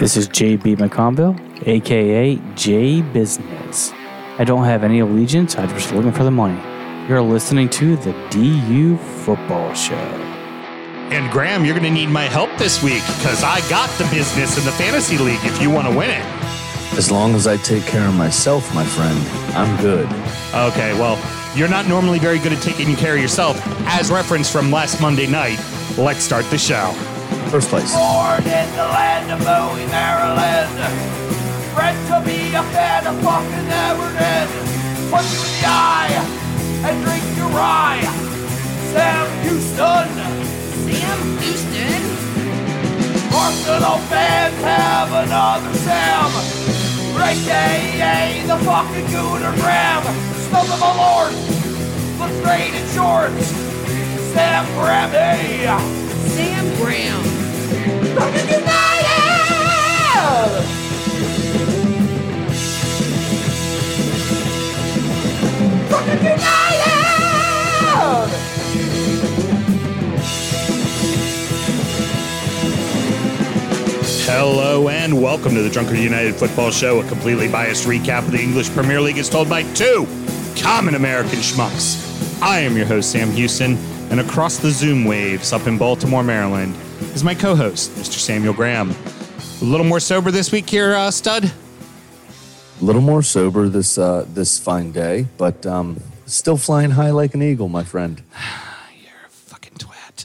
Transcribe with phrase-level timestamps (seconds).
[0.00, 3.92] This is JB McConville, aka J Business.
[4.38, 6.58] I don't have any allegiance, I'm just looking for the money.
[7.06, 9.92] You're listening to the DU Football Show.
[11.12, 14.56] And Graham, you're going to need my help this week because I got the business
[14.56, 16.24] in the fantasy league if you want to win it.
[16.96, 19.18] As long as I take care of myself, my friend,
[19.54, 20.06] I'm good.
[20.54, 21.18] Okay, well,
[21.54, 25.26] you're not normally very good at taking care of yourself, as referenced from last Monday
[25.26, 25.62] night.
[25.98, 26.90] Let's start the show.
[27.50, 27.92] First place.
[27.92, 30.70] Born in the land of Bowie, Maryland.
[31.74, 34.46] Bred to be a fan of fucking Everton.
[35.10, 36.14] Punch you in the eye
[36.86, 38.06] and drink your rye.
[38.94, 40.06] Sam Houston.
[40.86, 42.02] Sam Houston?
[43.34, 46.30] Arsenal fans have another Sam.
[47.18, 50.02] AKA the fucking Gooner Graham.
[50.46, 51.34] Stump of my lord.
[52.20, 53.46] Look straight in shorts.
[54.34, 55.66] Sam Grammy.
[56.30, 57.39] Sam Graham.
[74.32, 78.40] Hello and welcome to the Drunkard United Football Show, a completely biased recap of the
[78.40, 80.06] English Premier League as told by two
[80.60, 82.42] common American schmucks.
[82.42, 83.76] I am your host, Sam Houston,
[84.10, 86.74] and across the Zoom waves up in Baltimore, Maryland,
[87.20, 88.18] is my co host, Mr.
[88.18, 88.94] Samuel Graham.
[89.60, 91.44] A little more sober this week here, uh, stud.
[91.44, 97.34] A little more sober this uh, this fine day, but um, still flying high like
[97.34, 98.22] an eagle, my friend.
[99.02, 100.24] You're a fucking twat.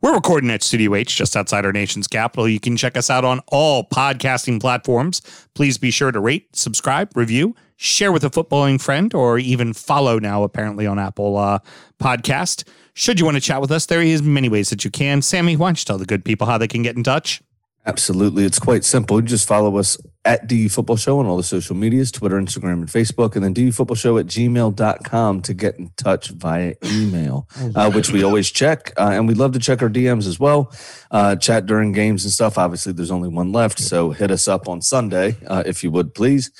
[0.00, 2.48] We're recording at Studio H just outside our nation's capital.
[2.48, 5.22] You can check us out on all podcasting platforms.
[5.54, 10.18] Please be sure to rate, subscribe, review, share with a footballing friend, or even follow
[10.18, 11.60] now, apparently, on Apple uh,
[12.00, 12.64] Podcast.
[12.98, 15.20] Should you want to chat with us, there is many ways that you can.
[15.20, 17.42] Sammy, why don't you tell the good people how they can get in touch?
[17.84, 18.46] Absolutely.
[18.46, 19.20] It's quite simple.
[19.20, 22.88] Just follow us at DU Football Show on all the social medias Twitter, Instagram, and
[22.88, 27.90] Facebook, and then DU Football Show at gmail.com to get in touch via email, uh,
[27.90, 28.94] which we always check.
[28.96, 30.72] Uh, and we love to check our DMs as well,
[31.10, 32.56] uh, chat during games and stuff.
[32.56, 33.78] Obviously, there's only one left.
[33.78, 36.50] So hit us up on Sunday, uh, if you would, please.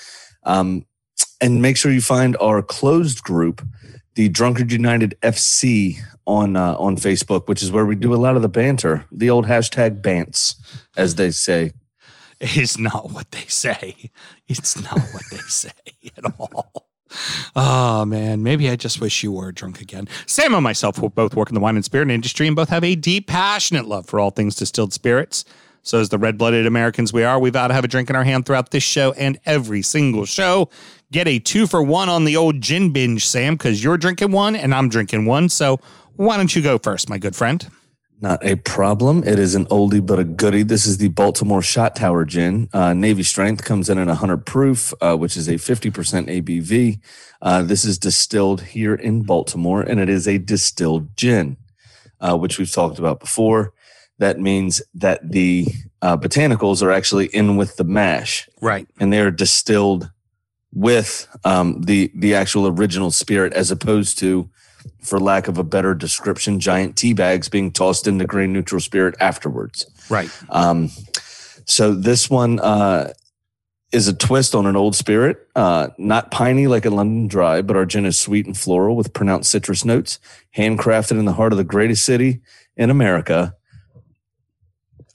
[0.42, 0.84] Um,
[1.40, 3.66] and make sure you find our closed group,
[4.16, 5.96] the Drunkard United FC
[6.26, 9.30] on uh, on Facebook, which is where we do a lot of the banter, the
[9.30, 10.56] old hashtag bants,
[10.96, 11.72] as they say.
[12.38, 14.10] It's not what they say.
[14.46, 15.70] It's not what they say
[16.16, 16.86] at all.
[17.54, 20.08] Oh man, maybe I just wish you were drunk again.
[20.26, 22.84] Sam and myself will both work in the wine and spirit industry and both have
[22.84, 25.44] a deep, passionate love for all things distilled spirits.
[25.82, 28.16] So, as the red blooded Americans we are, we've got to have a drink in
[28.16, 30.68] our hand throughout this show and every single show.
[31.12, 34.56] Get a two for one on the old gin binge, Sam, because you're drinking one
[34.56, 35.48] and I'm drinking one.
[35.48, 35.78] So,
[36.16, 37.66] why don't you go first, my good friend?
[38.20, 39.22] Not a problem.
[39.24, 40.62] It is an oldie but a goodie.
[40.62, 42.68] This is the Baltimore Shot Tower Gin.
[42.72, 45.92] Uh, Navy Strength comes in at 100 proof, uh, which is a 50%
[46.42, 46.98] ABV.
[47.42, 51.58] Uh, this is distilled here in Baltimore, and it is a distilled gin,
[52.20, 53.74] uh, which we've talked about before.
[54.18, 55.66] That means that the
[56.00, 58.88] uh, botanicals are actually in with the mash, Right.
[58.98, 60.10] and they are distilled
[60.72, 64.48] with um, the the actual original spirit, as opposed to,
[65.02, 69.14] for lack of a better description, giant tea bags being tossed into grain neutral spirit
[69.20, 69.86] afterwards.
[70.10, 70.30] Right.
[70.50, 70.90] Um,
[71.64, 73.12] so this one uh,
[73.92, 77.76] is a twist on an old spirit, uh, not piney like a London Dry, but
[77.76, 80.18] our gin is sweet and floral with pronounced citrus notes,
[80.56, 82.40] handcrafted in the heart of the greatest city
[82.76, 83.54] in America.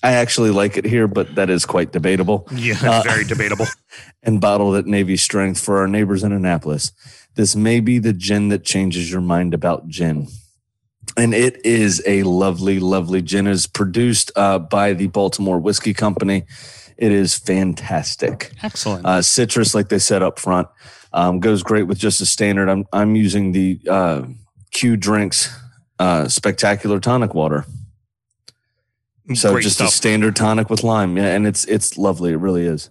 [0.03, 2.47] I actually like it here, but that is quite debatable.
[2.55, 3.67] Yeah, Uh, very debatable.
[4.23, 6.91] And bottled at Navy strength for our neighbors in Annapolis.
[7.35, 10.27] This may be the gin that changes your mind about gin.
[11.17, 13.47] And it is a lovely, lovely gin.
[13.47, 16.45] It is produced uh, by the Baltimore Whiskey Company.
[16.97, 18.51] It is fantastic.
[18.61, 19.05] Excellent.
[19.05, 20.67] Uh, citrus, like they said up front,
[21.13, 22.69] um, goes great with just a standard.
[22.69, 24.23] I'm I'm using the uh,
[24.71, 25.53] Q Drinks
[25.99, 27.65] uh, Spectacular Tonic Water.
[29.33, 29.89] So Great just stuff.
[29.89, 32.33] a standard tonic with lime, yeah, and it's it's lovely.
[32.33, 32.89] It really is.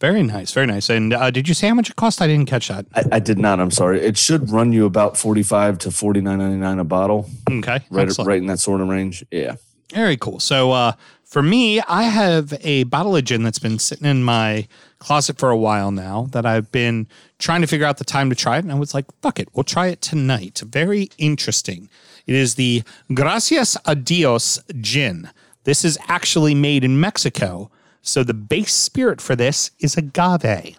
[0.00, 0.52] Very nice.
[0.52, 0.88] Very nice.
[0.90, 2.22] And uh, did you say how much it cost?
[2.22, 2.86] I didn't catch that.
[2.94, 3.60] I, I did not.
[3.60, 4.00] I'm sorry.
[4.00, 7.80] It should run you about forty five to forty nine ninety nine a bottle, Okay.
[7.90, 8.28] right Excellent.
[8.28, 9.24] right in that sort of range.
[9.30, 9.56] Yeah.
[9.92, 10.38] Very cool.
[10.38, 10.92] So uh,
[11.24, 14.68] for me, I have a bottle of gin that's been sitting in my
[14.98, 17.06] closet for a while now that I've been
[17.38, 18.64] trying to figure out the time to try it.
[18.64, 20.60] And I was like, fuck it, we'll try it tonight.
[20.66, 21.88] Very interesting.
[22.26, 22.82] It is the
[23.14, 25.30] Gracias a Dios gin.
[25.64, 27.70] This is actually made in Mexico.
[28.02, 30.78] So the base spirit for this is agave.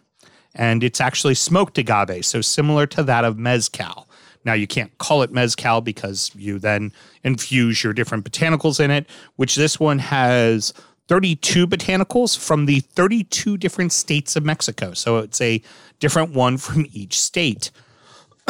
[0.56, 4.08] And it's actually smoked agave, so similar to that of mezcal.
[4.46, 6.92] Now, you can't call it mezcal because you then
[7.24, 10.74] infuse your different botanicals in it, which this one has
[11.08, 14.94] 32 botanicals from the 32 different states of Mexico.
[14.94, 15.62] So it's a
[16.00, 17.72] different one from each state.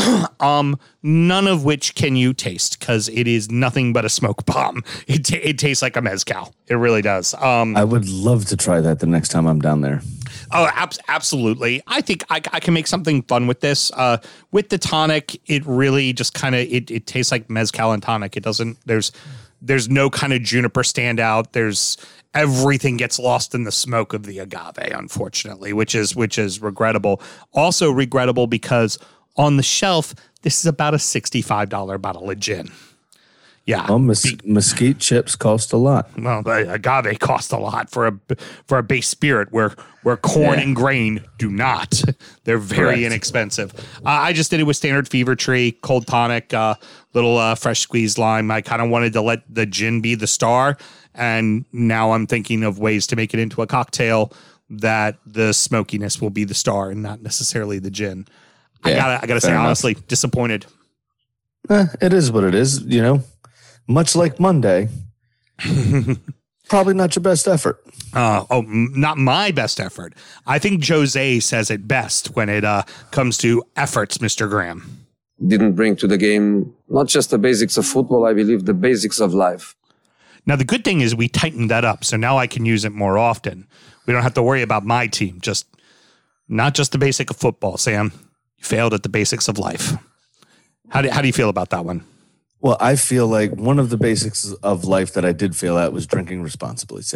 [0.39, 4.83] um, none of which can you taste because it is nothing but a smoke bomb.
[5.07, 6.53] It, ta- it tastes like a mezcal.
[6.67, 7.33] It really does.
[7.33, 10.01] Um, I would love to try that the next time I'm down there.
[10.51, 11.81] Oh, ab- absolutely.
[11.87, 13.91] I think I, I can make something fun with this.
[13.93, 14.17] Uh,
[14.51, 18.37] with the tonic, it really just kind of it, it tastes like mezcal and tonic.
[18.37, 18.77] It doesn't.
[18.85, 19.11] There's
[19.61, 21.51] there's no kind of juniper standout.
[21.53, 21.97] There's
[22.33, 27.21] everything gets lost in the smoke of the agave, unfortunately, which is which is regrettable.
[27.53, 28.97] Also regrettable because
[29.39, 30.13] on the shelf,
[30.43, 32.69] this is about a sixty-five dollar bottle of gin.
[33.65, 36.09] Yeah, Well, mes- mesquite chips cost a lot.
[36.17, 38.13] well, the agave cost a lot for a
[38.65, 40.61] for a base spirit, where where corn Yeah.
[40.65, 42.01] and grain do not.
[42.45, 43.01] They're very Correct.
[43.03, 43.73] inexpensive.
[44.03, 46.75] Uh, I just did it with standard fever tree, cold tonic, uh,
[47.13, 48.49] little uh, fresh squeezed lime.
[48.49, 50.75] I kind of wanted to let the gin be the star,
[51.13, 54.33] and now I'm thinking of ways to make it into a cocktail
[54.71, 58.25] that the smokiness will be the star and not necessarily the gin.
[58.83, 59.65] I Yeah, gotta I gotta say fair enough.
[59.67, 60.65] honestly, disappointed.
[61.69, 63.23] Eh, it is what it is, you know.
[63.87, 64.87] Much like Monday,
[66.69, 67.83] probably not your best effort.
[68.13, 70.13] Uh, oh, m- not my best effort.
[70.47, 74.49] I think Jose says it best when it uh, comes to efforts, Mr.
[74.49, 75.05] Graham.
[75.47, 79.19] didn't bring to the game not just the basics of football, I believe the basics
[79.19, 79.75] of life.
[80.45, 82.91] Now, the good thing is we tightened that up, so now I can use it
[82.91, 83.67] more often.
[84.05, 85.67] We don't have to worry about my team, just
[86.47, 88.11] not just the basic of football, Sam.
[88.59, 89.93] You failed at the basics of life.
[90.89, 92.03] How do, how do you feel about that one?
[92.61, 95.93] Well, I feel like one of the basics of life that I did fail at
[95.93, 97.03] was drinking responsibly.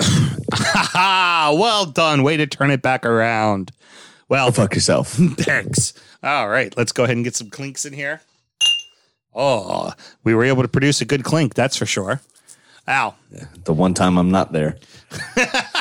[0.96, 2.24] Well done.
[2.24, 3.72] Way to turn it back around.
[4.30, 5.10] Well, Go fuck yourself.
[5.38, 5.94] Thanks.
[6.24, 8.22] All right, let's go ahead and get some clinks in here.
[9.36, 9.92] Oh,
[10.24, 12.22] we were able to produce a good clink, that's for sure.
[12.88, 13.16] Ow.
[13.66, 14.78] The one time I'm not there.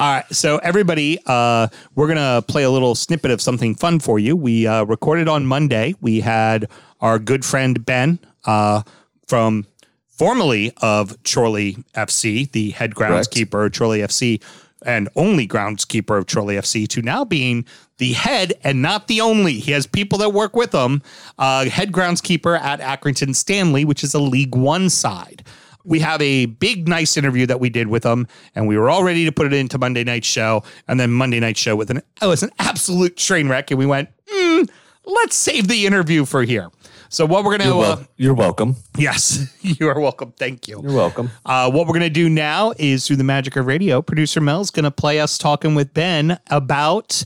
[0.00, 4.18] All right, so everybody, uh, we're gonna play a little snippet of something fun for
[4.18, 4.34] you.
[4.34, 5.94] We uh, recorded on Monday.
[6.00, 6.70] We had
[7.02, 8.80] our good friend Ben uh,
[9.26, 9.66] from
[10.08, 14.42] formerly of Chorley FC, the head groundskeeper of Chorley FC,
[14.86, 17.66] and only groundskeeper of Chorley FC, to now being
[17.98, 19.58] the head and not the only.
[19.58, 21.02] He has people that work with him.
[21.38, 25.44] Uh, head groundskeeper at Accrington Stanley, which is a League One side.
[25.84, 29.02] We have a big, nice interview that we did with them, and we were all
[29.04, 30.62] ready to put it into Monday night show.
[30.88, 33.86] And then Monday night show with an it was an absolute train wreck, and we
[33.86, 34.62] went, "Hmm,
[35.04, 36.70] let's save the interview for here.
[37.12, 38.76] So what we're gonna You're, wel- uh, you're welcome.
[38.96, 40.32] yes, you are welcome.
[40.32, 40.80] Thank you.
[40.82, 41.30] You're welcome.
[41.44, 44.70] Uh, what we're going to do now is through the magic of radio, producer Mel's
[44.70, 47.24] going to play us talking with Ben about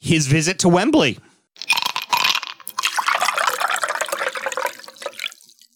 [0.00, 1.18] his visit to Wembley.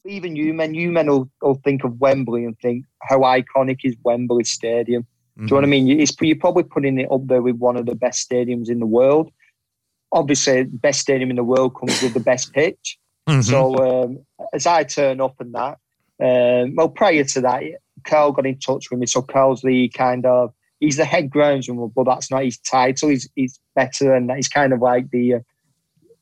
[0.08, 3.96] Even you men, you men will, will think of Wembley and think how iconic is
[4.04, 5.06] Wembley Stadium.
[5.36, 6.00] Do you know what I mean?
[6.00, 8.86] It's, you're probably putting it up there with one of the best stadiums in the
[8.86, 9.30] world.
[10.10, 12.98] Obviously, best stadium in the world comes with the best pitch.
[13.28, 13.44] Mhm.
[13.44, 14.18] So um,
[14.54, 15.78] as I turn up and that,
[16.22, 17.62] um, well, prior to that,
[18.04, 19.06] Carl got in touch with me.
[19.06, 23.10] So Carl's the kind of he's the head groundsman, but that's not his title.
[23.10, 24.36] He's he's better than that.
[24.36, 25.38] He's kind of like the uh,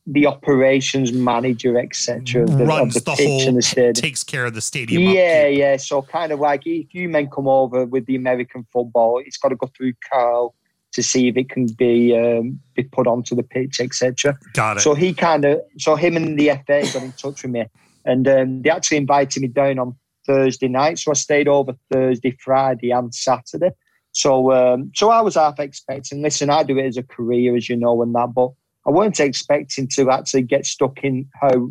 [0.07, 2.43] the operations manager, etc.
[2.43, 3.93] Of the, of runs the, the, pitch whole, and the stadium.
[3.93, 5.01] takes care of the stadium.
[5.01, 5.57] Yeah, upkeep.
[5.59, 5.77] yeah.
[5.77, 9.49] So kind of like if you men come over with the American football, it's got
[9.49, 10.53] to go through Carl
[10.93, 14.37] to see if it can be um, be put onto the pitch, etc.
[14.53, 14.81] got it.
[14.81, 17.65] So he kind of, so him and the FA got in touch with me,
[18.05, 19.95] and um, they actually invited me down on
[20.25, 20.99] Thursday night.
[20.99, 23.71] So I stayed over Thursday, Friday, and Saturday.
[24.11, 26.21] So, um, so I was half expecting.
[26.21, 28.51] Listen, I do it as a career, as you know, and that, but
[28.87, 31.69] I weren't expecting to actually get stuck in how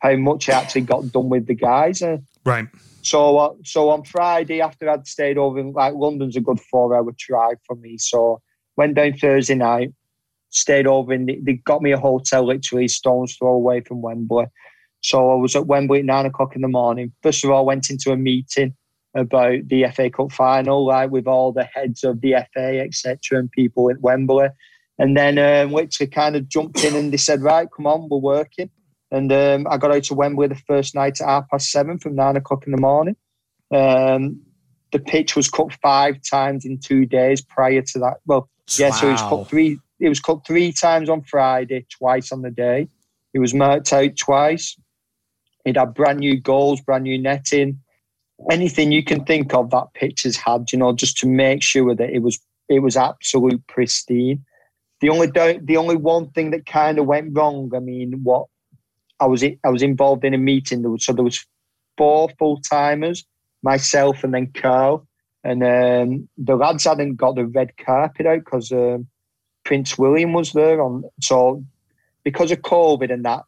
[0.00, 2.02] how much I actually got done with the guys.
[2.02, 2.68] Uh, right.
[3.00, 7.14] so, uh, so on Friday after I'd stayed over, in, like London's a good four-hour
[7.16, 7.96] drive for me.
[7.96, 8.42] So
[8.76, 9.94] went down Thursday night,
[10.50, 14.44] stayed over, and they, they got me a hotel literally stones throw away from Wembley.
[15.00, 17.12] So I was at Wembley at nine o'clock in the morning.
[17.22, 18.74] First of all, went into a meeting
[19.14, 23.50] about the FA Cup final, like with all the heads of the FA, etc., and
[23.50, 24.48] people at Wembley.
[24.98, 28.18] And then um, literally kind of jumped in and they said, right, come on, we're
[28.18, 28.70] working.
[29.10, 32.14] And um, I got out to Wembley the first night at half past seven from
[32.14, 33.16] nine o'clock in the morning.
[33.72, 34.40] Um,
[34.92, 38.18] the pitch was cut five times in two days prior to that.
[38.26, 39.78] Well, yeah, so it was cut three.
[40.00, 42.88] It was cut three times on Friday, twice on the day.
[43.32, 44.76] It was marked out twice.
[45.64, 47.80] It had brand new goals, brand new netting,
[48.50, 50.72] anything you can think of that pitch has had.
[50.72, 54.44] You know, just to make sure that it was it was absolute pristine.
[55.00, 57.70] The only do- the only one thing that kind of went wrong.
[57.74, 58.46] I mean, what
[59.20, 60.82] I was I was involved in a meeting.
[60.82, 61.44] There was so there was
[61.96, 63.24] four full timers,
[63.62, 65.06] myself and then Carl.
[65.46, 69.06] and um, the lads hadn't got the red carpet out because um,
[69.64, 70.80] Prince William was there.
[70.80, 71.62] On so
[72.24, 73.42] because of COVID and that,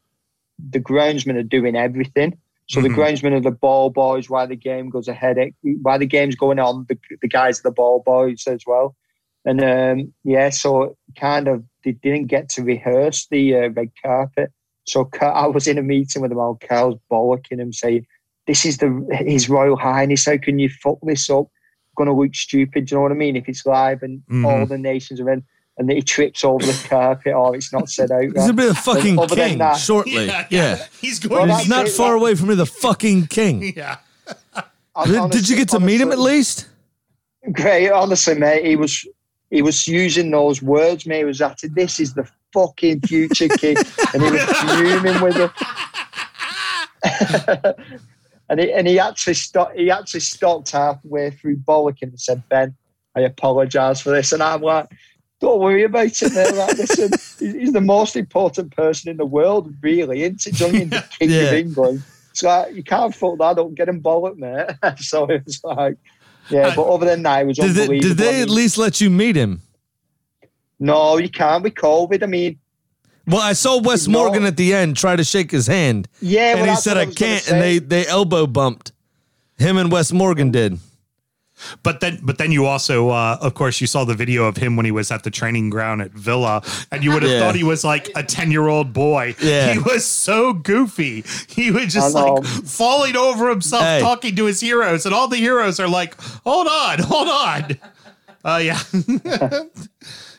[0.69, 2.37] the groundsmen are doing everything.
[2.69, 2.95] So the Mhm.
[2.97, 5.37] groundsmen are the ball boys while the game goes ahead.
[5.37, 5.51] eh,
[5.81, 8.95] While the game's going on, the, the guys are the ball boys as well.
[9.45, 14.51] And um, yeah, so kind of they didn't get to rehearse the uh, red carpet.
[14.85, 16.59] So I was in a meeting with them all.
[16.67, 18.05] Carl's bollocking him, saying,
[18.45, 20.25] "This is the His Royal Highness.
[20.25, 21.47] How can you fuck this up?
[21.95, 22.85] Going to look stupid.
[22.85, 23.35] Do you know what I mean?
[23.35, 24.69] If it's live and all Mhm.
[24.69, 25.43] the nations are in,
[25.77, 28.21] and he trips over the carpet or it's not said out.
[28.23, 28.41] He's right?
[28.41, 30.27] gonna be the fucking Other than king that- shortly.
[30.49, 33.27] Yeah, He's Well, going that's He's not it, far that- away from being the fucking
[33.27, 33.73] king.
[33.77, 33.97] Yeah.
[34.95, 36.67] Hon- Did, did you get to meet him at least?
[37.51, 38.65] Great, honestly, mate.
[38.65, 39.05] He was
[39.49, 41.19] he was using those words, mate.
[41.19, 43.77] He was at this is the fucking future king,
[44.13, 45.51] and he was fuming with it.
[48.49, 49.75] and he and he actually stopped.
[49.77, 52.75] He actually stopped halfway through bollocking and said, "Ben,
[53.15, 54.87] I apologise for this." And I'm like,
[55.39, 56.55] "Don't worry about it, mate.
[56.55, 60.51] Like, listen, he's he's the most important person in the world, really, isn't he?
[60.51, 60.89] Do you know what I mean?
[60.89, 61.37] The king Yeah.
[61.41, 62.03] of England.
[62.33, 63.73] So like you can't fuck that up.
[63.75, 64.97] Get him bollocked, mate.
[64.99, 65.97] so it was like,
[66.49, 66.67] yeah.
[66.67, 68.09] Uh, but other than that, it was Did they, unbelievable.
[68.09, 69.61] did they at least let you meet him?
[70.79, 72.21] no, you can't with COVID.
[72.23, 72.59] I mean,
[73.25, 74.07] Well, I saw Wes.
[74.07, 76.51] Morgan at the end try to shake his hand, yeah.
[76.55, 78.91] and well, he said, "I can't," and they they elbow bumped.
[79.57, 80.79] Him and Wes Morgan did.
[81.83, 84.75] But then, but then you also, uh, of course, you saw the video of him
[84.75, 86.61] when he was at the training ground at Villa,
[86.91, 87.39] and you would have Yeah.
[87.39, 89.35] thought he was like a ten-year-old boy.
[89.41, 89.73] Yeah.
[89.73, 91.23] he was so goofy.
[91.47, 93.99] He was just like falling over himself, Hey.
[94.01, 97.77] talking to his heroes, and all the heroes are like, "Hold on, hold on."
[98.45, 98.79] Uh, yeah,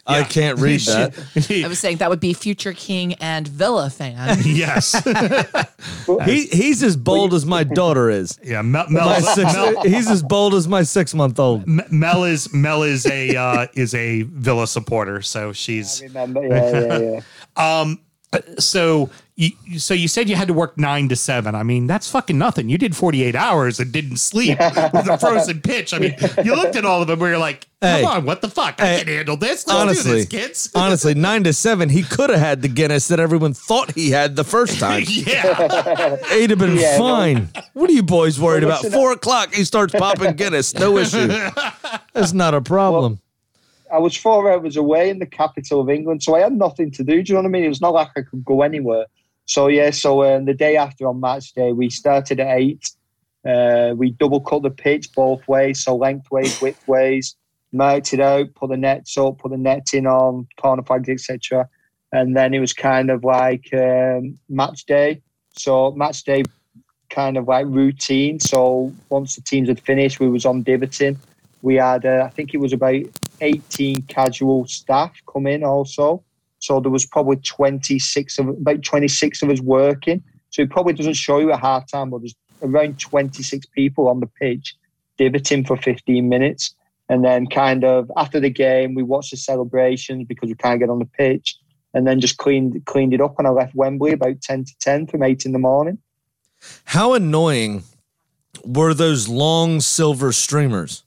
[0.08, 1.62] I can't read that.
[1.64, 4.38] I was saying that would be future king and Villa fan.
[4.44, 4.94] yes,
[6.24, 8.38] He he's as bold as my daughter is.
[8.42, 8.62] yeah.
[8.62, 11.66] Mel, Mel, six, Mel, he's as bold as my six month old.
[11.66, 16.46] Mel is Mel is a uh, is a Villa supporter, so I she's remember.
[16.46, 17.20] Yeah, yeah,
[17.56, 17.80] yeah.
[17.80, 18.00] Um,
[18.58, 19.10] so
[19.40, 21.54] you so you said you had to work nine to seven.
[21.54, 22.68] I mean, that's fucking nothing.
[22.68, 25.94] You did forty eight hours and didn't sleep with a frozen pitch.
[25.94, 28.04] I mean, you looked at all of them where you're like, come Hey.
[28.04, 28.82] on, what the fuck?
[28.82, 29.64] I can handle this.
[29.64, 30.70] Let's Honestly, do this, kids.
[30.74, 34.34] honestly, nine to seven, he could have had the Guinness that everyone thought he had
[34.34, 35.04] the first time.
[35.06, 36.98] yeah, He'd have been Yeah, no.
[36.98, 37.48] fine.
[37.74, 38.82] What are you boys worried Well, about?
[38.82, 40.74] listen, uh, Four o'clock, he starts popping Guinness.
[40.74, 41.28] No issue.
[42.12, 43.20] That's not a problem.
[43.92, 47.04] I was four hours away in the capital of England, so I had nothing to
[47.04, 47.22] do.
[47.22, 47.64] Do you know what I mean?
[47.64, 49.06] It was not like I could go anywhere.
[49.48, 52.90] So yeah, so um, the day after on match day, we started at eight.
[53.48, 57.34] Uh, we double cut the pitch both ways, so lengthways, widthways,
[57.72, 61.66] marked it out, put the nets up, put the netting on, corner flags, etc.
[62.12, 65.22] And then it was kind of like um, match day.
[65.52, 66.42] So match day,
[67.08, 68.40] kind of like routine.
[68.40, 71.18] So once the teams had finished, we was on divoting.
[71.62, 73.02] We had, uh, I think it was about
[73.40, 76.22] 18 casual staff come in also.
[76.68, 80.22] So there was probably 26 of about 26 of us working.
[80.50, 84.20] So it probably doesn't show you a half time, but there's around 26 people on
[84.20, 84.76] the pitch
[85.16, 86.74] divoting for 15 minutes.
[87.08, 90.90] And then kind of after the game, we watched the celebrations because we can't get
[90.90, 91.56] on the pitch.
[91.94, 95.06] And then just cleaned cleaned it up and I left Wembley about 10 to 10
[95.06, 95.96] from 8 in the morning.
[96.84, 97.84] How annoying
[98.62, 101.02] were those long silver streamers?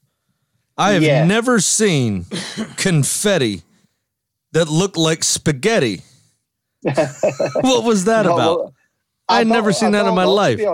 [0.75, 1.23] I have Yeah.
[1.27, 2.25] never seen
[2.77, 3.61] confetti
[4.53, 6.01] that looked like spaghetti.
[6.81, 8.59] what was that No, about?
[8.59, 8.73] well,
[9.29, 10.57] I'd never seen that in my know, to life.
[10.57, 10.67] be.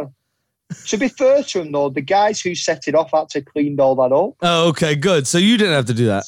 [0.87, 3.95] To be fair to them, though, the guys who set it off actually cleaned all
[3.95, 4.33] that up.
[4.41, 5.25] Oh, okay, good.
[5.25, 6.25] So you didn't have to do that.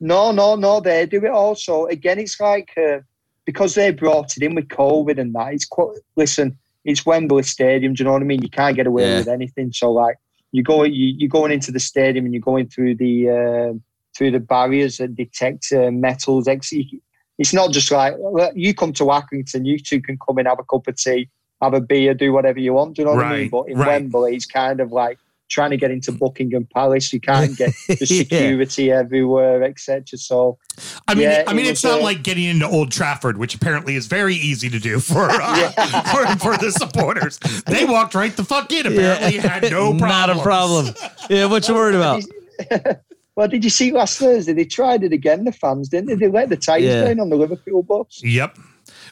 [0.00, 1.86] No, no, no, they do it also.
[1.86, 2.98] Again, it's like uh,
[3.44, 5.54] because they brought it in with COVID and that.
[5.54, 7.94] It's quite, listen, it's Wembley Stadium.
[7.94, 8.42] Do you know what I mean?
[8.42, 9.18] You can't get away Yeah.
[9.18, 9.72] with anything.
[9.72, 10.18] So like
[10.52, 13.78] you go, you you're going into the stadium and you're going through the uh,
[14.18, 16.48] through the barriers that detect uh, metals.
[16.48, 16.72] Ex-
[17.38, 20.58] It's not just like well, you come to Accrington, you two can come in, have
[20.58, 21.30] a cup of tea,
[21.62, 22.96] have a beer, do whatever you want.
[22.96, 23.48] Do you know what I mean?
[23.48, 23.86] But in right.
[24.02, 27.10] Wembley, it's kind of like trying to get into Buckingham Palace.
[27.12, 28.18] You can't get the Yeah.
[28.22, 30.18] security everywhere, etc.
[30.18, 30.58] So
[31.06, 33.54] I mean, Yeah, I mean, it it's not uh, like getting into Old Trafford, which
[33.54, 35.70] apparently is very easy to do for uh,
[36.12, 37.38] for, for the supporters.
[37.66, 38.84] They walked right the fuck in.
[38.86, 40.00] Apparently, had no problem.
[40.08, 40.94] Not a problem.
[41.30, 42.24] Yeah, what you worried about?
[43.38, 44.52] Well, did you see last Thursday?
[44.52, 46.16] They tried it again, the fans, didn't they?
[46.16, 47.04] They let the tyres Yeah.
[47.04, 48.20] down on the Liverpool bus.
[48.24, 48.58] Yep.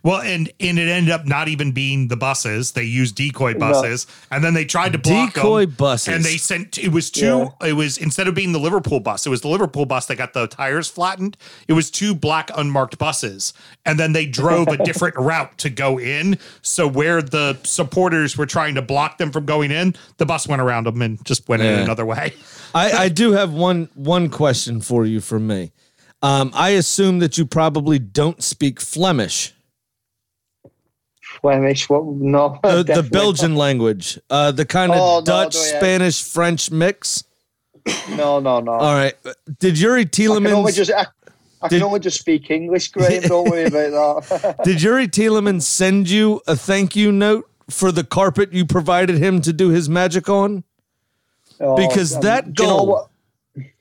[0.06, 2.70] Well, and and it ended up not even being the buses.
[2.70, 6.14] They used decoy buses, and then they tried to block Decoy them, buses.
[6.14, 6.78] and they sent.
[6.78, 7.48] It was two.
[7.60, 10.32] It was instead of being the Liverpool bus, it was the Liverpool bus that got
[10.32, 11.36] the tires flattened.
[11.66, 13.52] It was two black unmarked buses,
[13.84, 16.38] and then they drove a different route to go in.
[16.62, 20.62] So where the supporters were trying to block them from going in, the bus went
[20.62, 22.32] around them and just went in another way.
[22.76, 25.72] I, I do have one one question for you from me.
[26.22, 29.52] Um, I assume that you probably don't speak Flemish,
[31.40, 32.04] Flemish, what?
[32.04, 35.60] No, the, the Belgian language, uh, the kind of Oh, Dutch, no.
[35.60, 37.24] Spanish, French mix.
[38.10, 38.72] No, no, no.
[38.72, 39.14] All right.
[39.60, 40.90] Did Yuri I can only just.
[40.90, 41.06] I,
[41.62, 43.22] I Did- can only just speak English, Graham.
[43.22, 44.56] Don't worry about that.
[44.64, 49.40] did Youri Tielemans send you a thank you note for the carpet you provided him
[49.42, 50.64] to do his magic on?
[51.58, 53.10] Oh, Because um, that do you know goal-?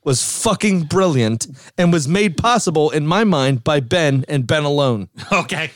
[0.04, 5.10] Was fucking brilliant and was made possible in my mind by Ben and Ben alone.
[5.32, 5.72] okay,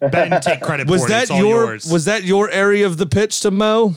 [0.00, 1.10] Ben, take credit Was for it.
[1.10, 1.90] that It's all your yours.
[1.90, 3.94] was that your area of the pitch to mow?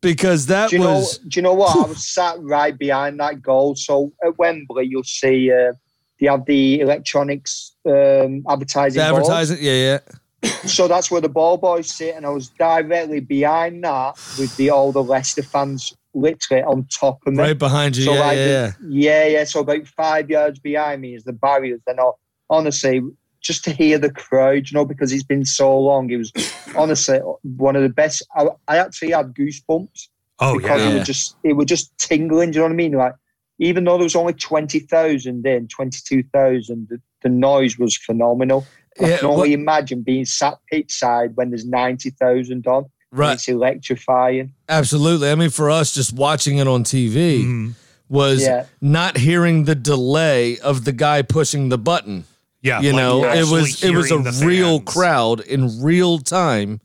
[0.00, 0.94] Because that Do you know?
[0.96, 1.76] was Do you know what?
[1.76, 3.74] I was sat right behind that goal.
[3.76, 5.72] So at Wembley, you'll see uh,
[6.20, 9.00] they have the electronics um, advertising.
[9.02, 9.22] the board.
[9.22, 9.58] advertising.
[9.60, 9.98] Yeah,
[10.42, 10.50] yeah.
[10.66, 14.68] So that's where the ball boys sit, and I was directly behind that with the
[14.70, 17.40] all the Leicester fans literally on top of me.
[17.40, 18.04] Right behind you.
[18.04, 18.70] So yeah, like yeah, yeah.
[18.80, 19.44] the- yeah, yeah.
[19.44, 21.80] So about five yards behind me is the barriers.
[21.86, 22.12] Then uh, I-
[22.50, 23.02] honestly,
[23.40, 26.32] just to hear the crowd, you know, because it's been so long, it was
[26.76, 28.26] honestly one of the best.
[28.36, 30.08] I, I actually had goosebumps
[30.40, 30.90] oh because yeah.
[30.90, 32.50] it was just it was just tingling.
[32.52, 32.92] Do you know what I mean?
[32.92, 33.14] Like
[33.58, 37.96] even though there was only twenty thousand in, twenty two thousand, the, the noise was
[37.96, 38.66] phenomenal.
[39.02, 42.86] I Yeah, can only imagine being sat pitch side when there's ninety thousand on.
[43.14, 43.34] Right.
[43.34, 44.52] It's electrifying.
[44.68, 45.30] Absolutely.
[45.30, 47.74] I mean, for us, just watching it on TV Mhm.
[48.08, 48.64] was Yeah.
[48.80, 52.24] not hearing the delay of the guy pushing the button.
[52.60, 56.80] Yeah, You like know, it was it was a real crowd in real time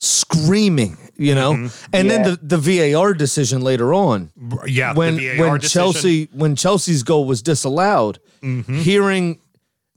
[0.00, 0.96] screaming.
[1.16, 1.90] You know, Mm-hmm.
[1.92, 2.22] and Yeah.
[2.22, 4.30] then the the VAR decision later on.
[4.66, 5.82] Yeah, when the VAR when decision.
[5.92, 8.78] Chelsea when Chelsea's goal was disallowed, Mm-hmm.
[8.80, 9.38] hearing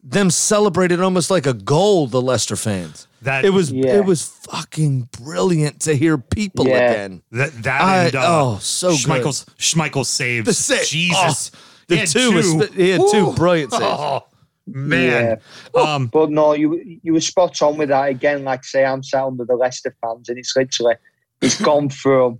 [0.04, 3.08] them celebrate it almost like a goal, the Leicester fans.
[3.24, 3.98] That It was Yeah.
[3.98, 6.92] it was fucking brilliant to hear people Yeah.
[6.92, 7.22] again.
[7.32, 8.98] that that I- and uh, oh, so good.
[9.00, 10.46] Schmeichel's Schmeichel saves.
[10.46, 13.84] The sa- Jesus, oh, the He had two was- he had two brilliant saves.
[13.86, 14.24] Oh
[14.68, 15.40] man,
[15.76, 15.82] Yeah.
[15.82, 18.44] um, But no, you you were spot on with that again.
[18.44, 20.96] Like say, I'm sat under the Leicester fans, and it's literally
[21.42, 22.40] it's gone from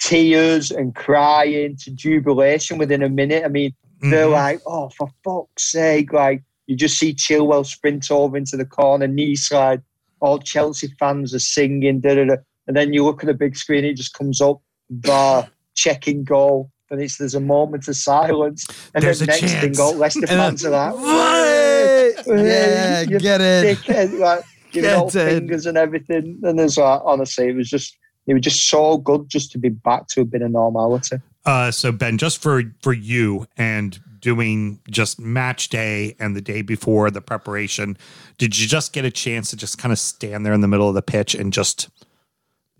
[0.00, 3.44] tears and crying to jubilation within a minute.
[3.44, 4.32] I mean, they're mhm.
[4.32, 9.06] like, "Oh, for fuck's sake!" Like you just see Chilwell sprint over into the corner,
[9.06, 9.82] knee slide.
[10.22, 12.36] All Chelsea fans are singing, da da da.
[12.66, 16.70] And then you look at the big screen, it just comes up, VAR checking goal,
[16.90, 20.20] and it's there's a moment of silence, and There's then a next thing, all Leicester
[20.20, 22.26] And fans are like, What?
[22.26, 23.78] Yeah, You get it.
[23.78, 25.12] dickhead, like giving Get all it.
[25.12, 26.38] fingers and everything.
[26.44, 29.68] And there's like, honestly, it was just it was just so good just to be
[29.70, 31.16] back to a bit of normality.
[31.44, 36.62] Uh, so Ben, just for for you and doing just match day and the day
[36.62, 37.98] before the preparation,
[38.38, 40.88] did you just get a chance to just kind of stand there in the middle
[40.88, 41.90] of the pitch and just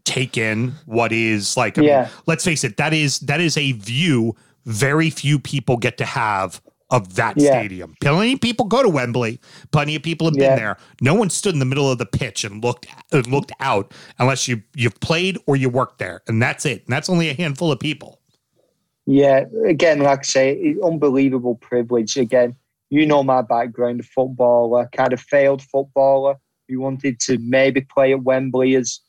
[0.05, 1.77] take in what is like?
[1.77, 2.09] I mean, Yeah.
[2.27, 6.63] let's face it, that is that is a view very few people get to have
[6.91, 7.51] of that Yeah.
[7.59, 7.97] stadium.
[8.01, 9.41] Plenty of people go to Wembley.
[9.73, 10.51] Plenty of people have Yeah.
[10.51, 10.77] been there.
[11.01, 12.87] No one stood in the middle of the pitch and looked
[13.29, 16.85] looked out unless you you've played or you worked there, and that's it.
[16.85, 18.21] And that's only a handful of people.
[19.07, 22.17] Yeah, again, like I say, unbelievable privilege.
[22.17, 22.55] Again,
[22.91, 26.37] you know my background, a footballer, kind of failed footballer
[26.69, 29.01] who wanted to maybe play at Wembley as,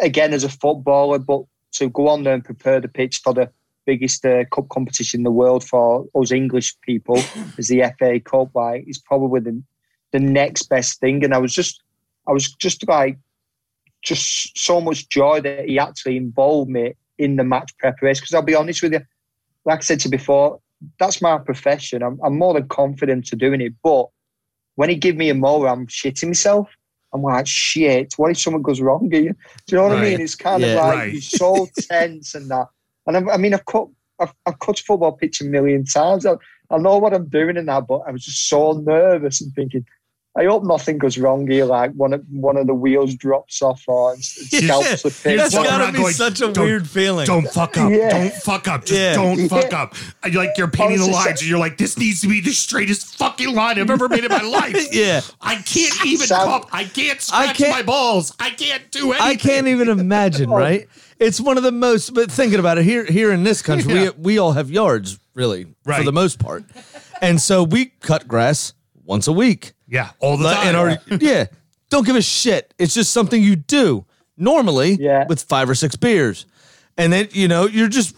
[0.00, 1.42] again, as a footballer, but
[1.72, 3.50] to go on there and prepare the pitch for the
[3.86, 7.16] biggest uh, cup competition in the world for us English people
[7.58, 8.50] is the FA Cup.
[8.54, 9.62] Like, it's probably the
[10.14, 11.24] the next best thing.
[11.24, 11.82] And I was just,
[12.28, 13.18] I was just like,
[14.00, 18.20] just so much joy that he actually involved me in the match preparation.
[18.22, 19.00] Because I'll be honest with you,
[19.64, 20.60] like I said to you before,
[20.98, 22.02] that's my profession.
[22.02, 23.72] I'm, I'm more than confident to doing it.
[23.82, 24.06] But
[24.76, 26.68] when he give me a mower, I'm shitting myself.
[27.12, 29.32] I'm like, shit, what if something goes wrong here?
[29.66, 30.20] Do you know what I mean?
[30.20, 30.70] It's kind Yeah.
[30.70, 31.12] of like Right.
[31.12, 32.66] you're so tense and that.
[33.06, 33.86] And I, I mean, I've cut,
[34.18, 36.26] I've, I've cut a football pitch a million times.
[36.26, 36.34] I,
[36.70, 39.84] I know what I'm doing in that, but I was just so nervous and thinking,
[40.36, 41.64] I hope nothing goes wrong here.
[41.64, 45.36] Like one of one of the wheels drops off or it scalps the pitch.
[45.38, 47.24] That's walking gotta be going, such a weird feeling.
[47.26, 47.90] Don't fuck up.
[47.92, 48.10] Yeah.
[48.10, 48.84] Don't fuck up.
[48.84, 49.14] Just Yeah.
[49.14, 49.82] don't fuck Yeah.
[49.82, 49.94] up.
[50.24, 52.50] And you're like you're painting the lines and you're like, this needs to be the
[52.50, 54.92] straightest fucking line I've ever made in my life.
[54.92, 55.20] Yeah.
[55.40, 56.68] I can't even Sam- cup.
[56.72, 58.34] I can't scratch can't- my balls.
[58.40, 59.28] I can't do anything.
[59.30, 60.88] I can't even imagine, right?
[61.20, 62.12] It's one of the most.
[62.12, 64.10] But thinking about it, here here in this country, Yeah.
[64.18, 66.64] we we all have yards, really, for the most part,
[67.22, 68.72] and so we cut grass
[69.04, 69.74] once a week.
[69.88, 70.66] Yeah, all the time.
[70.68, 71.46] And our yeah,
[71.90, 72.72] don't give a shit.
[72.78, 74.04] It's just something you do
[74.36, 75.26] normally Yeah.
[75.28, 76.46] with five or six beers.
[76.96, 78.14] And then, you know, you're just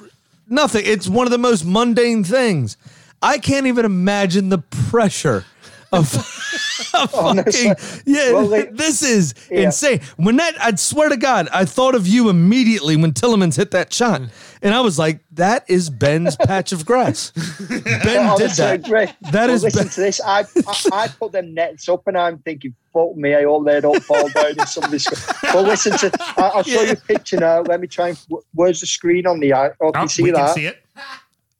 [0.49, 0.83] nothing.
[0.85, 2.77] It's one of the most mundane things.
[3.23, 5.45] I can't even imagine the pressure
[5.93, 6.61] of, of
[6.95, 7.69] Oh, Honestly.
[7.69, 9.61] fucking, yeah, Well, like- this is Yeah.
[9.65, 10.01] insane.
[10.17, 13.93] When that, I'd swear to God, I thought of you immediately when Tielemans hit that
[13.93, 14.21] shot.
[14.23, 14.31] Mm.
[14.63, 17.31] And I was like, that is Ben's patch of grass.
[17.69, 18.83] Ben did that.
[18.85, 19.13] great.
[19.31, 20.21] That Well, is listen Ben- to this.
[20.25, 23.35] I, I I put them nets up, and I'm thinking, "Fuck me!
[23.35, 25.07] I hope they don't fall down in somebody's."
[25.43, 26.11] But listen to.
[26.39, 27.61] I, I'll show you a picture now.
[27.61, 28.19] Let me try and.
[28.55, 29.53] Where's the screen on the?
[29.53, 29.71] eye?
[29.81, 30.47] Oh, can Oh, you see we that?
[30.47, 30.83] can see it.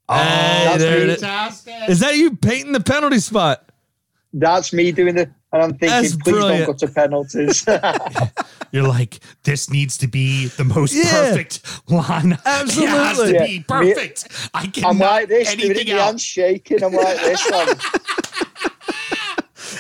[0.09, 1.03] Hey, that's there me.
[1.05, 1.21] it is.
[1.21, 1.75] Fantastic.
[1.89, 3.66] Is that you painting the penalty spot?
[4.39, 6.67] That's me doing it, and I'm thinking, That's please brilliant.
[6.67, 7.65] don't go to penalties.
[8.73, 11.05] You're like, this needs to be the most Yeah.
[11.11, 12.33] perfect line.
[12.33, 13.33] It has to Absolutely.
[13.35, 13.47] Yeah.
[13.47, 14.51] be perfect.
[14.53, 16.23] I cannot I'm like this, anything my hands else.
[16.23, 16.85] shaking.
[16.85, 17.51] I'm like this.
[17.51, 17.79] Like,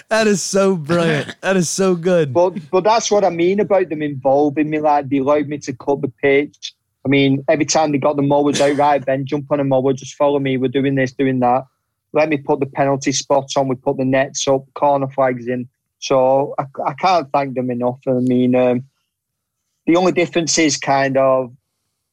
[0.08, 1.34] That is so brilliant.
[1.42, 2.32] That is so good.
[2.32, 4.78] But but that's what I mean about them involving me.
[4.80, 6.74] Like they allowed me to cut the pitch.
[7.04, 9.92] I mean, every time they got the mowers out, right, Ben, jump on a mower,
[9.92, 10.56] just follow me.
[10.56, 11.64] We're doing this, doing that.
[12.16, 13.68] Let me put the penalty spots on.
[13.68, 15.68] We put the nets up, corner flags in.
[15.98, 17.98] So I, I can't thank them enough.
[18.08, 18.84] I mean, um,
[19.86, 21.54] the only difference is kind of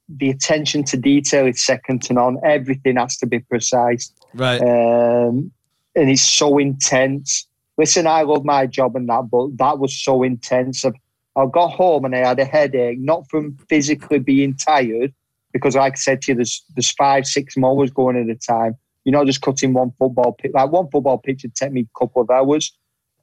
[0.09, 2.37] the attention to detail is second to none.
[2.43, 4.59] Everything has to be precise Right.
[4.61, 5.51] um,
[5.95, 7.47] and it's so intense.
[7.77, 10.83] Listen, I love my job and that, but that was so intense.
[10.83, 10.91] I,
[11.35, 15.13] I got home and I had a headache, not from physically being tired,
[15.53, 18.75] because like I said to you, there's there's five, six mowers going at a time.
[19.05, 20.51] You're not just cutting one football pitch.
[20.53, 22.71] Like one football pitch would take me a couple of hours,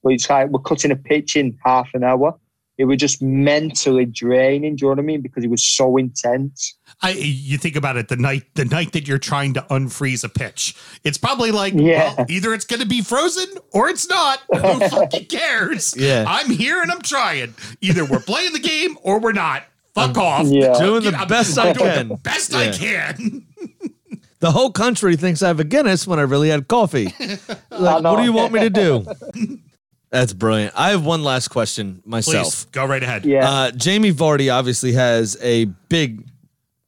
[0.03, 2.39] but it's like we're cutting a pitch in half an hour.
[2.79, 4.77] It was just mentally draining.
[4.77, 5.21] Do you know what I mean?
[5.21, 6.79] Because it was so intense.
[7.03, 10.31] I, you think about it the night the night that you're trying to unfreeze a
[10.31, 10.75] pitch.
[11.05, 12.15] It's probably like Yeah.
[12.17, 14.39] well, either it's going to be frozen or it's not.
[14.55, 15.95] Who fucking cares?
[15.95, 16.25] Yeah.
[16.27, 17.55] I'm here and I'm trying.
[17.83, 19.65] Either we're playing the game or we're not.
[19.95, 20.47] Fuck off.
[20.47, 20.73] Yeah.
[20.79, 22.09] Doing the I'm- best I'm I doing can.
[22.09, 23.47] The best I can.
[24.41, 27.15] The whole country thinks I have a Guinness when I really had coffee.
[27.71, 29.07] Like, what do you want me to do?
[30.11, 30.75] That's brilliant.
[30.77, 32.45] I have one last question myself.
[32.45, 33.25] Please go right ahead.
[33.25, 33.49] Yeah.
[33.49, 36.27] Uh, Jamie Vardy obviously has a big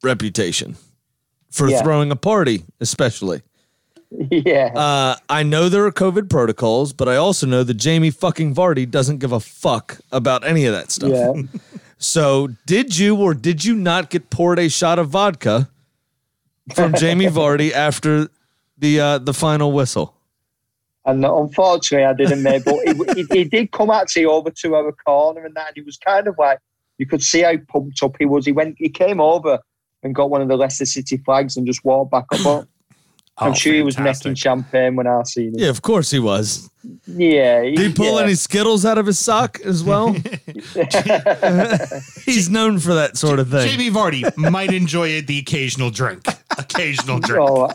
[0.03, 0.75] reputation
[1.49, 1.81] for Yeah.
[1.81, 3.41] throwing a party, especially.
[4.29, 4.71] yeah.
[4.75, 8.89] Uh, I know there are COVID protocols, but I also know that Jamie fucking Vardy
[8.89, 11.09] doesn't give a fuck about any of that stuff.
[11.11, 11.33] yeah.
[11.99, 15.69] So, did you or did you not get poured a shot of vodka
[16.75, 18.27] from Jamie Vardy after
[18.77, 20.15] the uh, the final whistle?
[21.05, 22.63] And unfortunately, I didn't make.
[22.63, 25.67] But he, he, he did come actually over to our corner and that.
[25.67, 26.59] And he was kind of like
[26.97, 28.45] you could see how pumped up he was.
[28.45, 29.59] He went, he came over
[30.01, 32.67] and got one of the Leicester City flags and just walked back up.
[33.37, 34.27] I'm Oh, sure he was fantastic.
[34.27, 35.55] necking champagne when I seen him.
[35.57, 36.69] Yeah, of course he was.
[37.07, 37.63] Yeah.
[37.63, 38.25] Did he pull yeah.
[38.25, 40.13] any Skittles out of his sock as well?
[42.25, 43.69] He's known for that sort of thing.
[43.69, 46.25] Jamie Vardy might enjoy the occasional drink.
[46.57, 47.49] Occasional drink.
[47.49, 47.69] Oh,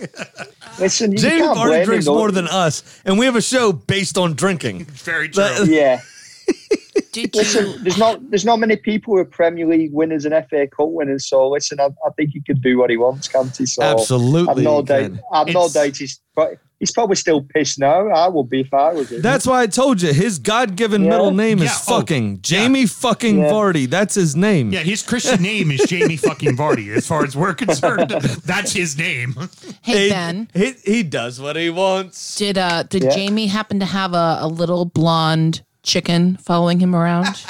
[0.78, 2.14] listen, you Jamie can't blame Vardy him, drinks though.
[2.16, 4.84] more than us, and we have a show based on drinking.
[4.90, 5.42] Very true.
[5.44, 6.00] That- Yeah.
[7.34, 10.88] Listen, there's not there's not many people who are Premier League winners and FA Cup
[10.90, 11.26] winners.
[11.28, 13.66] So listen, I, I think he could do what he wants, can't he?
[13.66, 15.10] So Absolutely, I've no he doubt.
[15.32, 18.08] I've no It's- doubt he's but he's probably still pissed now.
[18.08, 19.20] I would be if I was him.
[19.22, 21.10] That's why I told you his God-given Yeah.
[21.10, 23.50] middle name is Yeah, oh, fucking Jamie fucking Yeah.
[23.50, 23.88] Vardy.
[23.88, 24.72] That's his name.
[24.72, 26.96] Yeah, his Christian name is Jamie fucking Vardy.
[26.96, 28.10] As far as we're concerned,
[28.44, 29.34] that's his name.
[29.82, 32.36] Hey he, Ben, he, he does what he wants.
[32.36, 33.10] did uh did Yeah.
[33.14, 37.26] Jamie happen to have a, a little blonde chicken following him around?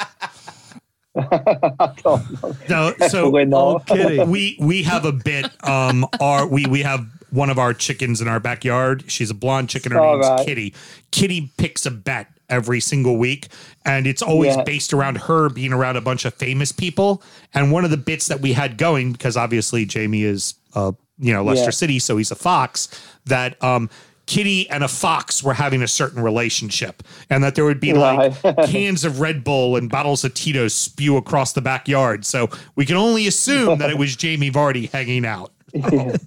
[1.79, 2.55] I don't know.
[2.99, 3.87] No, so not.
[3.87, 4.23] Kitty.
[4.23, 5.45] we we have a bit.
[5.67, 9.03] Um, our we we have one of our chickens in our backyard.
[9.07, 9.91] She's a blonde chicken.
[9.91, 10.45] Her All name's right.
[10.45, 10.73] Kitty.
[11.11, 13.47] Kitty picks a bet every single week,
[13.85, 14.63] and it's always Yeah.
[14.63, 17.21] based around her being around a bunch of famous people.
[17.53, 21.33] And one of the bits that we had going because obviously Jamie is uh you
[21.33, 21.69] know Leicester Yeah.
[21.71, 22.87] City, so he's a fox.
[23.25, 23.89] That um.
[24.29, 28.39] Kitty and a fox were having a certain relationship, and that there would be like
[28.67, 32.23] cans of Red Bull and bottles of Tito's spew across the backyard.
[32.25, 35.51] So we can only assume that it was Jamie Vardy hanging out.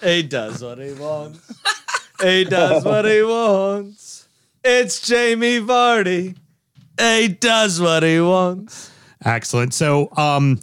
[0.00, 1.52] He does what he wants.
[2.22, 4.28] he does what he wants.
[4.62, 6.36] It's Jamie Vardy.
[7.00, 8.92] He does what he wants.
[9.24, 9.74] Excellent.
[9.74, 10.60] So, um,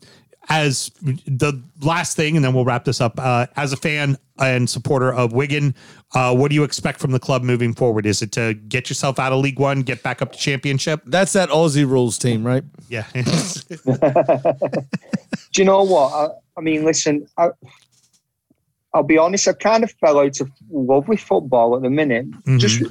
[0.47, 0.89] as
[1.27, 3.19] the last thing, and then we'll wrap this up.
[3.19, 5.75] Uh, as a fan and supporter of Wigan,
[6.13, 8.05] uh, what do you expect from the club moving forward?
[8.05, 11.01] Is it to get yourself out of League One, get back up to Championship?
[11.05, 12.63] That's that Aussie rules team, right?
[12.89, 13.05] Yeah.
[15.53, 16.13] Do you know what?
[16.13, 17.49] I, I mean, listen, I,
[18.93, 19.47] I'll be honest.
[19.47, 22.29] I kind of fell out of love with football at the minute.
[22.31, 22.57] Mm-hmm.
[22.57, 22.81] Just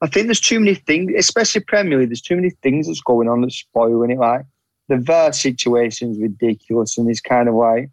[0.00, 2.08] I think there's too many things, especially Premier League.
[2.08, 4.18] There's too many things that's going on that's spoiling it.
[4.18, 4.46] Like
[4.88, 7.90] the VAR situation is ridiculous, and it's kind of like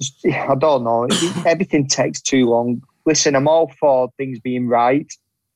[0.00, 1.08] just, I don't know.
[1.46, 2.82] Everything takes too long.
[3.06, 5.06] Listen, I'm all for things being right,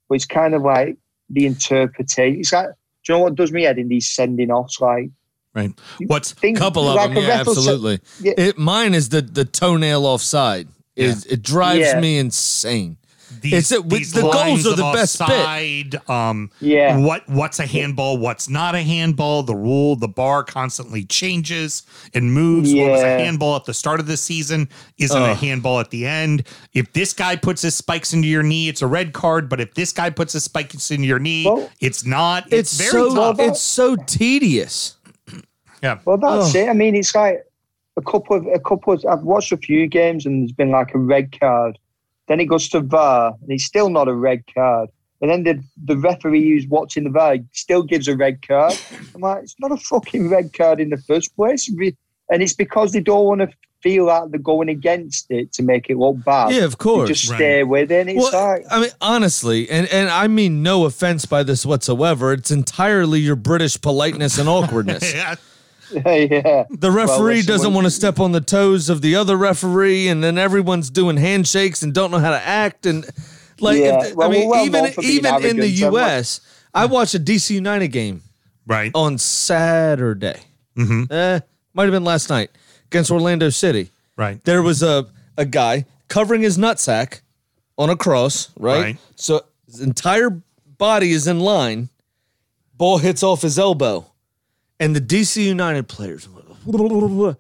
[0.09, 0.97] but it's kind of like
[1.31, 2.41] the interpretation.
[2.41, 2.69] It's like,
[3.05, 4.81] do you know what does me head in these sending offs?
[4.81, 5.11] Like,
[5.55, 5.73] Right.
[6.07, 8.01] What's things, couple of like them, yeah, absolutely.
[8.21, 8.35] Yeah.
[8.37, 10.69] It, mine is the the toenail offside.
[10.95, 12.01] Is it drives Yeah.
[12.01, 12.98] me insane.
[13.41, 16.09] These, It's a- these the goals lines are of the best bit.
[16.11, 16.97] Um, Yeah.
[16.99, 18.19] What what's a handball?
[18.19, 19.43] What's not a handball?
[19.43, 21.83] The rule, the bar constantly changes
[22.15, 22.73] and moves.
[22.75, 26.07] What was a handball at the start of the season isn't a handball at the
[26.07, 26.47] end.
[26.75, 29.49] If this guy puts his spikes into your knee, it's a red card.
[29.49, 32.45] But if this guy puts his spikes into your knee, Well, it's not.
[32.53, 33.41] It's, It's, very so tough.
[33.41, 34.97] it's so tedious.
[35.83, 35.99] yeah.
[36.05, 36.57] Well, that's Ugh.
[36.57, 36.69] it.
[36.69, 37.45] I mean, it's like
[37.97, 39.05] a couple of a couple of.
[39.07, 41.79] I've watched a few games and there's been like a red card.
[42.29, 44.91] Then it goes to VAR and it's still not a red card.
[45.21, 48.75] And then the the referee who's watching the VAR still gives a red card.
[49.15, 51.69] I'm like, it's not a fucking red card in the first place.
[52.31, 53.49] And it's because they don't want to
[53.83, 56.53] feel like they're going against it to make it look bad.
[56.53, 57.09] Yeah, of They course.
[57.09, 58.01] just stay with it.
[58.09, 61.65] And it's Well, like, I mean, honestly, and, and I mean no offense by this
[61.65, 62.33] whatsoever.
[62.33, 65.13] It's entirely your British politeness and awkwardness.
[65.15, 65.37] Yeah.
[66.05, 66.65] yeah.
[66.71, 70.23] The referee listen, doesn't want to step on the toes of the other referee, and
[70.23, 72.87] then everyone's doing handshakes and don't know how to act.
[72.87, 73.05] And
[73.61, 75.79] like, Yeah, if- well, I mean, well even known for being even in the arrogant,
[75.79, 76.41] so U.S.,
[76.75, 78.23] I watched a DC United game
[78.67, 78.91] Right.
[78.95, 80.41] on Saturday.
[80.77, 81.13] Mm-hmm.
[81.13, 81.41] Eh,
[81.75, 82.51] might have been last night
[82.87, 83.91] against Orlando City.
[84.17, 84.43] Right.
[84.45, 87.21] There was a a guy covering his nutsack
[87.77, 88.83] on a cross, right?
[88.83, 88.97] Right.
[89.17, 90.31] So his entire
[90.67, 91.89] body is in line.
[92.75, 94.07] Ball hits off his elbow,
[94.81, 96.29] and the DC United players.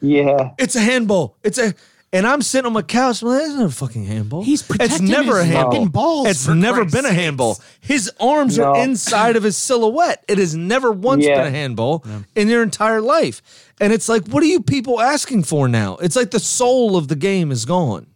[0.00, 0.50] Yeah.
[0.58, 1.36] It's a handball.
[1.42, 1.74] It's a.
[2.10, 3.22] And I'm sitting on my couch.
[3.22, 4.42] Well, that's not a fucking handball.
[4.42, 5.72] He's protecting It's protecting never a handball.
[5.72, 7.20] fucking balls, It's never Christ's been a sakes.
[7.20, 7.60] handball.
[7.80, 8.64] His arms No.
[8.72, 10.24] are inside of his silhouette.
[10.26, 11.34] It has never once Yeah.
[11.36, 12.02] been a handball
[12.34, 13.42] in your entire life.
[13.78, 15.96] And it's like, what are you people asking for now?
[15.96, 18.06] It's like the soul of the game is gone.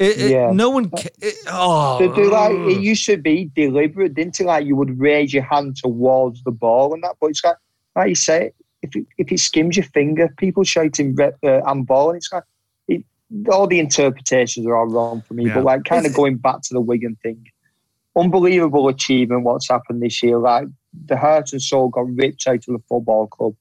[0.00, 0.50] It, it- Yeah.
[0.52, 0.90] no one.
[0.90, 4.44] Ca- it, oh, To do like it used to be deliberate, didn't it?
[4.44, 7.54] Like you would raise your hand towards the ball and that, but it's like
[8.00, 12.08] like you say, if it, if it skims your finger, people shouting re- uh, handball,
[12.10, 12.44] and it's like
[12.88, 13.04] it,
[13.52, 15.46] all the interpretations are all wrong for me.
[15.46, 15.54] Yeah.
[15.56, 17.46] But like kind of going back to the Wigan thing,
[18.16, 19.44] unbelievable achievement.
[19.44, 20.38] What's happened this year?
[20.38, 20.66] Like
[21.06, 23.54] the heart and soul got ripped out of the football club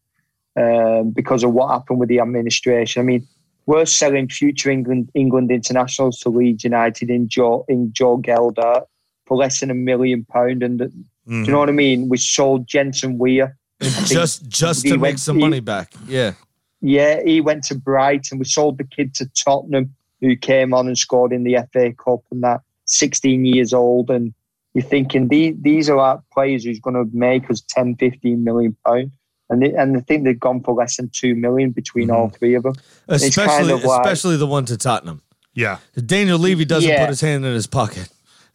[0.56, 3.02] um, because of what happened with the administration.
[3.02, 3.28] I mean,
[3.66, 8.88] we're selling future England England internationals to Leeds United in Joe in Joe Gelhardt
[9.26, 10.92] for less than a million pound, and do
[11.28, 11.46] Mhm.
[11.46, 12.10] you know what I mean?
[12.10, 13.56] We sold Jensen Weir.
[13.82, 15.94] I just just he to make some he- money back.
[16.08, 16.34] Yeah.
[16.82, 18.40] Yeah, he went to Brighton.
[18.40, 22.22] We sold the kid to Tottenham, who came on and scored in the FA Cup,
[22.32, 24.10] and that 16 years old.
[24.10, 24.34] And
[24.74, 28.76] you're thinking these these are like players who's going to make us 10, 15 million
[28.86, 29.12] pound.
[29.50, 32.36] And they, and I think they've gone for less than two million between all mm-hmm.
[32.38, 32.76] three of them.
[33.10, 35.22] It's Especially kind of like- especially the one to Tottenham.
[35.54, 35.80] Yeah.
[36.06, 37.02] Daniel Levy doesn't Yeah.
[37.02, 38.10] put his hand in his pocket.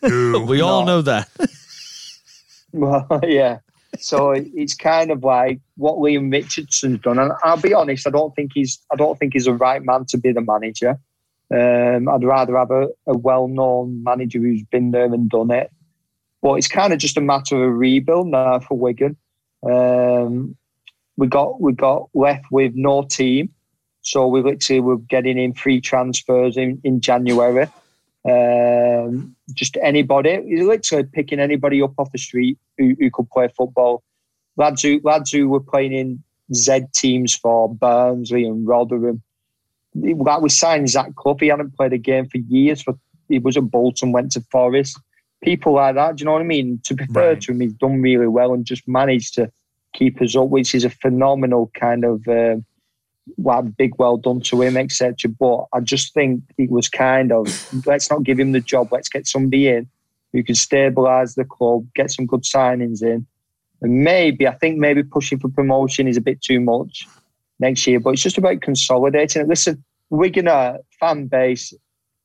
[0.04, 0.40] Ooh.
[0.46, 0.96] We all No.
[0.96, 1.28] know that.
[2.72, 3.58] Well, yeah.
[3.98, 8.34] So it's kind of like what Leam Richardson's done, and I'll be honest, I don't
[8.34, 10.98] think he's I don't think he's the right man to be the manager.
[11.52, 15.70] Um, I'd rather have a, a well-known manager who's been there and done it.
[16.42, 19.16] But it's kind of just a matter of a rebuild now for Wigan.
[19.62, 20.56] Um,
[21.16, 23.50] we got we got left with no team,
[24.00, 27.68] so we literally were getting in free transfers in, in January.
[28.26, 33.48] Um, just anybody, he's literally picking anybody up off the street who, who could play
[33.48, 34.02] football.
[34.56, 36.22] Lads who lads who were playing in
[36.54, 39.22] Z teams for Barnsley and Rotherham.
[39.94, 42.82] Like we signed Zach Clough, he hadn't played a game for years.
[42.82, 42.94] For
[43.28, 44.98] he was at Bolton, went to Forest.
[45.42, 46.80] People like that, do you know what I mean?
[46.84, 47.40] To be fair Right.
[47.42, 49.50] to him, he's done really well and just managed to
[49.92, 52.64] keep us up, which is a phenomenal kind of um,
[53.38, 55.30] like big well done to him, etc.
[55.38, 57.46] But I just think it was kind of
[57.86, 58.88] let's not give him the job.
[58.92, 59.88] Let's get somebody in
[60.32, 63.26] who can stabilise the club, get some good signings in,
[63.80, 67.06] and maybe I think maybe pushing for promotion is a bit too much
[67.60, 68.00] next year.
[68.00, 69.48] But it's just about consolidating it.
[69.48, 71.72] Listen, Wigan are fan base,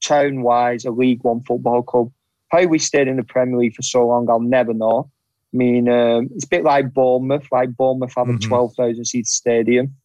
[0.04, 2.12] town wise, a League One football club.
[2.50, 5.10] How we stayed in the Premier League for so long, I'll never know.
[5.54, 8.48] I mean, um, it's a bit like Bournemouth, like Bournemouth having Mhm.
[8.48, 9.96] 12,000 seat stadium.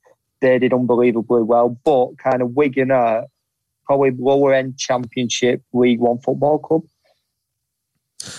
[0.44, 3.24] They did unbelievably well, but kind of Wigan are
[3.87, 6.83] probably lower end Championship League One football club.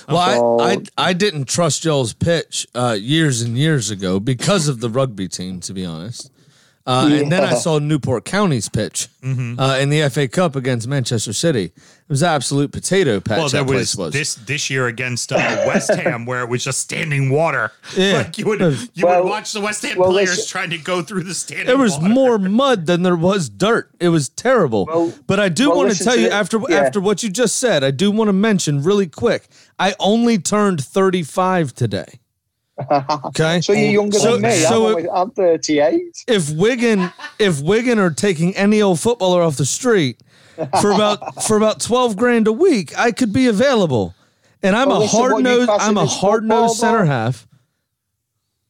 [0.08, 4.82] Well, I, I I didn't trust y'all's pitch uh, years and years ago because of
[4.82, 5.60] the rugby team.
[5.62, 6.32] To be honest,
[6.88, 11.34] Uh, And then I saw Newport County's pitch uh, in the FA Cup against Manchester
[11.34, 11.66] City.
[11.66, 13.38] It was absolute potato patch.
[13.40, 14.14] Well, there that place was, was.
[14.14, 17.72] this this year against uh, West Ham where it was just standing water.
[17.98, 18.18] Yeah.
[18.18, 18.60] Like you would
[18.94, 21.34] you Well- would watch the West Ham well, players listen- trying to go through the
[21.34, 21.66] standing.
[21.66, 22.10] There was water.
[22.14, 23.90] more mud than there was dirt.
[24.00, 24.86] It was terrible.
[24.86, 26.76] Well- but I do well, want to tell to you the- after yeah.
[26.82, 29.48] after what you just said, I do want to mention really quick.
[29.80, 32.20] I only turned 35 today.
[33.28, 33.62] Okay?
[33.62, 34.56] So you're oh, younger So- than me.
[34.56, 36.24] so I'm, it- only, I'm 38.
[36.28, 40.20] if Wigan if Wigan are taking any old footballer off the street
[40.82, 44.14] for about for about 12 grand a week, I could be available.
[44.64, 47.06] And I'm Well, a hard you nosed I'm a hard nosed center though?
[47.06, 47.48] half.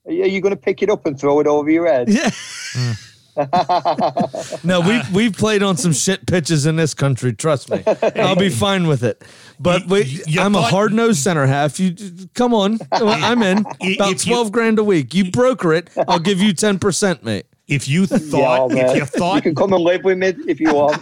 [0.05, 2.09] Are you going to pick it up and throw it over your head?
[2.09, 2.29] Yeah.
[2.73, 2.91] Hmm.
[4.63, 7.33] no, we we've played on some shit pitches in this country.
[7.33, 7.83] Trust me,
[8.15, 9.23] I'll be fine with it.
[9.59, 11.79] But You- we, you I'm a hard nosed center half.
[11.79, 11.95] You
[12.33, 13.59] come on, I'm in.
[13.59, 15.13] About If you- twelve grand a week.
[15.13, 15.89] You broker it.
[16.07, 17.45] I'll give you ten percent, mate.
[17.67, 18.89] If you thought man.
[18.89, 21.01] if you thought you can come and live with me if you want.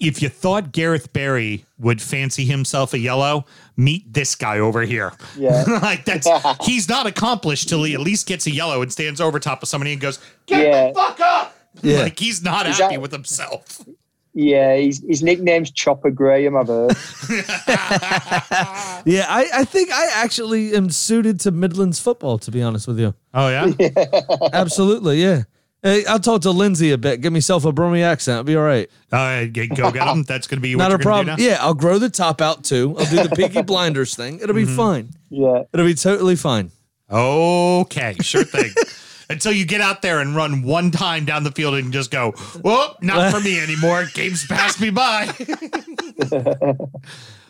[0.00, 3.46] if you thought Gareth Barry would fancy himself a yellow,
[3.78, 5.12] meet this guy over here.
[5.38, 5.62] Yeah.
[5.82, 6.28] like that's
[6.66, 9.68] he's not accomplished till he at least gets a yellow and stands over top of
[9.70, 10.88] somebody and goes, "Get Yeah.
[10.88, 12.02] the fuck up!" Yeah.
[12.02, 13.80] Like he's not Is happy that- with himself.
[14.34, 16.92] Yeah, his, his nickname's Chopper Graham, I've heard.
[19.04, 22.38] Yeah, I, I think I actually am suited to Midlands football.
[22.38, 23.72] To be honest with you, Oh yeah.
[24.52, 25.42] absolutely, yeah.
[25.82, 27.20] Hey, I'll talk to Lindsay a bit.
[27.20, 28.38] Get myself a Brummy accent.
[28.38, 28.90] I'll be all right.
[29.12, 30.22] All right, g- go get them.
[30.26, 31.36] That's going to be what Not you're a gonna do problem.
[31.38, 31.44] now?
[31.44, 32.96] Yeah, I'll grow the top out too.
[32.98, 34.40] I'll do the Peaky Blinders thing.
[34.40, 34.76] It'll be mm-hmm.
[34.76, 35.10] fine.
[35.30, 35.62] Yeah.
[35.72, 36.72] It'll be totally fine.
[37.10, 38.70] Okay, sure thing.
[39.30, 42.30] Until you get out there and run one time down the field and just go,
[42.62, 44.06] "Whoop, not for me anymore.
[44.14, 45.26] Game's passed me by."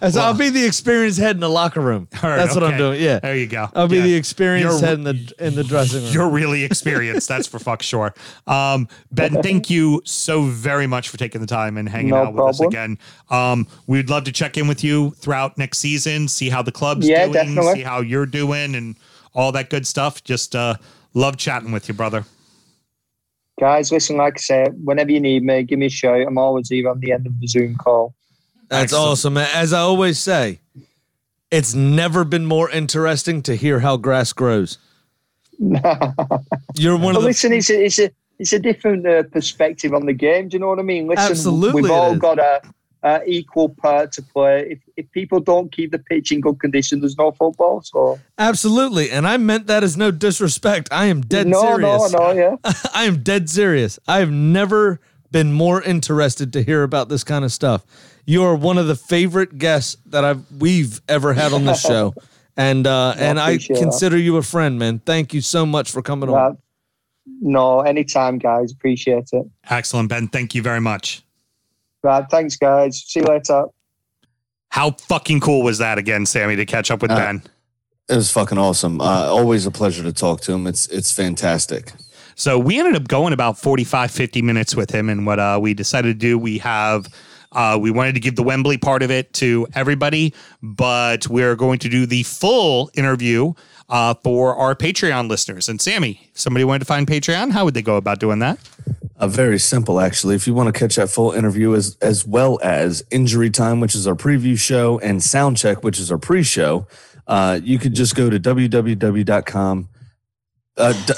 [0.01, 2.07] As I'll be the experienced head in the locker room.
[2.23, 3.01] All right, That's what I'm doing.
[3.03, 3.19] Yeah.
[3.19, 3.69] There you go.
[3.75, 4.03] I'll be Yeah.
[4.05, 6.13] the experienced You're- head in the in the dressing room.
[6.13, 7.27] You're really experienced.
[7.29, 8.15] That's for fuck sure.
[8.47, 12.33] Um, ben, thank you so very much for taking the time and hanging No out
[12.35, 12.97] with us again.
[13.31, 17.09] Um, we'd love to check in with you throughout next season, see how the club's
[17.09, 17.75] Yeah, doing, definitely.
[17.75, 18.95] see how you're doing, and
[19.35, 20.23] all that good stuff.
[20.23, 20.77] Just uh,
[21.19, 22.25] love chatting with you, brother.
[23.61, 26.25] Guys, listen, like I said, whenever you need me, give me a shout.
[26.27, 28.15] I'm always here on the end of the Zoom call.
[28.69, 29.09] That's Excellent.
[29.09, 29.37] awesome.
[29.37, 30.61] As I always say,
[31.51, 34.79] it's never been more interesting to hear how grass grows.
[35.59, 35.81] No.
[36.77, 40.07] You're one of the listen, it's a, it's a, it's a different uh, perspective on
[40.07, 40.49] the game.
[40.49, 41.09] Do you know what I mean?
[41.09, 42.63] Listen, Absolutely we've all got a,
[43.03, 44.69] a equal part to play.
[44.71, 47.83] If, if people don't keep the pitch in good condition, there's no football.
[47.83, 50.89] So absolutely, and I meant that as no disrespect.
[50.91, 52.13] I am dead no, serious.
[52.13, 52.57] no, no, yeah.
[52.95, 53.99] I am dead serious.
[54.09, 57.85] I have never been more interested to hear about this kind of stuff.
[58.25, 62.15] You are one of the favorite guests that I've we've ever had on this show,
[62.57, 63.83] and uh, and I appreciate that.
[63.83, 64.99] consider you a friend, man.
[65.01, 66.59] Thank you so much for coming on.
[67.41, 68.73] No, anytime, guys.
[68.73, 69.47] Appreciate it.
[69.69, 70.29] Excellent, Ben.
[70.29, 71.23] Thank you very much.
[72.03, 73.03] Right, thanks, guys.
[73.07, 73.65] See you later.
[74.71, 77.43] How fucking cool was that again, Sammy, to catch up with Uh, Ben?
[78.09, 79.01] It was fucking awesome.
[79.01, 80.67] Uh, always a pleasure to talk to him.
[80.67, 81.93] It's it's fantastic.
[82.37, 85.09] So we ended up going about 45, 50 minutes with him.
[85.09, 87.09] And what uh, we decided to do, we have,
[87.53, 91.79] uh, we wanted to give the Wembley part of it to everybody, but we're going
[91.81, 93.55] to do the full interview
[93.89, 95.69] uh, for our Patreon listeners.
[95.69, 98.59] And Sammy, if somebody wanted to find Patreon, how would they go about doing that?
[99.17, 100.35] Uh, very simple, actually.
[100.37, 103.95] If you want to catch that full interview, as as well as Injury Time, which
[103.97, 106.87] is our preview show, and Sound Check, which is our pre-show,
[107.27, 109.89] uh, you could just go to www.com.
[110.77, 111.15] Uh, d-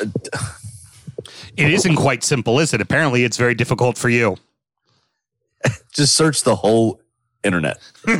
[1.57, 2.81] It isn't quite simple, is it?
[2.81, 4.37] Apparently, it's very difficult for you.
[5.93, 7.01] just search the whole
[7.43, 7.79] internet.
[8.07, 8.17] Go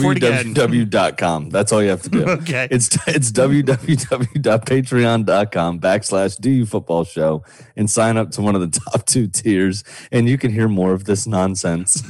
[0.00, 1.50] for it www.com.
[1.50, 2.24] That's all you have to do.
[2.28, 2.68] Okay.
[2.70, 7.42] It's it's www.patreon.com backslash du football show
[7.76, 9.82] and sign up to one of the top two tiers
[10.12, 12.02] and you can hear more of this nonsense.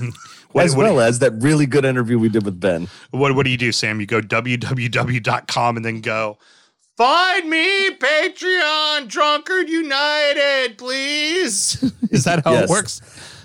[0.53, 2.89] What- as what- well as that really good interview we did with Ben.
[3.11, 4.01] What what do you do, Sam?
[4.01, 6.39] You go www.com and then go
[6.97, 11.83] find me Patreon Drunkard United, please.
[12.11, 12.65] Is that how Yes.
[12.65, 13.01] it works?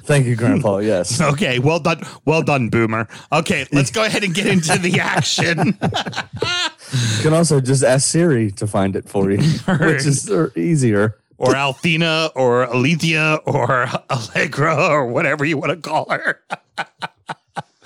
[0.09, 0.79] Thank you, Grandpa.
[0.79, 1.21] Yes.
[1.29, 3.07] Okay, well done, well done, Boomer.
[3.31, 5.77] Okay, let's go ahead and get into the action.
[5.77, 11.15] You can also just ask Siri to find it for you, which is uh, easier.
[11.37, 16.41] or Althena, or Alethea, or Allegra, or whatever you want to call her.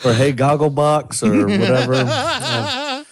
[0.06, 3.04] Or hey, Gogglebox or whatever.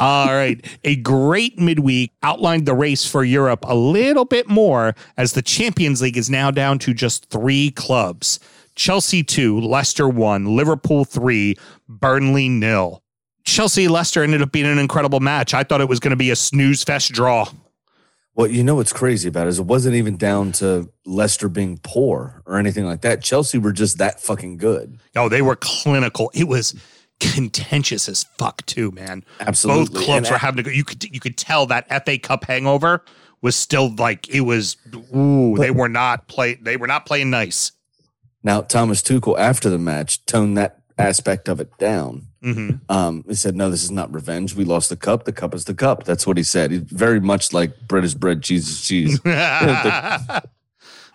[0.00, 0.64] All right.
[0.82, 6.00] A great midweek outlined the race for Europe a little bit more as the Champions
[6.00, 8.40] League is now down to just three clubs
[8.76, 11.54] Chelsea 2, Leicester 1, Liverpool 3,
[11.86, 13.02] Burnley nil.
[13.44, 15.52] Chelsea Leicester ended up being an incredible match.
[15.52, 17.46] I thought it was going to be a snooze fest draw.
[18.34, 21.78] Well, you know what's crazy about it is it wasn't even down to Leicester being
[21.82, 23.22] poor or anything like that.
[23.22, 24.98] Chelsea were just that fucking good.
[25.14, 26.30] Oh, they were clinical.
[26.32, 26.74] It was
[27.20, 29.24] contentious as fuck too, man.
[29.40, 29.84] Absolutely.
[29.94, 30.70] Both clubs And were having to go.
[30.70, 33.04] You could you could tell that FA Cup hangover
[33.42, 34.76] was still like it was.
[35.14, 36.54] Ooh, they were not play.
[36.54, 37.72] They were not playing nice.
[38.42, 42.26] Now, Thomas Tuchel, after the match, toned that aspect of it down.
[42.42, 44.54] hmm Um, he said, "No, this is not revenge.
[44.54, 45.24] We lost the cup.
[45.24, 46.70] The cup is the cup." That's what he said.
[46.70, 49.20] He's very much like British bread, cheese is cheese.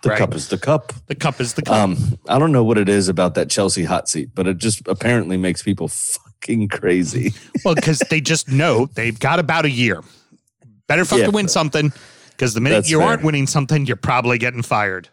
[0.06, 0.18] the Right.
[0.18, 0.92] cup is the cup.
[1.06, 1.74] the cup is the cup.
[1.76, 4.86] Um, I don't know what it is about that Chelsea hot seat, but it just
[4.88, 7.34] apparently makes people fucking crazy.
[7.64, 10.02] well, because they just know they've got about a year.
[10.86, 11.30] Better fucking Yeah.
[11.30, 11.92] win something.
[12.30, 13.08] Because the minute you fair.
[13.08, 15.08] aren't winning something, you're probably getting fired.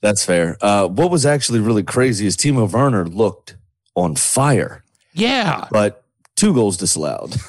[0.00, 0.56] That's fair.
[0.62, 3.56] Uh, what was actually really crazy is Timo Werner looked
[3.94, 4.82] on fire,
[5.12, 5.66] Yeah.
[5.70, 6.04] but
[6.36, 7.36] two goals disallowed.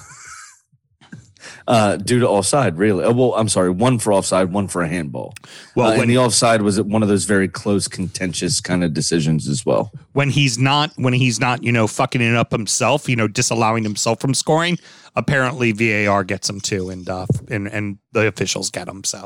[1.68, 3.04] Uh, due to offside, really.
[3.04, 5.34] Uh, well, I'm sorry, one for offside, one for a handball.
[5.76, 8.94] Well, uh, when- and the offside was one of those very close, contentious kind of
[8.94, 9.92] decisions as well.
[10.14, 13.84] when he's not when he's not you know fucking it up himself you know disallowing
[13.84, 14.78] himself from scoring
[15.16, 19.20] apparently VAR gets him too and uh and and the officials get him so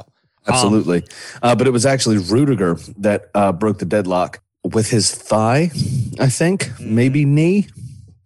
[0.48, 1.04] Um, Absolutely.
[1.44, 5.72] uh, but it was actually Rudiger that uh, broke the deadlock with his thigh,
[6.20, 6.96] I think, Mm-hmm.
[6.96, 7.68] maybe knee.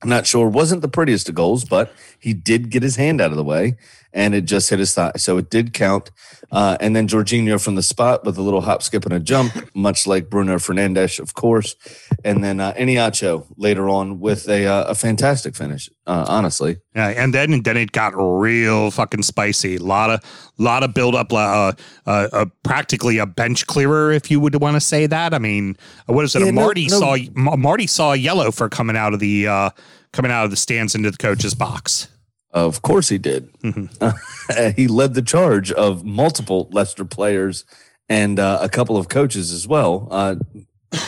[0.01, 0.47] I'm not sure.
[0.49, 3.75] Wasn't the prettiest of goals, but he did get his hand out of the way
[4.13, 5.11] and it just hit his thigh.
[5.17, 6.11] So it did count.
[6.51, 9.51] Uh, and then Jorginho from the spot with a little hop, skip, and a jump,
[9.75, 11.75] much like Bruno Fernandes, of course.
[12.23, 16.77] And then uh, Iheanacho later on with a, uh, a fantastic finish, uh, honestly.
[16.95, 20.93] yeah and then and then it got real fucking spicy a lot of lot of
[20.93, 21.71] build up uh,
[22.05, 25.75] uh, uh practically a bench clearer if you would want to say that i mean
[26.07, 29.19] what is it Yeah, marty no- saw Ma- marty saw yellow for coming out of
[29.19, 29.69] the uh
[30.11, 32.09] coming out of the stands into the coach's box
[32.53, 33.49] Of course he did.
[34.75, 37.65] he led the charge of multiple Leicester players
[38.07, 40.35] and uh, a couple of coaches as well, uh,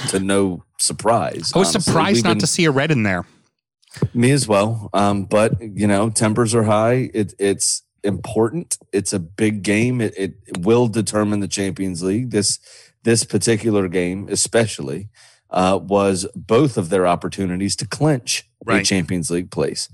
[0.09, 1.51] to no surprise.
[1.53, 1.81] i was honestly.
[1.81, 3.25] surprised We've not been- to see a red in there
[4.13, 4.89] Me as well.
[4.93, 7.11] Um, but, you know, tempers are high.
[7.13, 8.77] It, it's important.
[8.91, 10.01] It's a big game.
[10.01, 12.31] It, it will determine the Champions League.
[12.31, 12.59] This,
[13.03, 15.09] this particular game, especially,
[15.51, 19.87] uh, was both of their opportunities to clinch a Champions League place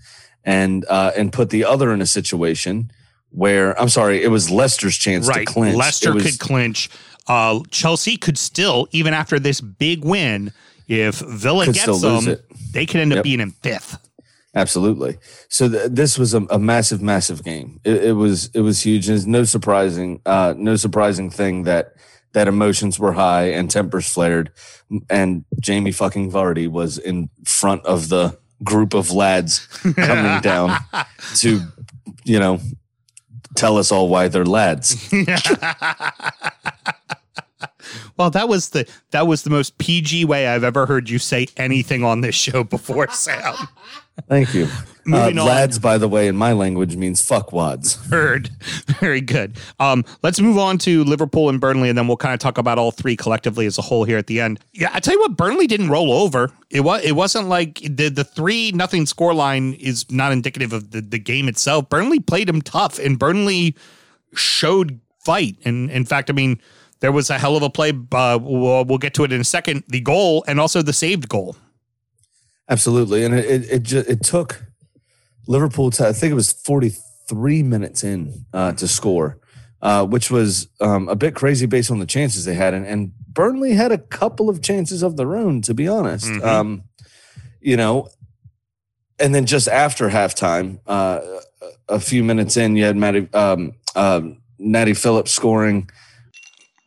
[0.43, 2.91] and uh, and put the other in a situation
[3.29, 5.47] where I'm sorry, it was Leicester's chance right.
[5.47, 5.75] to clinch.
[5.75, 6.89] Leicester was- could clinch.
[7.27, 10.51] Uh, Chelsea could still, even after this big win,
[10.87, 12.35] if Villa gets them,
[12.73, 13.23] they could end up Yep.
[13.23, 13.97] being in fifth.
[14.53, 15.17] Absolutely.
[15.47, 17.79] So th- this was a, a massive, massive game.
[17.85, 19.07] It, it was it was huge.
[19.07, 21.93] There's no surprising, uh, no surprising thing that
[22.33, 24.51] that emotions were high and tempers flared,
[25.09, 30.77] and Jamie fucking Vardy was in front of the group of lads coming down
[31.35, 31.61] to,
[32.23, 32.59] you know,
[33.55, 35.11] tell us all why they're lads.
[38.17, 41.47] Well, that was the that was the most PG way I've ever heard you say
[41.57, 43.55] anything on this show before, Sam.
[44.27, 44.67] Thank you.
[45.05, 45.47] Moving uh, on.
[45.47, 48.07] Lads, by the way, in my language means fuckwads.
[48.09, 48.49] Heard.
[48.99, 49.57] Very good.
[49.79, 52.77] Um, let's move on to Liverpool and Burnley, and then we'll kind of talk about
[52.77, 54.59] all three collectively as a whole here at the end.
[54.73, 56.51] Yeah, I tell you what, Burnley didn't roll over.
[56.69, 61.01] It was it wasn't like the the three nothing scoreline is not indicative of the,
[61.01, 61.89] the game itself.
[61.89, 63.75] Burnley played them tough, and Burnley
[64.35, 65.57] showed fight.
[65.65, 66.61] And in fact, I mean,
[66.99, 67.91] there was a hell of a play.
[68.11, 69.83] Uh, we'll, we'll get to it in a second.
[69.87, 71.55] The goal and also the saved goal.
[72.71, 74.63] Absolutely, and it it it, it took
[75.45, 79.37] Liverpool to I think it was 43 minutes in uh, to score,
[79.81, 83.11] uh, which was um, a bit crazy based on the chances they had, and, and
[83.27, 86.27] Burnley had a couple of chances of their own, to be honest.
[86.27, 86.43] Mhm.
[86.45, 86.83] Um,
[87.59, 88.07] you know,
[89.19, 91.19] and then just after halftime, uh,
[91.89, 95.89] a few minutes in, you had Matty, um, um, Natty Phillips scoring.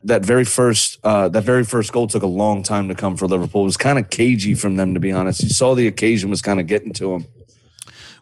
[0.04, 3.26] That very first, uh, that very first goal took a long time to come for
[3.26, 3.62] Liverpool.
[3.62, 5.42] It was kind of cagey from them, to be honest.
[5.42, 7.26] You saw the occasion was kind of getting to them.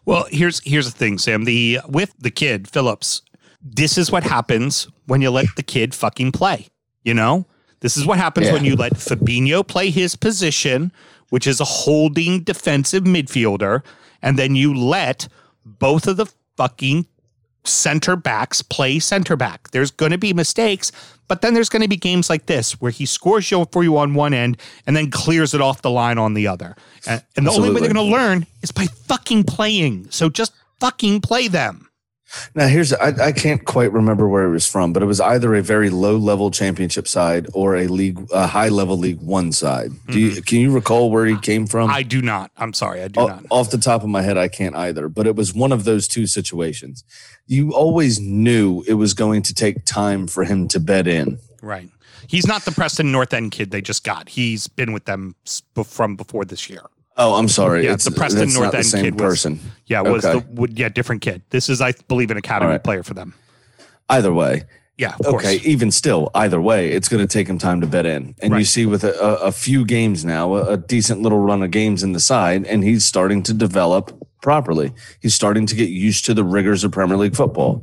[0.05, 1.43] Well, here's here's the thing, Sam.
[1.45, 3.21] The with the kid Phillips,
[3.61, 6.67] this is what happens when you let the kid fucking play.
[7.03, 7.45] You know,
[7.81, 8.53] this is what happens Yeah.
[8.53, 10.91] when you let Fabinho play his position,
[11.29, 13.81] which is a holding defensive midfielder,
[14.21, 15.27] and then you let
[15.65, 16.27] both of the
[16.57, 17.07] fucking
[17.65, 19.71] center backs play center back.
[19.71, 20.91] There's going to be mistakes,
[21.27, 23.97] but then there's going to be games like this where he scores you for you
[23.97, 26.75] on one end and then clears it off the line on the other.
[27.07, 30.07] And, and the only way they're going to learn is by fucking playing.
[30.09, 31.89] So just fucking play them.
[32.55, 35.53] Now here's I, I can't quite remember where it was from, but it was either
[35.55, 39.91] a very low level championship side or a league a high level league one side.
[40.07, 40.41] Do you, mm-hmm.
[40.41, 41.89] can you recall where he came from?
[41.89, 42.51] I do not.
[42.57, 43.45] I'm sorry, I do O- not.
[43.49, 45.09] Off the top of my head, I can't either.
[45.09, 47.03] But it was one of those two situations.
[47.47, 51.39] You always knew it was going to take time for him to bed in.
[51.61, 51.89] Right.
[52.27, 54.29] He's not the Preston North End kid they just got.
[54.29, 55.35] He's been with them
[55.85, 56.83] from before this year.
[57.17, 57.85] Oh, I'm sorry.
[57.85, 59.59] Yeah, it's the Preston North End kid was- person.
[59.85, 60.39] Yeah, was Okay.
[60.39, 61.41] the would- yeah different kid.
[61.51, 62.83] This is I believe an academy right.
[62.83, 63.33] player for them.
[64.09, 64.63] Either way,
[64.97, 65.57] Yeah, of okay.
[65.57, 65.65] course.
[65.65, 68.35] Even still, either way, it's going to take him time to bed in.
[68.41, 71.63] And you see, with a, a, a few games now, a, a decent little run
[71.63, 74.11] of games in the side, and he's starting to develop
[74.41, 74.91] properly.
[75.21, 77.81] He's starting to get used to the rigors of Premier League football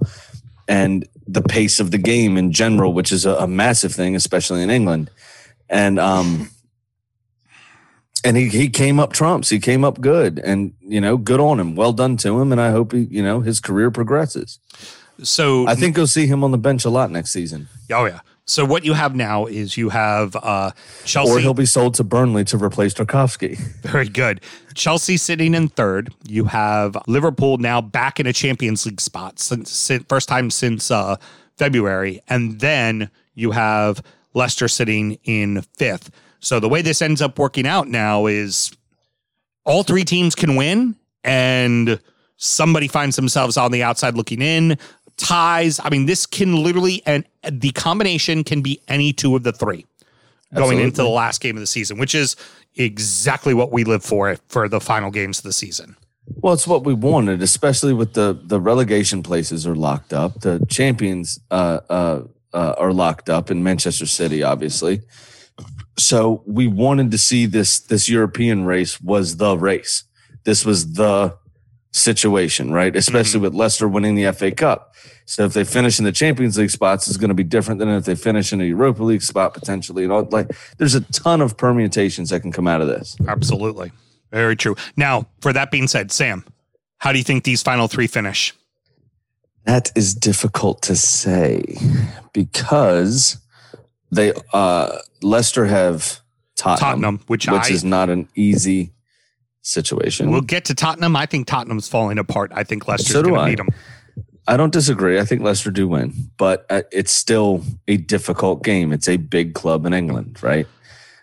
[0.69, 4.63] and the pace of the game in general, which is a, a massive thing, especially
[4.63, 5.11] in England.
[5.69, 6.51] And um,
[8.25, 9.49] and he he came up trumps.
[9.49, 11.75] He came up good, and you know, good on him.
[11.75, 14.59] Well done to him, and I hope he, you know, his career progresses.
[15.23, 17.69] So I think you'll see him on the bench a lot next season.
[17.93, 18.21] oh yeah.
[18.47, 20.73] So what you have now is you have uh,
[21.05, 21.31] Chelsea.
[21.31, 23.57] Or he'll be sold to Burnley to replace Tarkowski.
[23.83, 24.41] Very good.
[24.75, 26.13] Chelsea sitting in third.
[26.25, 30.91] You have Liverpool now back in a Champions League spot since, since first time since
[30.91, 31.15] uh,
[31.59, 34.03] February, and then you have
[34.35, 36.11] Leicester sitting in fifth.
[36.41, 38.73] So the way this ends up working out now is
[39.65, 42.01] all three teams can win, and
[42.37, 44.79] somebody finds themselves on the outside looking in.
[45.17, 45.79] Ties.
[45.83, 49.87] I mean, this can literally and the combination can be any two of the three
[50.55, 52.37] going into the last game of the season, which is
[52.77, 55.97] exactly what we live for for the final games of the season.
[56.37, 60.41] Well, it's what we wanted, especially with the the relegation places are locked up.
[60.41, 62.23] The champions uh, uh,
[62.55, 65.03] uh, are locked up in Manchester City, obviously.
[65.99, 70.05] So we wanted to see this this European race was the race.
[70.45, 71.37] This was the
[71.93, 72.95] situation, right?
[72.95, 73.45] Especially mm-hmm.
[73.45, 74.95] with Leicester winning the FA Cup.
[75.27, 77.89] So if they finish in the Champions League spots, it's going to be different than
[77.89, 80.05] if they finish in a Europa League spot potentially.
[80.05, 83.17] And all, like, there's a ton of permutations that can come out of this.
[83.29, 83.93] Absolutely.
[84.33, 84.77] Very true.
[84.97, 86.45] Now, for that being said, Sam,
[86.99, 88.55] how do you think these final three finish?
[89.65, 91.77] That is difficult to say
[92.33, 93.39] because
[94.11, 96.21] they uh Leicester have
[96.57, 98.93] Tottenham, Tottenham, which which I- is not an easy
[99.63, 100.31] situation.
[100.31, 101.17] We'll get to Tottenham.
[101.17, 102.51] I think Tottenham's falling apart.
[102.55, 103.49] I think Leicester's So going to I.
[103.51, 103.69] beat them.
[104.49, 105.21] I don't disagree.
[105.21, 108.93] I think Leicester do win, but uh, it's still a difficult game.
[108.93, 110.67] It's a big club in England, right?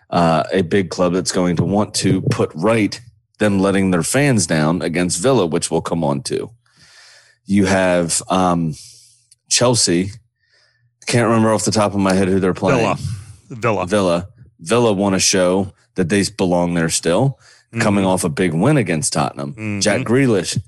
[0.08, 2.98] Uh, a big club that's going to want to put right
[3.38, 6.50] them letting their fans down against Villa, which we'll come on to.
[7.44, 8.74] You have um,
[9.50, 10.10] Chelsea.
[11.08, 12.80] Can't remember off the top of my head who they're playing.
[12.80, 12.96] Villa.
[13.48, 13.86] Villa.
[13.86, 14.28] Villa.
[14.60, 17.38] Villa want to show that they belong there still,
[17.80, 19.54] coming off a big win against Tottenham.
[19.54, 19.80] Mhm.
[19.82, 20.60] Jack Grealish,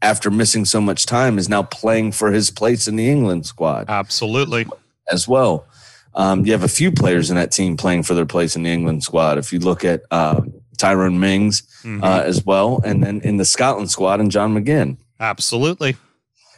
[0.00, 3.86] after missing so much time, is now playing for his place in the England squad
[3.88, 4.66] Absolutely.
[5.10, 5.66] as well.
[6.14, 8.70] Um, you have a few players in that team playing for their place in the
[8.70, 9.38] England squad.
[9.38, 10.40] If you look at uh,
[10.78, 12.02] Tyrone Mings Mhm.
[12.02, 14.96] uh, as well, and then in the Scotland squad, and John McGinn.
[15.18, 15.96] Absolutely.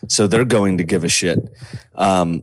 [0.09, 1.39] So they're going to give a shit.
[1.95, 2.43] Um,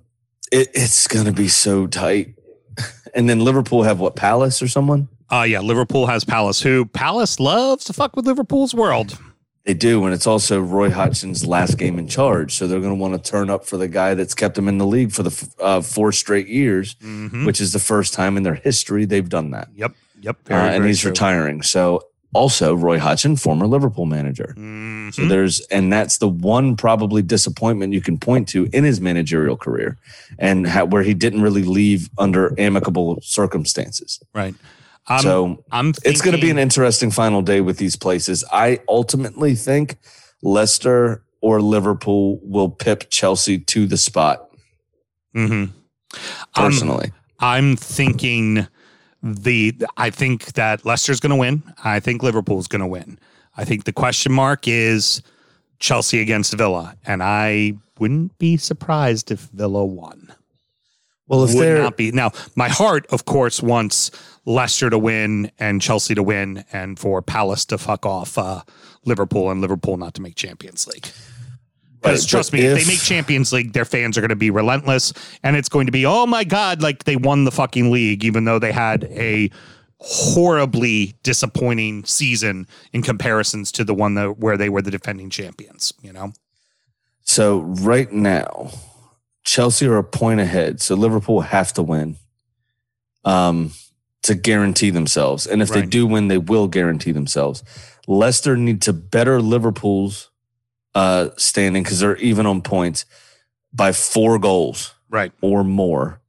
[0.52, 2.36] it, it's going to be so tight.
[3.16, 5.08] And then Liverpool have what Palace or someone?
[5.32, 9.18] Uh, yeah, Liverpool has Palace, who Palace loves to fuck with Liverpool's world.
[9.66, 12.54] They do, and it's also Roy Hodgson's last game in charge.
[12.56, 14.78] So they're going to want to turn up for the guy that's kept them in
[14.78, 17.48] the league for the uh, four straight years, Mhm.
[17.48, 19.70] which is the first time in their history they've done that.
[19.76, 19.94] Yep.
[20.22, 20.38] Yep.
[20.50, 21.10] Uh, and very he's true.
[21.10, 21.64] retiring.
[21.64, 24.54] So also Roy Hodgson, former Liverpool manager.
[24.58, 25.14] Mhm.
[25.14, 29.58] So there's, and that's the one probably disappointment you can point to in his managerial
[29.58, 29.98] career,
[30.38, 34.20] and how, where he didn't really leave under amicable circumstances.
[34.34, 34.56] right.
[35.08, 38.44] I'm, so I'm it's going to be an interesting final day with these places.
[38.52, 39.98] I ultimately think
[40.44, 44.50] Leicester or Liverpool will pip Chelsea to the spot.
[45.36, 45.72] Mm-hmm.
[46.54, 48.68] Personally, I'm thinking
[49.22, 51.64] the I think that Leicester's going to win.
[51.84, 53.20] I think Liverpool's going to win.
[53.58, 55.22] I think the question mark is
[55.80, 60.34] Chelsea against Villa, and I wouldn't be surprised if Villa won.
[61.28, 62.32] well, if Would not be now.
[62.56, 64.12] My heart, of course, wants
[64.46, 68.64] Leicester to win and Chelsea to win, and for Palace to fuck off uh,
[69.06, 71.08] Liverpool and Liverpool not to make Champions League.
[72.02, 74.36] Because Right, trust me, if, if- they make Champions League, their fans are going to
[74.36, 75.12] be relentless,
[75.44, 78.46] and it's going to be, oh my god, like they won the fucking league, even
[78.46, 79.50] though they had a
[80.02, 85.94] horribly disappointing season in comparisons to the one that where they were the defending champions.
[86.02, 86.32] You know,
[87.24, 88.72] So right now,
[89.44, 90.82] Chelsea are a point ahead.
[90.82, 92.16] So Liverpool have to win
[93.26, 93.72] um,
[94.24, 95.46] to guarantee themselves.
[95.46, 97.64] And if they do win, they will guarantee themselves.
[98.08, 100.29] Leicester need to better Liverpool's
[100.96, 103.06] uh, standing because they're even on points
[103.74, 105.32] by four goals Right.
[105.42, 106.22] or more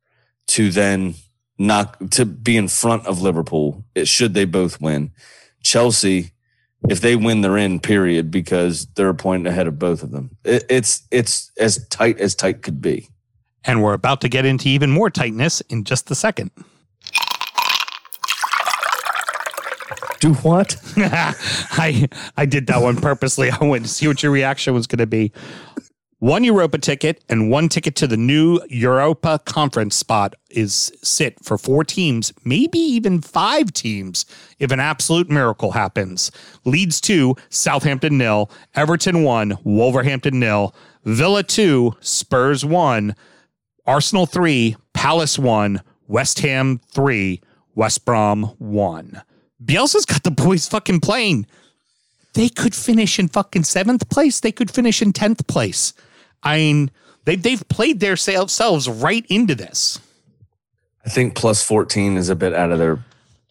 [0.48, 1.14] to then
[1.58, 3.84] knock to be in front of Liverpool.
[3.94, 5.10] It should they both win.
[5.62, 6.32] Chelsea,
[6.88, 7.80] if they win, they're in.
[7.80, 10.30] Period, because they're a point ahead of both of them.
[10.44, 13.08] It, it's it's as tight as tight could be.
[13.64, 16.50] And we're about to get into even more tightness in just a second.
[20.20, 20.76] Do what?
[20.96, 23.50] I I did that one purposely.
[23.50, 25.32] I wanted to see what your reaction was going to be.
[26.18, 31.56] One Europa ticket and one ticket to the new Europa conference spot is sit for
[31.56, 34.26] four teams, maybe even five teams
[34.58, 36.30] if an absolute miracle happens.
[36.66, 40.74] Leeds 2, Southampton nil, Everton 1, Wolverhampton nil,
[41.06, 43.16] Villa 2, Spurs 1,
[43.86, 47.40] Arsenal 3, Palace 1, West Ham 3,
[47.74, 49.22] West Brom 1.
[49.64, 51.46] Bielsa's got the boys fucking playing.
[52.34, 54.40] They could finish in fucking seventh place.
[54.40, 55.92] They could finish in 10th place.
[56.42, 56.90] I mean,
[57.24, 60.00] they, they've played their selves right into this.
[61.04, 63.02] I think plus fourteen is a bit out of their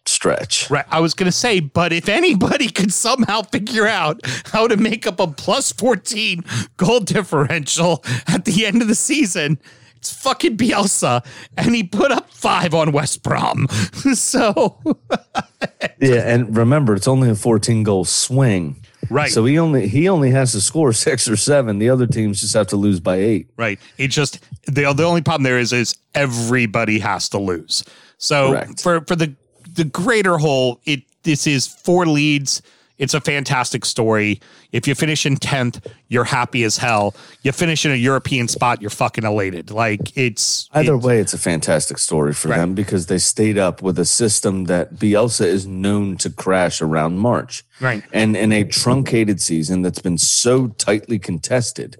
[0.06, 0.70] stretch.
[0.70, 0.84] Right.
[0.90, 5.06] I was going to say, but if anybody could somehow figure out how to make
[5.06, 6.44] up a plus 14
[6.76, 9.58] goal differential at the end of the season,
[10.00, 11.24] it's fucking Bielsa.
[11.56, 13.68] And he put up five on West Brom.
[14.14, 14.80] so,
[16.00, 18.82] Yeah, and remember, it's only a fourteen goal swing.
[19.10, 19.30] Right.
[19.30, 21.78] So he only he only has to score six or seven.
[21.78, 23.50] The other teams just have to lose by eight.
[23.56, 23.78] right.
[23.98, 27.84] It just, the, the only problem there is, is everybody has to lose.
[28.18, 28.82] So Correct.
[28.82, 29.34] for, for the,
[29.74, 32.62] the greater whole, it, this is four Leeds.
[33.00, 34.40] It's a fantastic story.
[34.72, 37.14] If you finish in 10th, you're happy as hell.
[37.42, 39.70] You finish in a European spot, you're fucking elated.
[39.70, 42.58] Like it's Either it's- way, it's a fantastic story for Right.
[42.58, 47.18] them because they stayed up with a system that Bielsa is known to crash around
[47.18, 47.64] March.
[47.80, 48.04] Right.
[48.12, 51.96] And in a truncated season that's been so tightly contested,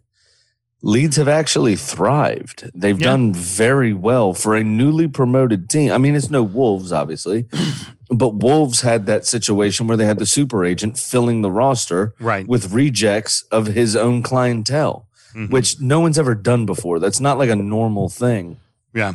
[0.83, 2.71] Leeds have actually thrived.
[2.75, 3.09] They've Yeah.
[3.11, 5.93] done very well for a newly promoted team.
[5.93, 7.47] I mean, it's no Wolves, obviously,
[8.11, 12.49] but Wolves had that situation where they had the super agent filling the roster Right.
[12.49, 15.51] with rejects of his own clientele, Mhm.
[15.51, 16.99] which no one's ever done before.
[16.99, 18.57] That's not like a normal thing.
[18.95, 19.13] Yeah.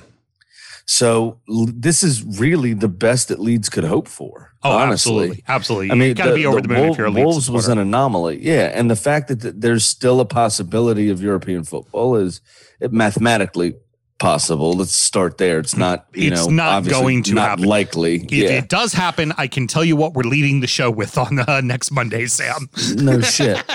[0.88, 4.53] So this is really the best that Leeds could hope for.
[4.63, 4.91] Oh, honestly.
[5.13, 5.43] absolutely.
[5.47, 5.91] Absolutely.
[5.91, 7.67] I mean, got to be over the, moon Wol- if you're a Leeds Wolves was
[7.67, 12.15] an anomaly, yeah, and the fact that th- there's still a possibility of European football
[12.15, 12.39] is
[12.79, 13.75] it mathematically
[14.19, 14.73] possible.
[14.73, 15.59] Let's start there.
[15.59, 17.65] It's not, you It's know, not going to not happen.
[17.65, 18.15] likely.
[18.23, 21.17] If yeah, it does happen, I can tell you what we're leading the show with
[21.17, 22.69] on uh, next Monday, Sam.
[22.95, 23.63] no shit.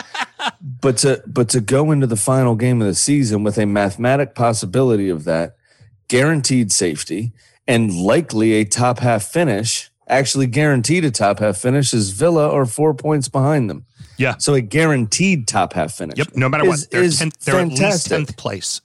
[0.80, 4.34] But to but to go into the final game of the season with a mathematic
[4.34, 5.56] possibility of that,
[6.10, 7.32] guaranteed safety,
[7.66, 12.66] and likely a top half finish, actually guaranteed a top half finish, is Villa are
[12.66, 13.84] four points behind them.
[14.18, 14.36] Yeah.
[14.38, 16.18] So a guaranteed top half finish.
[16.18, 16.36] Yep.
[16.36, 18.18] No matter is- what, they're, 10th, they're at least fantastic.
[18.18, 18.80] 10th place.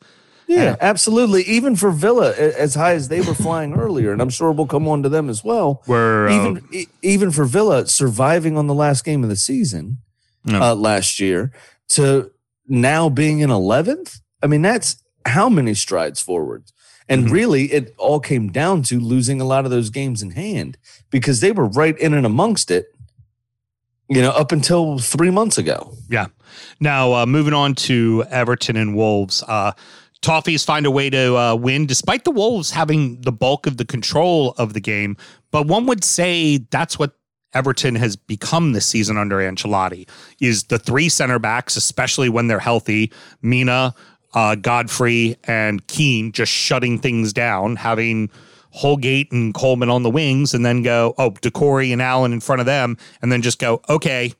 [0.47, 1.41] Yeah, absolutely.
[1.45, 4.87] Even for Villa, as high as they were flying earlier, and I'm sure we'll come
[4.87, 5.81] on to them as well.
[5.87, 9.97] We're, uh, even e- even for Villa surviving on the last game of the season
[10.45, 10.61] No.
[10.61, 11.51] uh, last year
[11.89, 12.29] to
[12.67, 14.19] now being in 11th.
[14.43, 16.65] I mean, that's how many strides forward.
[17.07, 17.31] And Mhm.
[17.31, 20.77] really, it all came down to losing a lot of those games in hand
[21.11, 22.87] because they were right in and amongst it.
[24.07, 25.91] You know, up until three months ago.
[26.09, 26.27] Yeah.
[26.79, 29.43] Now, uh, moving on to Everton and Wolves.
[29.47, 29.71] Uh,
[30.21, 33.85] Toffees find a way to uh, win despite the Wolves having the bulk of the
[33.85, 35.17] control of the game.
[35.51, 37.15] But one would say that's what
[37.53, 40.07] Everton has become this season under Ancelotti
[40.41, 43.95] is the three center backs, especially when they're healthy, Mina,
[44.35, 48.29] uh, Godfrey, and Keane just shutting things down, having
[48.71, 52.59] Holgate and Coleman on the wings, and then go, oh, Doucouré and Allen in front
[52.59, 54.33] of them, and then just go, okay,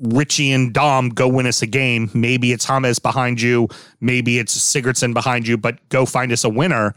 [0.00, 2.10] Richie and Dom go win us a game.
[2.14, 3.68] Maybe it's James behind you.
[4.00, 6.94] Maybe it's Sigurdsson behind you, but go find us a winner.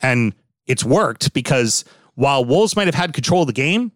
[0.00, 0.34] And
[0.66, 1.84] it's worked because
[2.14, 3.90] while Wolves might have had control of the game,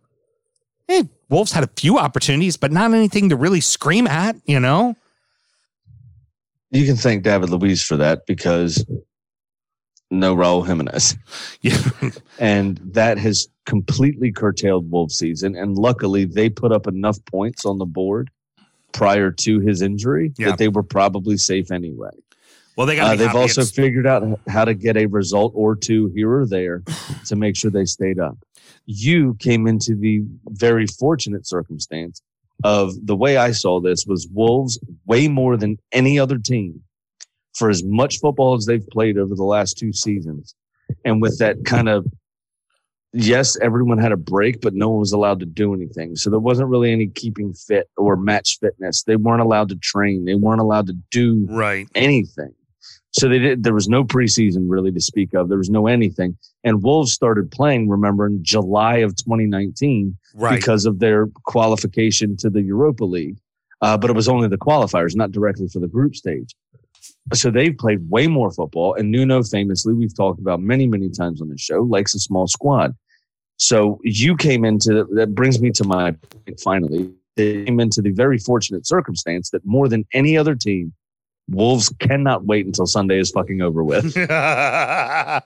[0.88, 4.96] eh, Wolves had a few opportunities, but not anything to really scream at, you know?
[6.70, 8.84] You can thank David Luiz for that because
[10.10, 11.16] no Raul Jimenez.
[11.62, 11.78] Yeah.
[12.38, 15.56] and that has completely curtailed Wolves season.
[15.56, 18.30] And luckily, they put up enough points on the board
[18.92, 20.50] prior to his injury Yeah.
[20.50, 22.10] that they were probably safe anyway.
[22.76, 25.74] Well, they got Uh, they've also it's- figured out how to get a result or
[25.74, 26.82] two here or there
[27.26, 28.38] to make sure they stayed up.
[28.86, 32.22] You came into the very fortunate circumstance
[32.64, 36.82] of the way I saw this was Wolves way more than any other team
[37.54, 40.54] for as much football as they've played over the last two seasons.
[41.04, 42.06] And with that kind of
[43.12, 46.16] yes, everyone had a break, but no one was allowed to do anything.
[46.16, 49.02] So there wasn't really any keeping fit or match fitness.
[49.02, 50.24] They weren't allowed to train.
[50.24, 51.88] They weren't allowed to do Right.
[51.94, 52.52] anything.
[53.12, 53.62] So they did.
[53.62, 55.48] There was no preseason really to speak of.
[55.48, 56.36] There was no anything.
[56.62, 57.88] And Wolves started playing.
[57.88, 60.56] Remember in July of 2019 Right.
[60.56, 63.38] because of their qualification to the Europa League.
[63.80, 66.54] Uh, but it was only the qualifiers, not directly for the group stage.
[67.32, 68.94] So they've played way more football.
[68.94, 72.46] And Nuno, famously, we've talked about many, many times on the show, likes a small
[72.46, 72.94] squad.
[73.56, 77.10] So you came into that brings me to my point finally.
[77.36, 80.92] They came into the very fortunate circumstance that more than any other team,
[81.48, 84.14] Wolves cannot wait until Sunday is fucking over with.
[84.16, 85.40] yeah,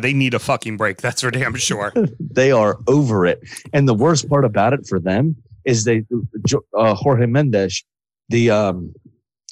[0.00, 0.98] they need a fucking break.
[0.98, 1.92] That's for damn sure.
[2.20, 3.42] they are over it.
[3.72, 6.04] And the worst part about it for them is they
[6.76, 7.84] uh, Jorge Mendes,
[8.28, 8.94] the um,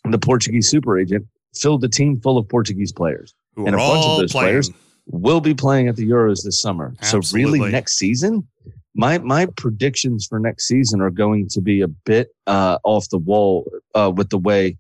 [0.05, 4.05] the Portuguese super agent, filled the team full of Portuguese players, Who and a bunch
[4.05, 4.47] of those playing.
[4.47, 4.71] players
[5.07, 6.95] will be playing at the Euros this summer.
[7.03, 8.47] So really, next season,
[8.95, 13.19] my my predictions for next season are going to be a bit uh, off the
[13.19, 14.77] wall uh, with the way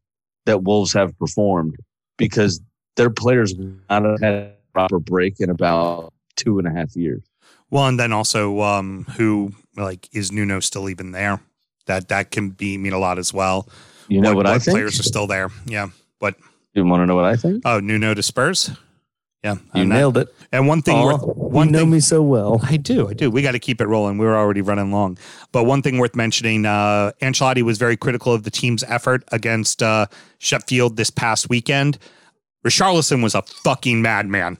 [0.48, 1.76] that Wolves have performed
[2.16, 2.60] because
[2.96, 3.54] their players
[3.90, 7.22] not had a proper break in about two and a half years.
[7.70, 11.40] Well, and then also, um, who like is Nuno still even there?
[11.84, 13.68] That that can be mean a lot as well.
[14.08, 14.74] You know what, I think?
[14.74, 15.50] Players are still there.
[15.66, 15.88] Yeah.
[16.18, 16.36] but
[16.72, 17.62] You want to know what I think?
[17.66, 18.70] Oh, Nuno to Spurs.
[19.44, 20.28] Yeah, You I'm not- nailed it.
[20.50, 22.60] And one thing, worth, one you know thing, me so well.
[22.62, 23.30] I do, I do.
[23.30, 24.18] We got to keep it rolling.
[24.18, 25.16] We were already running long,
[25.52, 29.82] but one thing worth mentioning: uh, Ancelotti was very critical of the team's effort against
[29.82, 30.06] uh,
[30.38, 31.98] Sheffield this past weekend.
[32.66, 34.58] Richarlison was a fucking madman.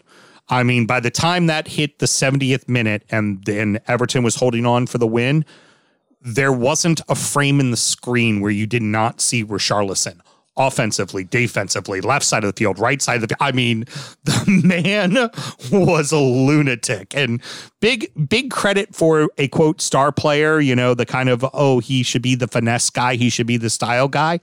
[0.49, 4.65] I mean, by the time that hit the 70th minute and then Everton was holding
[4.65, 5.45] on for the win,
[6.23, 10.21] there wasn't a frame in the screen where you did not see Richarlison
[10.59, 13.81] offensively, defensively, left side of the field, right side of the I mean,
[14.25, 15.31] the man
[15.73, 17.15] was a lunatic.
[17.15, 17.41] And
[17.81, 22.03] big, big credit for a quote star player, you know, the kind of, oh, he
[22.03, 24.41] should be the finesse guy, he should be the style guy.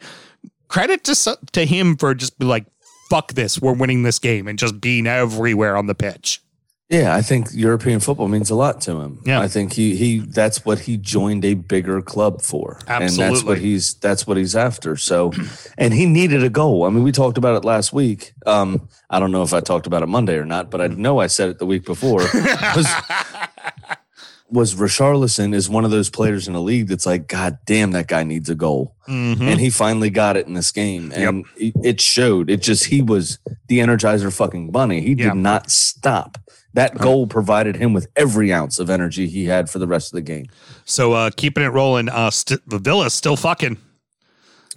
[0.67, 2.65] Credit to to him for just be like,
[3.09, 6.41] fuck this, we're winning this game and just being everywhere on the pitch.
[6.87, 9.19] Yeah, I think European football means a lot to him.
[9.25, 9.41] Yeah.
[9.41, 12.79] I think he he that's what he joined a bigger club for.
[12.87, 14.95] And that's what he's that's what he's after.
[14.95, 15.31] So
[15.79, 16.83] and he needed a goal.
[16.85, 18.33] I mean, we talked about it last week.
[18.45, 21.19] Um, I don't know if I talked about it Monday or not, but I know
[21.19, 22.19] I said it the week before.
[22.19, 22.87] was
[24.51, 28.07] was Richarlison is one of those players in the league that's like, God damn, that
[28.07, 28.95] guy needs a goal.
[29.07, 31.11] And he finally got it in this game.
[31.15, 32.49] And it- it showed.
[32.51, 35.01] It just he was the energizer fucking bunny.
[35.01, 35.29] He Yeah.
[35.29, 36.37] did not stop.
[36.75, 40.15] That goal provided him with every ounce of energy he had for the rest of
[40.17, 40.47] the game.
[40.85, 43.77] So uh keeping it rolling, uh st- the Villa's still fucking.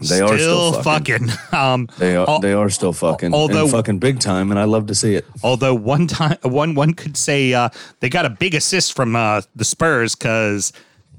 [0.00, 1.28] They are still fucking.
[1.52, 4.86] Um They are Al- they are still fucking although- fucking big time, and I love
[4.86, 5.26] to see it.
[5.42, 7.68] Although one time, one one could say uh,
[8.00, 10.72] they got a big assist from uh, the Spurs because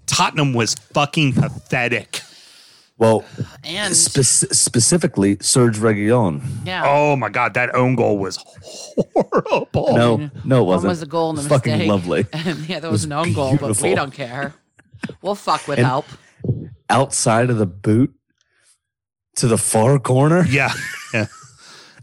[0.05, 2.21] Tottenham was fucking pathetic.
[2.99, 3.23] Well,
[3.63, 6.41] And spec- specifically Serge Reguilon.
[6.65, 8.37] yeah, Oh my god, that own goal was
[8.97, 9.95] horrible.
[9.95, 10.85] No, no, it wasn't.
[10.89, 11.89] It was a goal and a It's fucking mistake.
[11.89, 12.27] lovely.
[12.33, 14.53] And yeah, there was, an own goal, but we don't care.
[15.21, 16.05] We'll fuck with And- help.
[16.89, 18.13] Outside of the boot
[19.37, 20.43] to the far corner.
[20.45, 20.73] Yeah,
[21.13, 21.27] yeah.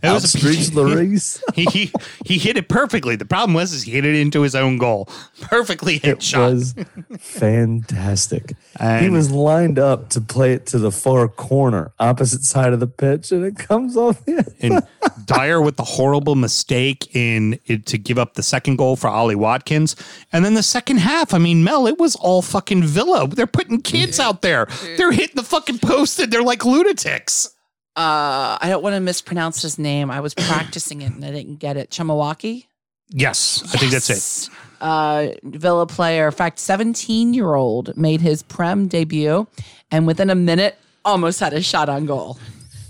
[0.07, 1.41] It was a- Outstreets Lloris.
[1.55, 1.93] he, he
[2.25, 3.17] he hit it perfectly.
[3.17, 5.09] The problem was is he hit it into his own goal.
[5.41, 6.53] Perfectly hit It shot.
[6.53, 6.75] was
[7.19, 8.55] fantastic.
[9.01, 12.87] he was lined up to play it to the far corner, opposite side of the
[12.87, 14.55] pitch, and it comes off the end.
[14.61, 14.83] and
[15.27, 19.35] Dier with the horrible mistake in it to give up the second goal for Ollie
[19.35, 19.97] Watkins.
[20.33, 23.27] And then the second half, I mean, Mel, it was all fucking Villa.
[23.29, 24.67] They're putting kids out there.
[24.97, 27.51] They're hitting the fucking post and they're like lunatics.
[27.97, 30.11] Uh, I don't want to mispronounce his name.
[30.11, 31.91] I was practicing it and I didn't get it.
[31.91, 32.67] Chamawaki?
[33.09, 34.51] Yes, I think that's it.
[34.81, 39.47] Uh, Villa player, in fact, 17 year old made his Prem debut
[39.91, 42.39] and within a minute almost had a shot on goal.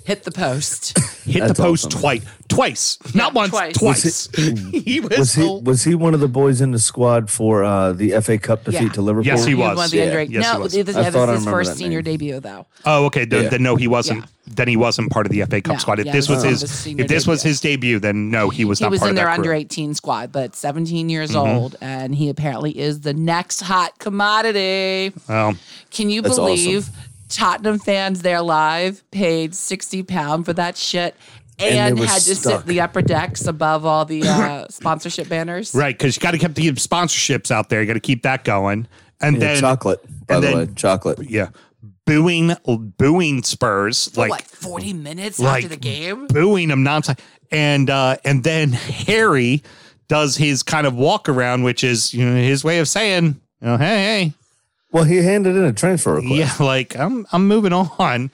[0.06, 0.96] Hit the post.
[1.26, 2.00] Hit That's the post awesome.
[2.00, 2.22] twice.
[2.48, 2.98] Twice.
[3.14, 3.74] Not once, twice.
[3.76, 4.04] twice.
[4.04, 4.28] Was
[4.84, 7.92] he was, Was he was he one of the boys in the squad for uh,
[7.92, 8.88] the FA Cup defeat Yeah.
[8.90, 9.26] to Liverpool?
[9.26, 9.76] Yes, he was.
[9.76, 10.04] one of the Yeah.
[10.04, 10.72] under- Yes, he no, was.
[10.72, 12.12] this, I yeah, thought I this is his first senior name.
[12.18, 12.66] debut, though.
[12.84, 13.24] Oh, okay.
[13.24, 13.48] Then, Yeah.
[13.48, 14.20] then no, he wasn't.
[14.20, 14.26] Yeah.
[14.48, 15.98] Then he wasn't part of the FA Cup No, squad.
[15.98, 17.50] If yeah, this this was was his, his senior if this was debut.
[17.50, 19.94] his debut, then no, he was He not was part in of their under 18
[19.94, 21.58] squad, but 17 years Mm-hmm.
[21.58, 25.12] old, and he apparently is the next hot commodity.
[25.28, 25.56] Well,
[25.90, 26.88] Can you That's believe
[27.28, 31.14] Tottenham fans there live paid 60 pound for that shit
[31.58, 32.62] And and, had to sit stuck.
[32.62, 35.74] in the upper decks above all the uh, sponsorship banners?
[35.74, 37.80] right, because you got to keep the sponsorships out there.
[37.80, 38.86] You got to keep that going,
[39.20, 41.18] and Yeah, then chocolate, by and the then- way, chocolate.
[41.30, 41.48] yeah,
[42.04, 42.52] booing,
[42.98, 46.26] booing Spurs For like what, 40 minutes like after the game?
[46.28, 47.18] booing them nonstop,
[47.50, 49.62] and uh, and then Harry
[50.08, 53.24] does his kind of walk around, which is you know his way of saying,
[53.60, 54.32] you know, hey, hey,
[54.92, 56.60] Well, he handed in a transfer request.
[56.60, 58.30] yeah, like I'm I'm moving on.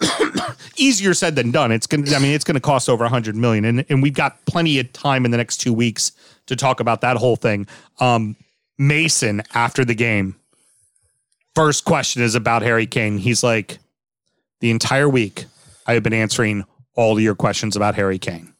[0.76, 1.72] Easier said than done.
[1.72, 2.14] It's gonna.
[2.14, 4.92] I mean, it's gonna cost over a hundred million, and and we've got plenty of
[4.92, 6.12] time in the next two weeks
[6.46, 7.66] to talk about that whole thing.
[7.98, 8.36] Um,
[8.78, 10.36] Mason after the game,
[11.54, 13.18] first question is about Harry Kane.
[13.18, 13.78] He's like,
[14.60, 15.44] the entire week
[15.86, 18.52] I have been answering all of your questions about Harry Kane.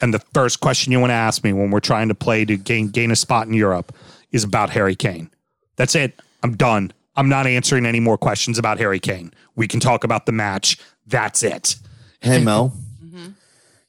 [0.00, 2.56] And the first question you want to ask me when we're trying to play to
[2.56, 3.94] gain gain a spot in Europe
[4.30, 5.30] is about Harry Kane.
[5.78, 6.20] That's it.
[6.42, 6.92] I'm done.
[7.16, 9.32] I'm not answering any more questions about Harry Kane.
[9.56, 10.76] We can talk about the match.
[11.06, 11.76] That's it.
[12.20, 12.76] Hey Mel.
[13.02, 13.28] Mm-hmm.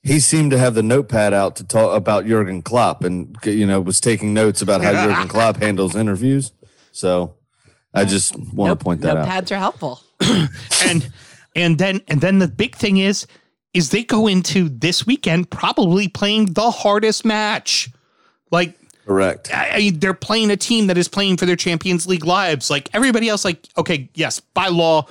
[0.01, 3.81] He seemed to have the notepad out to talk about Jurgen Klopp, and you know
[3.81, 6.53] was taking notes about how Jurgen Klopp handles interviews.
[6.91, 7.35] So
[7.93, 9.27] I just want to point that out.
[9.27, 9.99] Notepads are helpful.
[10.85, 11.11] and
[11.55, 13.25] and then and then the big thing is
[13.73, 17.89] is they go into this weekend probably playing the hardest match.
[18.51, 18.75] Like
[19.05, 19.53] Correct.
[19.53, 22.69] I, I- they're playing a team that is playing for their Champions League lives.
[22.69, 25.07] Like everybody else, like okay, yes, by law,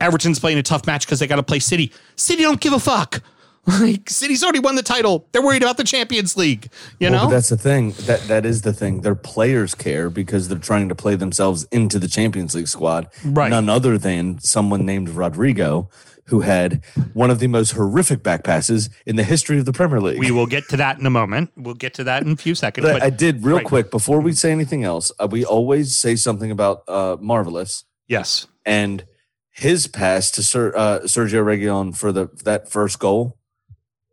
[0.00, 1.92] Everton's playing a tough match because they got to play City.
[2.16, 3.22] City don't give a fuck.
[3.66, 5.28] Like City's already won the title.
[5.32, 6.70] They're worried about the Champions League.
[6.98, 7.90] You Well, know, that's the thing.
[8.06, 9.02] That that is the thing.
[9.02, 13.08] Their players care because they're trying to play themselves into the Champions League squad.
[13.22, 13.50] Right.
[13.50, 15.90] None other than someone named Rodrigo,
[16.30, 20.00] who had one of the most horrific back passes in the history of the Premier
[20.00, 20.18] League.
[20.18, 21.50] we will get to that in a moment.
[21.56, 22.86] We'll get to that in a few seconds.
[22.86, 23.66] But But I did real right.
[23.66, 25.12] quick before we say anything else.
[25.18, 28.46] Uh, we always say something about uh, marvelous Yes.
[28.64, 29.04] and
[29.50, 33.36] his pass to Ser, uh, Sergio Reguilon for the that first goal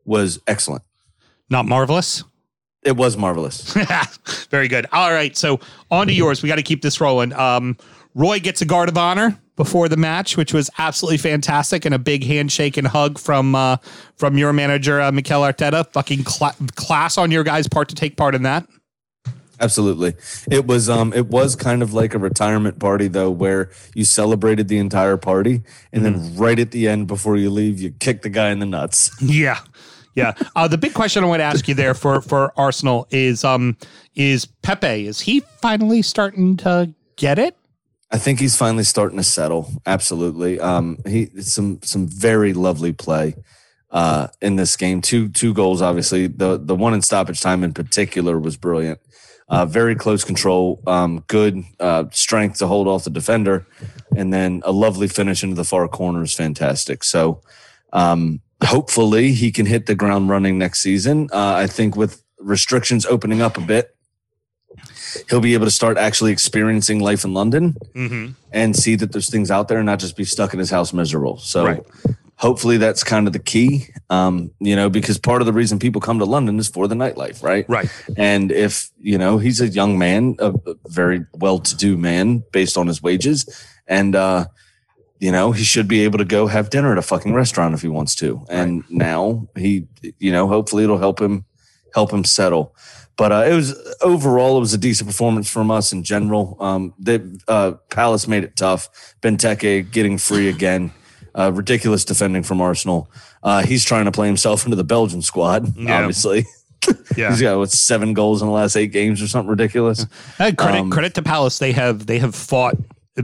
[0.06, 0.84] was excellent.
[1.50, 2.24] Not marvelous.
[2.84, 3.74] It was marvelous.
[4.50, 4.86] Very good.
[4.92, 5.36] All right.
[5.38, 5.60] So
[5.92, 6.42] on to yours.
[6.42, 7.34] We got to keep this rolling.
[7.34, 7.78] Um,
[8.16, 12.00] Roy gets a guard of honor before the match, which was absolutely fantastic, and a
[12.00, 13.76] big handshake and hug from uh,
[14.16, 15.92] from your manager, uh, Mikel Arteta.
[15.92, 18.66] Fucking cla- class on your guys' part to take part in that.
[19.60, 20.14] Absolutely.
[20.52, 24.68] It was um it was kind of like a retirement party though where you celebrated
[24.68, 28.30] the entire party and then right at the end before you leave you kick the
[28.30, 29.10] guy in the nuts.
[29.22, 29.60] Yeah.
[30.14, 30.34] Yeah.
[30.56, 33.78] Uh, the big question I want to ask you there for for Arsenal is um
[34.14, 37.58] is Pepe is he finally starting to get it?
[38.12, 39.70] I think he's finally starting to settle.
[39.86, 40.60] Absolutely.
[40.60, 43.36] Um he some some very lovely play
[43.92, 45.02] uh in this game.
[45.02, 46.28] Two two goals obviously.
[46.28, 49.00] The the one in stoppage time in particular was brilliant.
[49.50, 53.66] Uh, very close control, um, good uh, strength to hold off the defender,
[54.14, 57.02] and then a lovely finish into the far corner is fantastic.
[57.06, 57.40] So,
[57.94, 61.30] um, hopefully, he can hit the ground running next season.
[61.32, 63.96] Uh, I think with restrictions opening up a bit,
[65.30, 68.32] he'll be able to start actually experiencing life in London Mm-hmm.
[68.52, 70.94] and see that there's things out there and not just be stuck in his house
[70.94, 71.38] miserable.
[71.38, 71.84] So Right.
[72.36, 73.88] hopefully that's kind of the key.
[74.10, 76.96] Um, you know, because part of the reason people come to London is for the
[76.96, 77.66] nightlife, right?
[77.68, 77.90] Right.
[78.16, 80.54] And if, you know, he's a young man, a
[80.88, 83.46] very well to do man based on his wages.
[83.88, 84.46] And uh,
[85.20, 87.82] you know, he should be able to go have dinner at a fucking restaurant if
[87.82, 88.46] he wants to.
[88.50, 89.88] And now he,
[90.20, 91.44] you know, hopefully it'll help him
[91.96, 92.76] help him settle.
[93.18, 96.56] But uh, it was overall, it was a decent performance from us in general.
[96.60, 98.90] Um, the uh, Palace made it tough.
[99.22, 100.92] Benteke getting free again.
[101.34, 103.10] Uh, ridiculous defending from Arsenal.
[103.44, 105.68] Uh, he's trying to play himself into the Belgian squad.
[105.78, 106.00] Yeah.
[106.00, 106.46] Obviously,
[107.18, 107.30] Yeah.
[107.32, 110.06] he's got what seven goals in the last eight games or something ridiculous.
[110.40, 111.58] Uh, credit Um, credit to Palace.
[111.60, 112.76] They have they have fought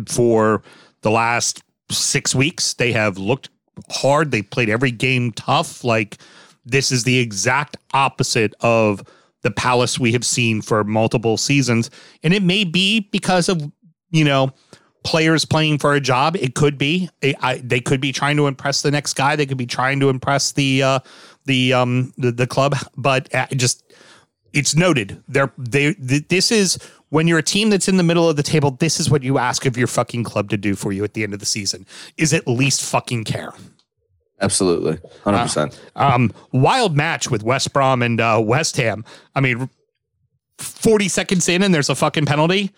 [0.08, 0.64] for
[1.02, 2.74] the last six weeks.
[2.74, 3.50] They have looked
[3.90, 4.32] hard.
[4.32, 5.84] They played every game tough.
[5.84, 6.18] Like
[6.66, 9.04] this is the exact opposite of
[9.44, 11.90] the Palace we have seen for multiple seasons.
[12.24, 13.72] And it may be because of
[14.12, 14.52] you know
[15.04, 16.36] players playing for a job.
[16.38, 17.10] It could be.
[17.22, 19.36] I, I, they could be trying to impress the next guy.
[19.36, 21.00] They could be trying to impress the uh,
[21.46, 22.76] the um the, the club.
[22.98, 23.94] But uh, just
[24.54, 25.22] it's noted.
[25.28, 26.78] They're they th- this is
[27.10, 29.38] when you're a team that's in the middle of the table, this is what you
[29.38, 31.86] ask of your fucking club to do for you at the end of the season.
[32.18, 33.54] Is at least fucking care.
[34.44, 35.80] Absolutely, hundred percent.
[35.96, 39.04] Um wild match with West Brom and uh, West Ham.
[39.34, 39.70] I mean
[40.60, 42.72] 40 seconds in and there's a fucking penalty.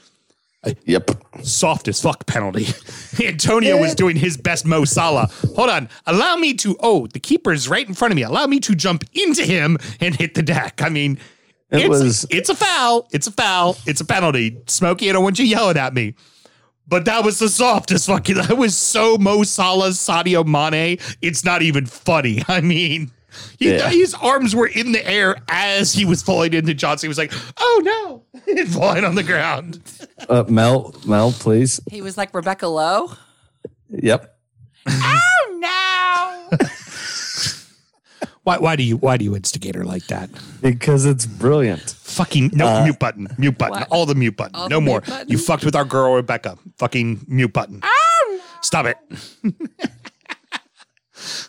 [0.86, 1.12] Yep.
[1.44, 2.66] Soft as fuck penalty.
[3.24, 5.30] Antonio was doing his best Mo Salah.
[5.56, 5.90] Hold on.
[6.08, 8.24] Allow me to oh, the keeper's right in front of me.
[8.24, 10.82] Allow me to jump into him and hit the deck.
[10.82, 11.20] I mean,
[11.70, 13.08] It it's, was- it's a foul.
[13.12, 13.78] It's a foul.
[13.86, 14.58] It's a penalty.
[14.68, 16.16] Smokey, I don't want you yelling at me.
[16.88, 18.36] But that was the softest fucking.
[18.36, 21.00] That was so Mo Salah, Sadio Mane.
[21.22, 22.44] It's not even funny.
[22.48, 23.12] I mean,
[23.60, 23.90] he, Yeah.
[23.90, 27.08] his arms were in the air as he was falling into Johnstone.
[27.08, 27.82] He was like, "Oh
[28.34, 29.82] no!" and falling on the ground.
[30.30, 31.82] Uh, Mel, Mel, please.
[31.90, 33.12] He was like Rebecca Lowe.
[33.90, 34.38] Yep.
[34.88, 35.58] Oh
[36.52, 36.58] no!
[38.46, 40.30] Why, why do you why do you instigate her like that?
[40.62, 41.82] because it's brilliant.
[42.00, 43.88] Fucking no mute button, mute button, What?
[43.92, 45.02] all the mute button, All no the more.
[45.02, 45.28] button?
[45.28, 46.58] You fucked with our girl Rebecca.
[46.78, 47.82] Fucking mute button.
[48.62, 48.98] Stop it.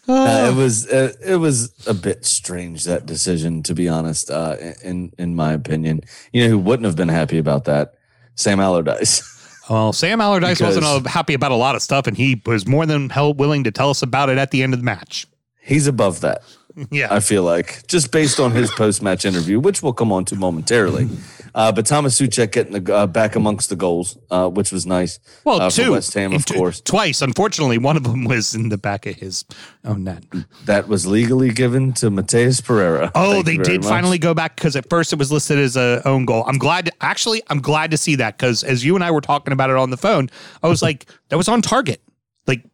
[0.09, 4.31] Uh, it was uh, it was a bit strange that decision, to be honest.
[4.31, 6.01] Uh, in in my opinion,
[6.33, 7.95] you know who wouldn't have been happy about that?
[8.37, 9.33] Sam Allardyce.
[9.69, 12.87] Well, Sam Allardyce wasn't uh, happy about a lot of stuff, and he was more
[12.87, 15.27] than hell willing to tell us about it at the end of the match.
[15.61, 16.43] He's above that.
[16.91, 17.09] Yeah.
[17.11, 20.37] I feel like just based on his post match interview, which we'll come on to
[20.37, 21.09] momentarily.
[21.55, 25.19] Uh, but Thomas Souček getting the, uh, back amongst the goals, uh, which was nice.
[25.43, 25.93] Well, uh, for two.
[25.93, 26.83] West Ham, of Two- course.
[26.83, 27.23] Twice.
[27.23, 29.47] Unfortunately, one of them was in the back of his
[29.83, 30.23] own net.
[30.67, 33.11] That was legally given to Matheus Pereira.
[33.15, 33.89] Oh, Thank they did much.
[33.89, 36.45] finally go back because at first it was listed as a own goal.
[36.47, 36.91] I'm glad.
[37.01, 39.77] Actually, I'm glad to see that because as you and I were talking about it
[39.77, 40.29] on the phone,
[40.63, 42.03] I was like, that was on target.
[42.47, 42.65] Like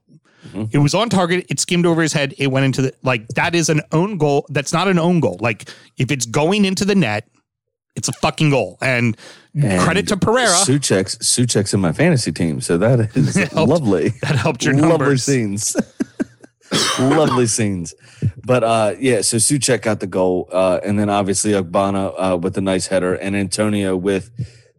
[0.49, 0.65] Mm-hmm.
[0.73, 1.47] it was on target.
[1.49, 2.35] It skimmed over his head.
[2.39, 4.45] It went into the like that is an own goal.
[4.49, 5.39] That's not an own goal.
[5.41, 5.69] Like
[5.99, 7.29] if it's going into the net,
[7.95, 8.79] it's a fucking goal.
[8.81, 9.17] And,
[9.55, 10.49] And credit to Pereira.
[10.51, 13.55] Souček's Souček's in my fantasy team, so that is helped.
[13.71, 14.09] lovely.
[14.23, 14.91] That helped your numbers.
[15.01, 15.77] lovely scenes.
[16.99, 17.95] lovely scenes.
[18.45, 22.57] But uh, yeah, so Souček got the goal, uh, and then obviously Ogbonna uh, with
[22.57, 24.31] a nice header, and Antonio with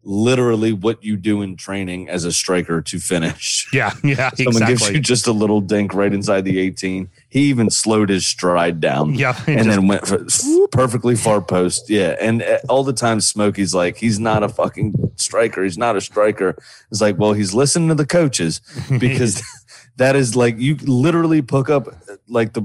[0.05, 3.67] literally what you do in training as a striker to finish.
[3.73, 7.09] Yeah, yeah, Someone gives you just a little dink right inside the 18.
[7.29, 9.15] He even slowed his stride down.
[9.15, 10.25] Yeah, And just- then went for
[10.71, 11.89] perfectly far post.
[11.89, 12.15] Yeah.
[12.19, 15.63] And uh, all the time, Smokey's like, he's not a fucking striker.
[15.63, 16.55] He's not a striker.
[16.91, 18.61] It's like, well, he's listening to the coaches
[18.99, 19.41] because
[19.97, 22.63] that is like, you literally pick up uh, like the,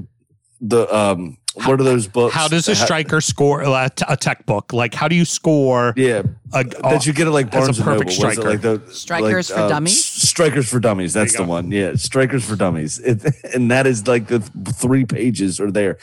[0.61, 2.33] the, um, what are those books?
[2.35, 4.73] How does a How- striker score a, a tech book?
[4.73, 5.93] Like, how do you score?
[5.95, 7.99] Yeah, a, that you get it like as a Barnes and Noble.
[8.03, 8.49] perfect Was it striker.
[8.49, 10.05] like the Strikers like, for uh, Dummies?
[10.05, 11.13] Strikers for Dummies.
[11.13, 11.49] That's the go.
[11.49, 11.71] one.
[11.71, 12.99] Yeah, Strikers for Dummies.
[12.99, 15.97] It, and that is like the th- three pages are there.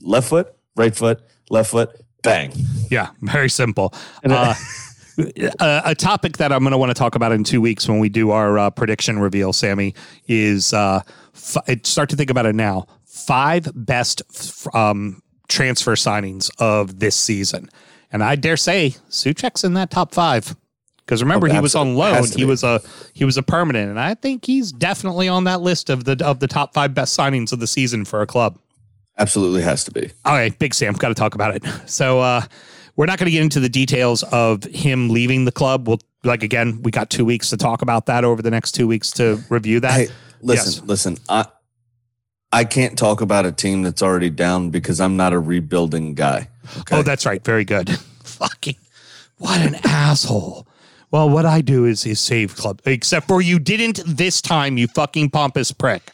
[0.00, 1.90] Left foot, right foot, left foot,
[2.22, 2.52] bang.
[2.90, 3.94] Yeah, very simple.
[4.24, 4.54] Uh,
[5.18, 7.98] a, a topic that I'm going to want to talk about in two weeks when
[7.98, 9.94] we do our uh, prediction reveal, Sammy,
[10.26, 11.00] is uh,
[11.34, 12.86] f- start to think about it now.
[13.12, 14.22] Five best
[14.74, 17.68] um, transfer signings of this season,
[18.10, 20.56] and I dare say Souček's in that top five.
[21.04, 22.24] Because remember, Oh, he was on loan.
[22.34, 22.80] He was a
[23.12, 26.40] he was a permanent, and I think he's definitely on that list of the of
[26.40, 28.58] the top five best signings of the season for a club.
[29.18, 30.10] Absolutely has to be.
[30.24, 31.62] All right, Big Sam, got to talk about it.
[31.86, 32.40] So uh,
[32.96, 35.86] we're not going to get into the details of him leaving the club.
[35.86, 38.86] We'll like again, we got two weeks to talk about that over the next two
[38.86, 39.92] weeks to review that.
[39.92, 40.08] Hey,
[40.40, 40.88] listen, Yes.
[40.88, 41.18] listen.
[41.28, 41.46] I
[42.52, 46.48] I can't talk about a team that's already down because I'm not a rebuilding guy.
[46.80, 46.96] Okay?
[46.96, 47.42] Oh, that's right.
[47.42, 47.88] Very good.
[48.24, 48.76] Fucking
[49.42, 50.68] what an asshole.
[51.10, 54.86] Well, what I do is is save club, except for you didn't this time, you
[54.86, 56.12] fucking pompous prick.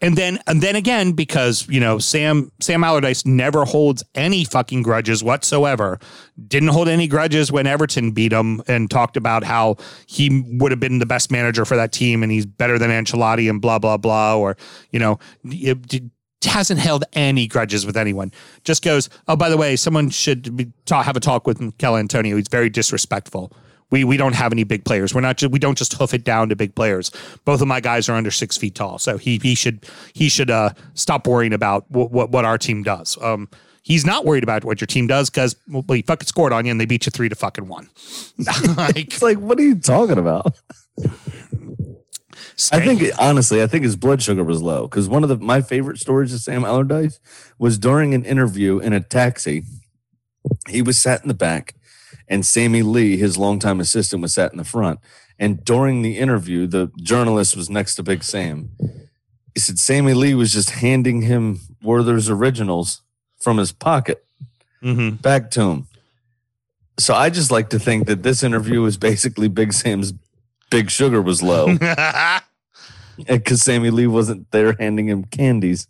[0.00, 4.82] And then and then again, because you know Sam Sam Allardyce never holds any fucking
[4.82, 5.98] grudges whatsoever.
[6.46, 9.76] Didn't hold any grudges when Everton beat him and talked about how
[10.06, 13.50] he would have been the best manager for that team and he's better than Ancelotti
[13.50, 14.36] and blah blah blah.
[14.36, 14.56] Or
[14.92, 16.10] you know, it did-
[16.44, 18.30] hasn't held any grudges with anyone.
[18.62, 21.96] Just goes, oh by the way, someone should be, talk, have a talk with Michail
[21.96, 22.36] Antonio.
[22.36, 23.52] He's very disrespectful.
[23.90, 25.14] We we don't have any big players.
[25.14, 25.38] We're not.
[25.38, 27.10] Just, we don't just hoof it down to big players.
[27.44, 30.50] Both of my guys are under six feet tall, so he he should he should
[30.50, 33.16] uh stop worrying about what what, what our team does.
[33.22, 33.48] Um,
[33.82, 36.70] he's not worried about what your team does because well, he fucking scored on you
[36.70, 37.88] and they beat you three to fucking one.
[38.76, 40.54] like, It's like, what are you talking about?
[42.72, 45.62] I think honestly, I think his blood sugar was low because one of the my
[45.62, 47.20] favorite stories of Sam Allardyce
[47.58, 49.62] was during an interview in a taxi.
[50.68, 51.74] He was sat in the back,
[52.28, 55.00] and Sammy Lee, his longtime assistant, was sat in the front.
[55.38, 58.70] And during the interview, the journalist was next to Big Sam.
[59.54, 63.02] He said Sammy Lee was just handing him Werther's originals
[63.40, 64.24] from his pocket
[64.82, 65.20] Mhm.
[65.22, 65.86] back to him.
[66.98, 70.12] So I just like to think that this interview was basically Big Sam's
[70.70, 71.78] Big Sugar was low
[73.26, 75.86] because Sammy Lee wasn't there handing him candies.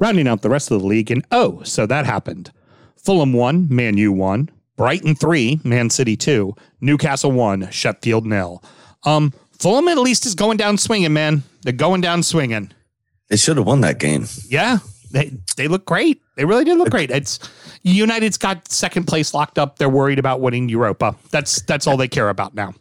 [0.00, 1.10] Rounding out the rest of the league.
[1.10, 2.50] And oh, so that happened.
[2.96, 8.62] Fulham won, Man U won, Brighton three, Man City two, Newcastle one, Sheffield nil.
[9.04, 11.42] Um, Fulham at least is going down swinging, man.
[11.62, 12.72] They're going down swinging.
[13.28, 14.26] They should have won that game.
[14.48, 14.78] Yeah,
[15.12, 16.20] they they look great.
[16.36, 17.10] They really did look great.
[17.10, 17.38] It's
[17.82, 19.78] United's got second place locked up.
[19.78, 21.14] They're worried about winning Europa.
[21.30, 22.74] That's that's all they care about now.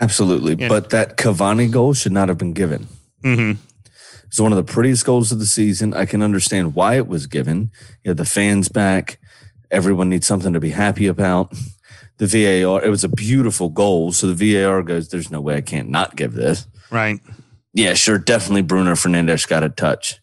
[0.00, 0.54] Absolutely.
[0.54, 0.68] Yeah.
[0.68, 2.86] But that Cavani goal should not have been given.
[3.24, 3.60] Mm-hmm.
[4.28, 5.92] It's one of the prettiest goals of the season.
[5.94, 7.70] I can understand why it was given.
[8.04, 9.18] You have the fans back.
[9.70, 11.52] Everyone needs something to be happy about.
[12.18, 14.12] The VAR, it was a beautiful goal.
[14.12, 16.66] So the VAR goes, there's no way I can't not give this.
[16.90, 17.20] Right.
[17.72, 18.18] Yeah, sure.
[18.18, 20.20] Definitely Bruno Fernandes got a touch.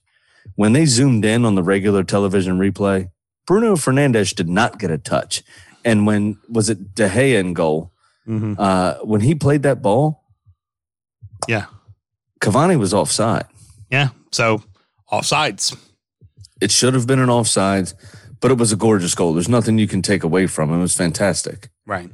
[0.55, 3.09] When they zoomed in on the regular television replay,
[3.47, 5.43] Bruno Fernandes did not get a touch.
[5.83, 7.91] And when was it De Gea in goal?
[8.27, 8.55] Mhm.
[8.59, 10.23] Uh, when he played that ball,
[11.47, 11.65] Yeah.
[12.41, 13.45] Cavani was offside.
[13.89, 14.09] Yeah.
[14.31, 14.63] So
[15.11, 15.77] offsides.
[16.61, 17.93] It should have been an offsides,
[18.39, 19.33] but it was a gorgeous goal.
[19.33, 20.77] There's nothing you can take away from it.
[20.77, 21.69] It was fantastic.
[21.85, 22.09] Right.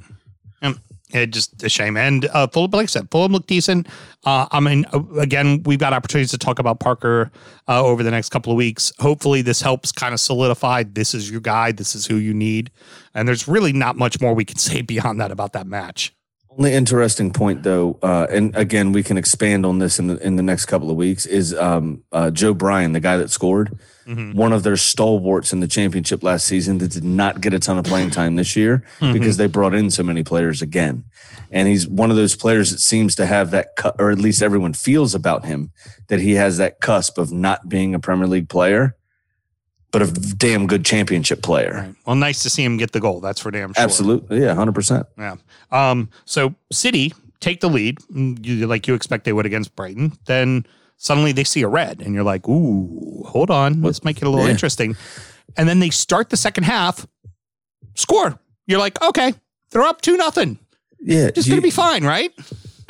[0.62, 0.80] Um,
[1.14, 1.98] it just a shame.
[1.98, 3.88] And uh, Fulham, like I said, Fulham looked decent.
[4.24, 7.32] Uh, I mean, uh, again, we've got opportunities to talk about Parker
[7.68, 8.92] uh, over the next couple of weeks.
[9.00, 12.72] Hopefully, this helps kind of solidify this is your guy, this is who you need.
[13.14, 16.14] And there's really not much more we can say beyond that about that match.
[16.58, 20.36] Only interesting point, though, uh, and again, we can expand on this in the in
[20.36, 21.26] the next couple of weeks.
[21.26, 23.80] Is um, uh, Joe Bryan, the guy that scored,
[24.34, 27.78] one of their stalwarts in the championship last season that did not get a ton
[27.78, 28.84] of playing time this year
[29.14, 31.06] because they brought in so many players again,
[31.52, 34.42] and he's one of those players that seems to have that, cu- or at least
[34.42, 35.72] everyone feels about him
[36.10, 38.98] that he has that cusp of not being a Premier League player,
[39.92, 41.84] but a damn good championship player.
[41.88, 41.96] Right.
[42.06, 43.20] Well, nice to see him get the goal.
[43.20, 43.84] That's for damn sure.
[43.84, 45.06] Absolutely, yeah, hundred percent.
[45.18, 45.36] Yeah.
[45.72, 50.14] Um, so City take the lead, mm, you, like you expect they would against Brighton.
[50.26, 50.66] Then
[50.98, 54.30] suddenly they see a red, and you're like, "Ooh, hold on, let's make it a
[54.30, 54.52] little Yeah.
[54.52, 54.96] interesting."
[55.58, 57.06] And then they start the second half,
[57.96, 58.40] score.
[58.68, 59.34] You're like, "Okay,
[59.72, 60.60] they're up two nothing.
[61.00, 62.32] Yeah, It's you- gonna be fine, right?"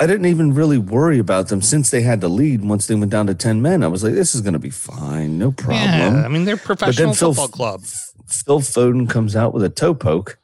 [0.02, 2.64] I didn't even really worry about them since they had the lead.
[2.64, 4.70] Once they went down to ten men, I was like, "This is going to be
[4.70, 5.78] fine, no problem."
[6.16, 7.84] Yeah, I mean they're professional Phil- football club.
[8.26, 10.38] Phil Foden comes out with a toe poke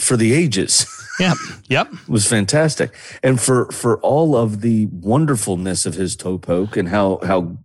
[0.00, 0.86] for the ages.
[1.20, 1.36] Yep,
[1.68, 1.92] yep.
[1.92, 2.90] It was fantastic,
[3.22, 7.56] and for for all of the wonderfulness of his toe poke and how how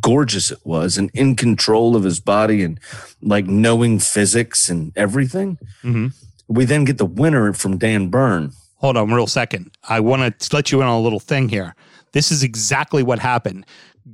[0.00, 2.80] gorgeous it was, and in control of his body and
[3.20, 5.58] like knowing physics and everything.
[5.82, 6.14] Mhm.
[6.48, 8.52] We then get the winner from Dan Burn.
[8.84, 9.70] Hold on, real second.
[9.88, 11.74] I want to let you in on a little thing here.
[12.12, 13.64] This is exactly what happened.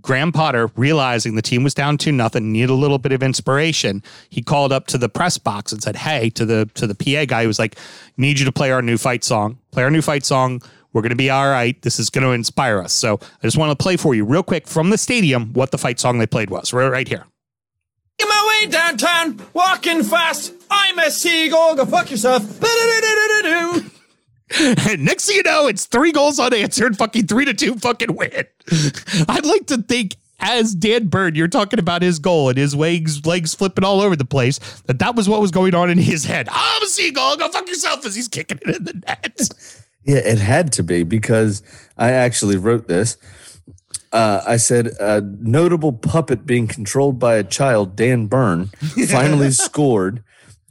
[0.01, 4.01] Graham Potter, realizing the team was down to nothing, needed a little bit of inspiration.
[4.29, 7.25] He called up to the press box and said, "Hey," to the to the PA
[7.25, 7.81] guy, he was like,
[8.17, 9.59] "Need you to play our new fight song.
[9.73, 10.63] Play our new fight song.
[10.93, 11.75] We're going to be all right.
[11.83, 14.45] This is going to inspire us." So I just want to play for you real
[14.45, 16.73] quick from the stadium what the fight song they played was.
[16.73, 17.27] Right, right here.
[18.21, 20.53] Get my way downtown, walking fast.
[20.71, 22.61] I'm a seagull, go fuck yourself.
[24.59, 28.31] And next thing you know, it's three goals unanswered, fucking three to two fucking win.
[29.29, 33.27] I'd like to think as Dan Burn, you're talking about his goal and his legs
[33.27, 36.25] legs flipping all over the place, that that was what was going on in his
[36.25, 36.49] head.
[36.53, 39.49] I'm a seagull, go fuck yourself as he's kicking it in the net.
[40.05, 41.63] Yeah, it had to be because
[41.97, 43.19] I actually wrote this.
[44.13, 48.67] Uh, I said, a notable puppet being controlled by a child, Dan Burn,
[49.09, 50.25] finally scored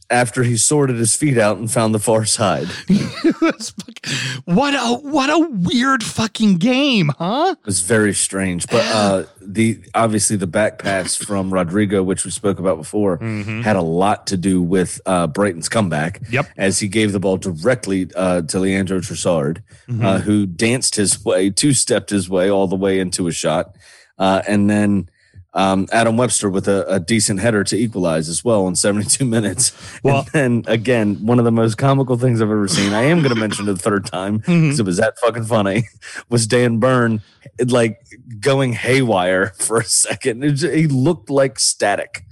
[0.10, 2.68] after he sorted his feet out and found the far side.
[4.46, 7.56] what a what a weird fucking game, huh?
[7.60, 8.68] It was very strange.
[8.68, 13.76] But uh, the obviously the back pass from Rodrigo, which we spoke about before, had
[13.76, 16.22] a lot to do with uh, Brighton's comeback.
[16.30, 16.48] Yep.
[16.58, 19.62] As he gave the ball directly uh, to Leandro Trossard,
[20.02, 23.76] uh, who danced his way, two stepped his way all the way into a shot,
[24.18, 25.10] uh, and then.
[25.52, 29.72] Um, Adam Webster with a, a decent header to equalize as well in 72 minutes.
[30.04, 32.94] Well- and then again, one of the most comical things I've ever seen.
[32.94, 35.86] I am going to mention it the third time because it was that fucking funny.
[36.30, 37.22] Was Dan Burn
[37.68, 38.00] like
[38.40, 40.44] going haywire for a second?
[40.44, 42.24] It he looked like static.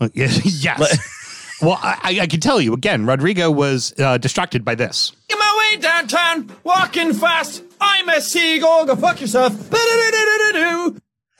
[0.00, 1.58] Well, yeah, yes.
[1.62, 5.12] well, I, I- I can tell you again, Rodrigo was uh, distracted by this.
[5.28, 7.62] Get my way downtown, walking fast.
[7.80, 9.52] I'm a seagull, go fuck yourself.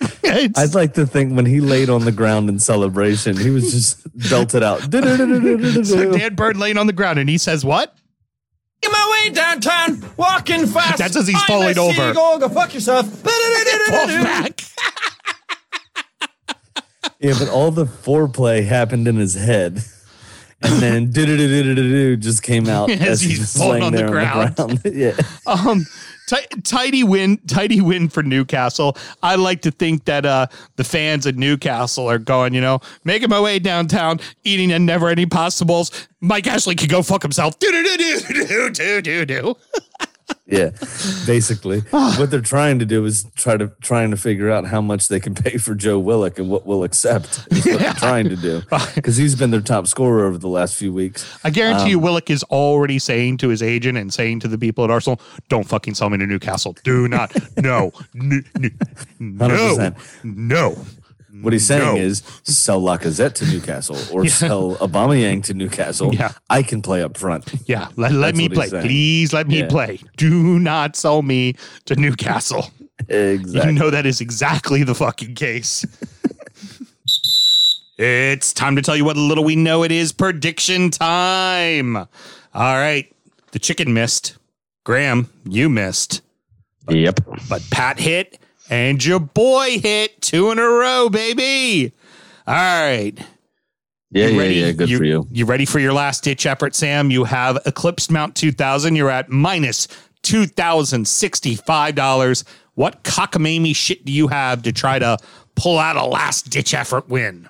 [0.00, 3.70] It's- I'd like to think when he laid on the ground in celebration, he was
[3.72, 4.80] just belted out.
[4.92, 7.96] so Dan Burn laying on the ground and he says, What?
[8.82, 10.98] Get my way downtown, walking fast.
[10.98, 11.94] That's as he's I'm falling over.
[12.08, 13.08] Seagull, go fuck yourself.
[13.08, 14.60] Falls back.
[17.18, 19.82] Yeah, but all the foreplay happened in his head.
[20.60, 24.08] And then do-do-do-do-do-do just came out As as, he's he falling laying on the there
[24.10, 24.60] ground.
[24.60, 24.96] on the ground.
[24.96, 25.14] yeah.
[25.70, 25.86] Um,
[26.26, 28.96] ti- tidy win, tidy win for Newcastle.
[29.22, 30.46] I like to think that uh,
[30.76, 35.08] the fans of Newcastle are going, you know, making my way downtown, eating and never
[35.08, 36.08] any possibles.
[36.20, 37.58] Mike Ashley could go fuck himself.
[37.58, 39.56] Do do do do do do do.
[40.48, 40.70] Yeah,
[41.26, 45.08] basically, what they're trying to do is try to trying to figure out how much
[45.08, 47.44] they can pay for Joe Willock and what we'll accept.
[47.50, 48.62] Is what they're trying to do
[48.94, 51.26] because he's been their top scorer over the last few weeks.
[51.42, 54.56] I guarantee Um, you, Willock is already saying to his agent and saying to the
[54.58, 56.76] people at Arsenal, "Don't fucking sell me to Newcastle.
[56.84, 57.32] Do not.
[57.56, 57.92] No.
[58.14, 58.78] N- n-
[59.18, 59.48] no.
[59.48, 59.96] 100%.
[60.22, 60.76] No.
[61.42, 61.96] What he's saying No.
[61.96, 66.14] is sell Lacazette to Newcastle or sell Aubameyang to Newcastle.
[66.14, 66.32] Yeah.
[66.50, 67.52] I can play up front.
[67.66, 67.88] Yeah.
[67.96, 68.68] Let, let me play.
[68.70, 69.68] Please let me Yeah.
[69.68, 70.00] play.
[70.16, 71.54] Do not sell me
[71.86, 72.70] to Newcastle.
[73.08, 73.72] exactly.
[73.72, 75.84] You know that is exactly the fucking case.
[77.98, 81.96] it's time to tell you what little we know it is prediction time.
[81.96, 82.06] All
[82.54, 83.12] right.
[83.52, 84.36] The chicken missed.
[84.84, 86.22] Graham, you missed.
[86.88, 87.20] Yep.
[87.48, 88.38] But Pat hit
[88.70, 91.92] and your boy hit two in a row, baby.
[92.46, 93.12] All right.
[94.10, 94.54] Yeah, You yeah, ready?
[94.54, 94.72] yeah.
[94.72, 95.26] Good for you.
[95.30, 97.10] You ready for your last ditch effort, Sam?
[97.10, 98.96] You have eclipsed Mount 2000.
[98.96, 99.88] You're at minus
[100.22, 102.44] $2,065.
[102.74, 105.16] What cockamamie shit do you have to try to
[105.54, 107.48] pull out a last ditch effort win?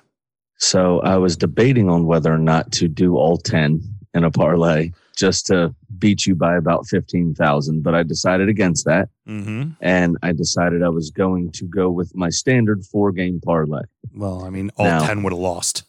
[0.57, 3.81] So I was debating on whether or not to do all 10
[4.17, 9.09] in a parlay just to beat you by about 15,000, but I decided against that.
[9.27, 9.71] Mm-hmm.
[9.81, 13.83] And I decided I was going to go with my standard four game parlay.
[14.13, 15.83] Well, I mean, all Now- 10 would have lost.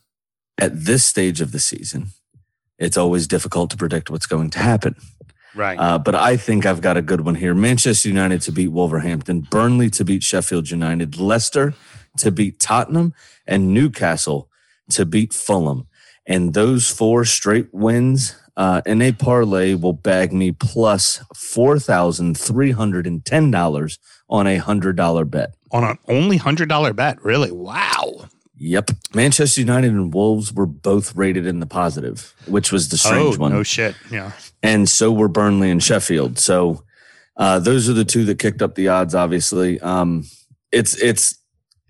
[0.61, 2.09] At this stage of the season,
[2.79, 4.97] it's always difficult to predict what's going to happen.
[5.55, 5.79] Right.
[5.79, 7.55] Uh, but I think I've got a good one here.
[7.55, 11.75] Manchester United to beat Wolverhampton, Burnley to beat Sheffield United, Leicester
[12.19, 13.15] to beat Tottenham,
[13.47, 14.49] and Newcastle
[14.91, 15.88] to beat Fulham.
[16.29, 23.99] And those four straight wins uh, in a parlay will bag me plus $4,310
[24.29, 25.55] on a $100 bet.
[25.71, 27.25] On an only $100 bet.
[27.25, 27.51] Really?
[27.51, 28.27] Wow.
[28.59, 28.91] Yep.
[29.15, 33.41] Manchester United and Wolves were both rated in the positive, which was the strange oh,
[33.41, 33.53] one.
[33.53, 33.95] no shit.
[34.11, 34.33] Yeah.
[34.63, 36.39] and so were Burnley and Sheffield.
[36.39, 36.83] So
[37.39, 39.15] uh, those are the two that kicked up the odds.
[39.15, 40.25] Obviously, um,
[40.73, 41.38] it's it's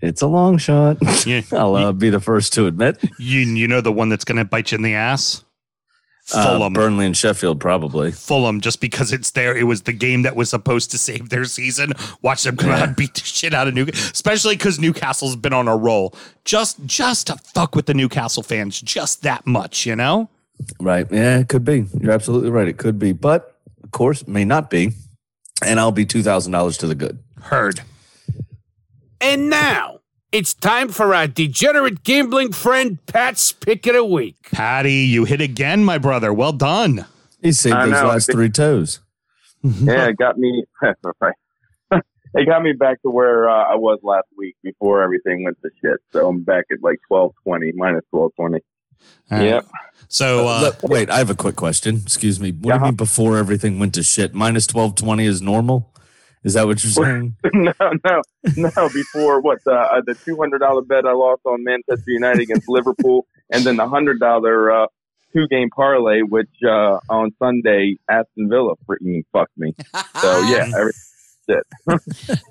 [0.00, 0.98] it's a long shot.
[1.26, 1.42] Yeah.
[1.52, 3.02] I'll uh, be the first to admit.
[3.18, 5.44] You, you know the one that's going to bite you in the ass?
[6.32, 6.72] Uh, Fulham.
[6.74, 8.12] Burnley and Sheffield, probably.
[8.12, 9.56] Fulham just because it's there.
[9.56, 11.92] It was the game that was supposed to save their season.
[12.20, 15.54] Watch them come out and beat the shit out of Newcastle, especially because Newcastle's been
[15.54, 16.14] on a roll.
[16.44, 20.28] Just just to fuck with the Newcastle fans, just that much, you know.
[20.80, 21.06] Right?
[21.10, 21.86] Yeah, it could be.
[21.98, 22.68] You're absolutely right.
[22.68, 24.92] It could be, but of course, may not be.
[25.64, 27.18] And I'll be two thousand dollars to the good.
[27.40, 27.80] Heard.
[29.20, 30.00] And now
[30.30, 34.36] it's time for our degenerate gambling friend Pat's pick of the week.
[34.52, 36.32] Patty, you hit again, my brother.
[36.32, 37.06] Well done.
[37.42, 38.08] He saved I those know.
[38.08, 39.00] last three toes.
[39.62, 40.64] yeah, it got me.
[41.20, 41.34] right.
[42.34, 45.70] it got me back to where uh, I was last week before everything went to
[45.80, 45.98] shit.
[46.12, 48.60] So I'm back at like twelve twenty minus twelve twenty.
[49.30, 49.44] All right.
[49.44, 49.66] Yep.
[50.08, 51.96] So uh, Look, wait, I have a quick question.
[51.96, 52.52] Excuse me.
[52.52, 54.34] What do you mean before everything went to shit?
[54.34, 55.92] Minus twelve twenty is normal.
[56.44, 57.36] Is that what you're saying?
[57.52, 58.22] no, no,
[58.56, 58.88] no.
[58.88, 62.68] Before what the uh, the two hundred dollar bet I lost on Manchester United against
[62.68, 64.86] Liverpool, and then the hundred dollar uh,
[65.32, 69.74] two game parlay, which uh, on Sunday Aston Villa freaking fucked me.
[70.20, 70.92] So yeah, every.
[71.88, 71.98] Oh,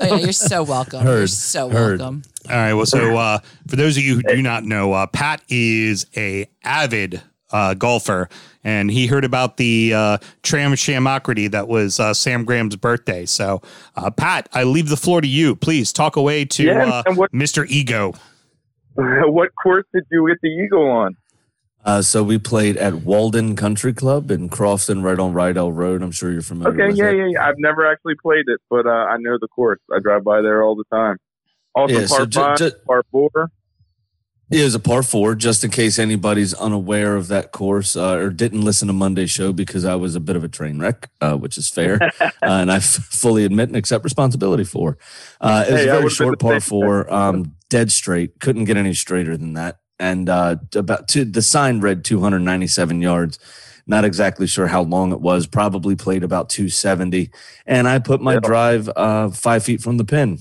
[0.01, 1.05] yeah, you're so welcome.
[1.05, 1.99] You're so Heard.
[1.99, 2.23] welcome.
[2.49, 2.73] All right.
[2.73, 6.49] Well, so uh, for those of you who do not know, uh, Pat is a
[6.63, 8.29] avid uh, golfer,
[8.63, 13.25] and he heard about the uh, Tram Shamacrity that was uh, Sam Graham's birthday.
[13.25, 13.61] So,
[13.95, 15.55] uh, Pat, I leave the floor to you.
[15.55, 17.65] Please talk away to Yeah, uh, what- Mr.
[17.67, 18.13] Ego.
[18.95, 21.15] what course did you get the eagle on?
[21.85, 26.01] Uh, so we played at Walden Country Club in Crofton, right on Riedel Road.
[26.01, 27.17] I'm sure you're familiar Okay, with yeah, it.
[27.17, 27.47] yeah, yeah.
[27.47, 29.79] I've never actually played it, but uh, I know the course.
[29.95, 31.15] I drive by there all the time.
[31.75, 33.29] Also, Yeah, so par ju- five, ju- par four.
[34.49, 38.29] It was a par four, just in case anybody's unaware of that course uh, or
[38.29, 41.35] didn't listen to Monday's show because I was a bit of a train wreck, uh,
[41.35, 44.97] which is fair, uh, and I f- fully admit and accept responsibility for.
[45.41, 48.39] Uh, it was Hey, a very short par four, um, dead straight.
[48.39, 53.39] Couldn't get any straighter than that, and uh, about two, the sign read 297 yards.
[53.85, 55.45] Not exactly sure how long it was.
[55.47, 57.31] Probably played about 270,
[57.65, 60.39] and I put my drive uh, five feet from the pin.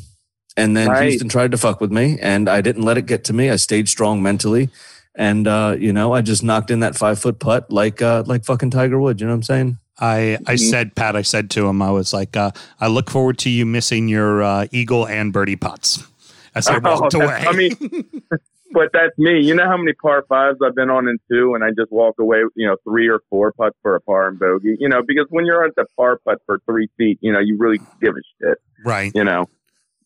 [0.56, 1.02] And then Nice.
[1.10, 3.50] Houston tried to fuck with me, and I didn't let it get to me.
[3.50, 4.70] I stayed strong mentally,
[5.14, 8.44] and uh, you know, I just knocked in that five foot putt like uh, like
[8.44, 9.20] fucking Tiger Woods.
[9.20, 9.78] You know what I'm saying?
[9.98, 13.38] I, I said, Pat, I said to him, I was like, uh, I look forward
[13.38, 16.06] to you missing your uh, eagle and birdie putts
[16.54, 17.44] as I walked Oh, away.
[17.48, 17.72] I mean,
[18.72, 19.40] but that's me.
[19.40, 22.16] You know how many par fives I've been on in two, and I just walk
[22.18, 24.76] away, you know, three or four putts for a par and bogey.
[24.78, 27.56] You know, because when you're at the par putt for three feet, you know, you
[27.58, 28.58] really give a shit.
[28.84, 29.12] right.
[29.14, 29.48] You know,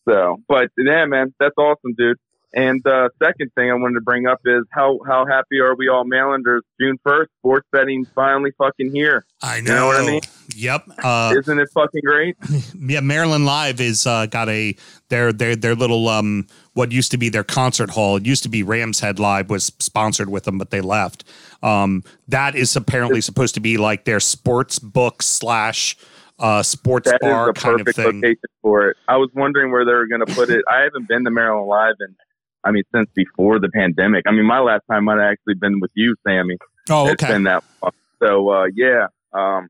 [0.08, 2.18] so but yeah, man, that's awesome, dude.
[2.52, 5.88] And uh, second thing I wanted to bring up is how how happy are we
[5.88, 6.62] all Marylanders?
[6.80, 9.24] June first, sports betting finally fucking here.
[9.40, 9.72] I know.
[9.72, 10.20] You know what I mean?
[10.56, 10.88] Yep.
[11.02, 12.36] Uh, Isn't it fucking great?
[12.76, 14.74] yeah, Maryland Live is uh, got a
[15.10, 18.16] their their their little um what used to be their concert hall.
[18.16, 21.22] It used to be Rams Head Live was sponsored with them, but they left.
[21.62, 25.96] Um, that is apparently supposed to be like their sports book slash
[26.40, 28.96] uh sports That is bar the kind of perfect location for it.
[29.06, 30.64] I was wondering where they were going to put it.
[30.68, 32.16] I haven't been to Maryland Live and
[32.64, 34.24] I mean, since before the pandemic.
[34.26, 36.58] I mean, my last time might have actually been with you, Sammy.
[36.90, 37.12] Oh, okay.
[37.12, 37.92] It's been that long.
[38.22, 39.06] So, uh, yeah.
[39.32, 39.68] Um,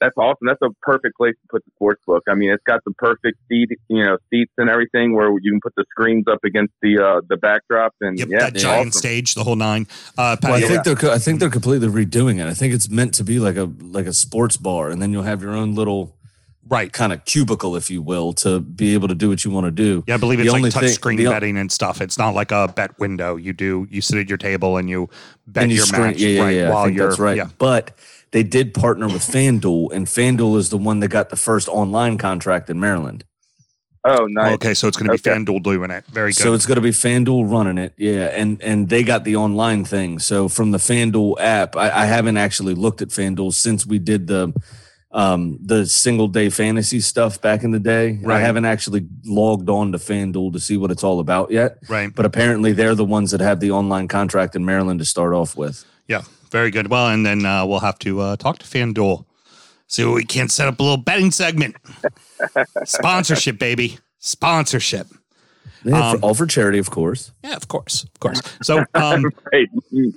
[0.00, 0.46] that's awesome.
[0.46, 2.22] That's a perfect place to put the sports book.
[2.28, 5.60] I mean, it's got the perfect seat, you know, seats and everything where you can
[5.62, 8.98] put the screens up against the uh, the backdrop and Yep, yeah, that giant awesome.
[8.98, 9.86] stage, the whole nine.
[10.18, 12.46] Uh, Pat, Well, I you- think they're co- I think they're completely redoing it.
[12.46, 15.22] I think it's meant to be like a like a sports bar, and then you'll
[15.22, 16.14] have your own little
[16.66, 19.66] right kind of cubicle, if you will, to be able to do what you want
[19.66, 20.02] to do.
[20.06, 22.00] Yeah, I believe it's only like touch thing- screen the betting and stuff.
[22.00, 23.36] It's not like a bet window.
[23.36, 25.08] You do you sit at your table and you
[25.46, 26.70] bet and you your screen- match Yeah, yeah, right yeah.
[26.70, 27.36] while I think you're that's right.
[27.36, 27.48] Yeah.
[27.58, 27.90] But
[28.34, 32.18] they did partner with FanDuel, and FanDuel is the one that got the first online
[32.18, 33.22] contract in Maryland.
[34.04, 34.54] Oh, nice.
[34.54, 36.04] Okay, so it's going to be FanDuel doing it.
[36.06, 36.42] Very good.
[36.42, 39.84] So it's going to be FanDuel running it, yeah, and and they got the online
[39.84, 40.18] thing.
[40.18, 44.26] So from the FanDuel app, I, I haven't actually looked at FanDuel since we did
[44.26, 44.52] the
[45.12, 48.18] um the single day fantasy stuff back in the day.
[48.26, 51.78] I haven't actually logged on to FanDuel to see what it's all about yet.
[51.88, 52.12] Right.
[52.12, 55.56] But apparently they're the ones that have the online contract in Maryland to start off
[55.56, 55.84] with.
[56.08, 56.22] yeah,
[56.54, 56.88] very good.
[56.88, 59.24] Well, and then uh, we'll have to uh, talk to FanDuel.
[59.88, 61.74] See what we can set up a little betting segment.
[62.84, 63.98] Sponsorship, baby.
[64.20, 65.08] Sponsorship.
[65.84, 67.32] Yeah, Um, for, all for charity, of course.
[67.42, 68.40] Yeah, of course, of course.
[68.62, 69.68] So, um, right,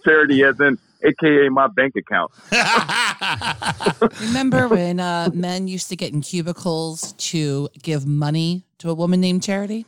[0.05, 2.31] charity as in AKA my bank account.
[4.22, 9.19] Remember when uh, men used to get in cubicles to give money to a woman
[9.22, 9.88] named Charity?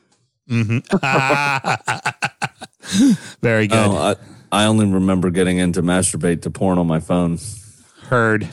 [0.50, 0.82] mhm.
[3.42, 3.78] very good.
[3.78, 4.16] Oh, I,
[4.52, 7.38] I only remember getting into masturbate to porn on my phone.
[8.04, 8.50] Heard.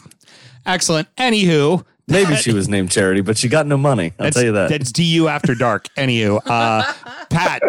[0.64, 1.14] Excellent.
[1.16, 4.12] Anywho, Maybe she was named Charity, but she got no money.
[4.18, 4.68] I'll that's, tell you that.
[4.70, 5.89] That's DU after dark.
[5.97, 6.93] Anywho, uh,
[7.31, 7.62] Pat,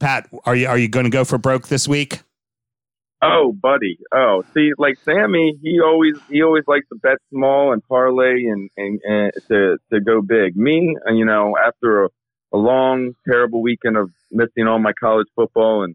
[0.00, 2.20] Pat, are you are you going to go for broke this week?
[3.22, 3.98] Oh, buddy.
[4.12, 8.70] Oh, see, like Sammy, he always he always likes to bet small and parlay and
[8.76, 10.56] and, and to to go big.
[10.56, 12.08] Me, uh, you know, after a,
[12.52, 15.94] a long, terrible weekend of missing all my college football and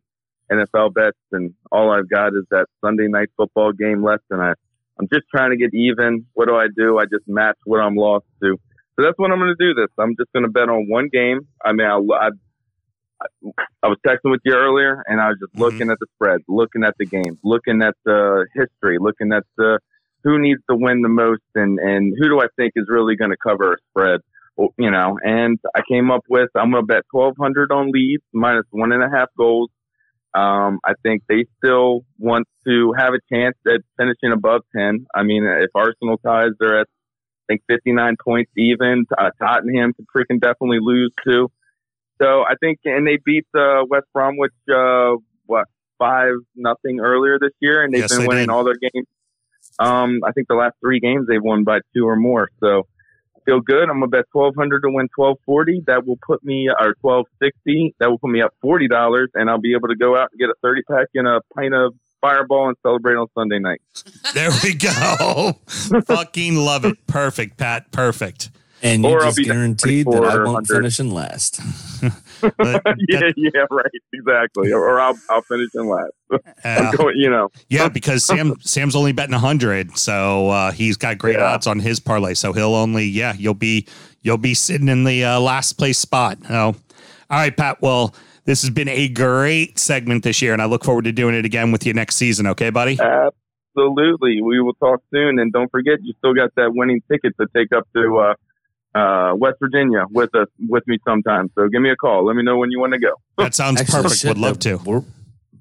[0.52, 4.54] NFL bets, and all I've got is that Sunday night football game left, and I
[5.00, 6.26] I'm just trying to get even.
[6.34, 7.00] What do I do?
[7.00, 8.58] I just match what I'm lost to.
[8.96, 9.74] So that's what I'm going to do.
[9.74, 11.48] This I'm just going to bet on one game.
[11.64, 12.30] I mean, I, I
[13.84, 15.62] I was texting with you earlier, and I was just mm-hmm.
[15.62, 19.80] looking at the spreads, looking at the games, looking at the history, looking at the
[20.24, 23.32] who needs to win the most, and and who do I think is really going
[23.32, 24.22] to cover a spread,
[24.78, 25.18] you know.
[25.24, 29.04] And I came up with I'm going to bet 1200 on Leeds minus one and
[29.04, 29.70] a half goals.
[30.34, 35.06] Um, I think they still want to have a chance at finishing above 10.
[35.14, 36.88] I mean, if Arsenal ties, they're at
[37.50, 39.06] I think 59 points even.
[39.18, 41.52] Uh, Tottenham could freaking definitely lose too.
[42.22, 45.16] So I think, and they beat uh, West Bromwich, uh,
[45.48, 45.66] what
[45.98, 48.50] five nothing earlier this year, and they've Yes, been they winning did.
[48.50, 49.08] all their games.
[49.80, 52.50] Um, I think the last three games they've won by two or more.
[52.60, 52.88] So
[53.46, 53.84] feel good.
[53.84, 55.82] I'm gonna bet twelve hundred to win twelve forty.
[55.88, 57.94] That will put me, or twelve sixty.
[58.00, 60.40] That will put me up forty dollars, and I'll be able to go out and
[60.40, 63.82] get a thirty pack and a pint of Fireball and celebrate on Sunday night.
[64.34, 65.60] There we go.
[66.06, 67.06] Fucking love it.
[67.06, 67.92] Perfect, Pat.
[67.92, 68.50] Perfect.
[68.84, 71.60] And you Or I'll just be guaranteed that I won't finish in last.
[72.02, 74.72] yeah, yeah, right, exactly.
[74.72, 76.12] Or I'll I'll finish in last.
[76.66, 77.50] I'm going, you know.
[77.70, 81.54] Yeah, because Sam Sam's only betting hundred, so uh, he's got great Yeah.
[81.54, 82.34] odds on his parlay.
[82.34, 83.88] So he'll only yeah, you'll be
[84.22, 86.40] you'll be sitting in the uh, last place spot.
[86.50, 86.76] Oh, all
[87.30, 87.82] right, Pat.
[87.82, 91.36] Well, this has been a great segment this year, and I look forward to doing
[91.36, 92.48] it again with you next season.
[92.48, 92.98] Okay, buddy.
[93.00, 94.42] Absolutely.
[94.42, 95.40] We will talk soon.
[95.40, 98.36] And don't forget, you still got that winning ticket to take up to
[98.96, 101.50] uh, uh, West Virginia with us with me sometime.
[101.56, 102.26] So give me a call.
[102.26, 103.14] Let me know when you want to go.
[103.38, 104.22] That sounds Actually, perfect.
[104.22, 104.78] shit, Would love to.
[104.78, 105.04] We're,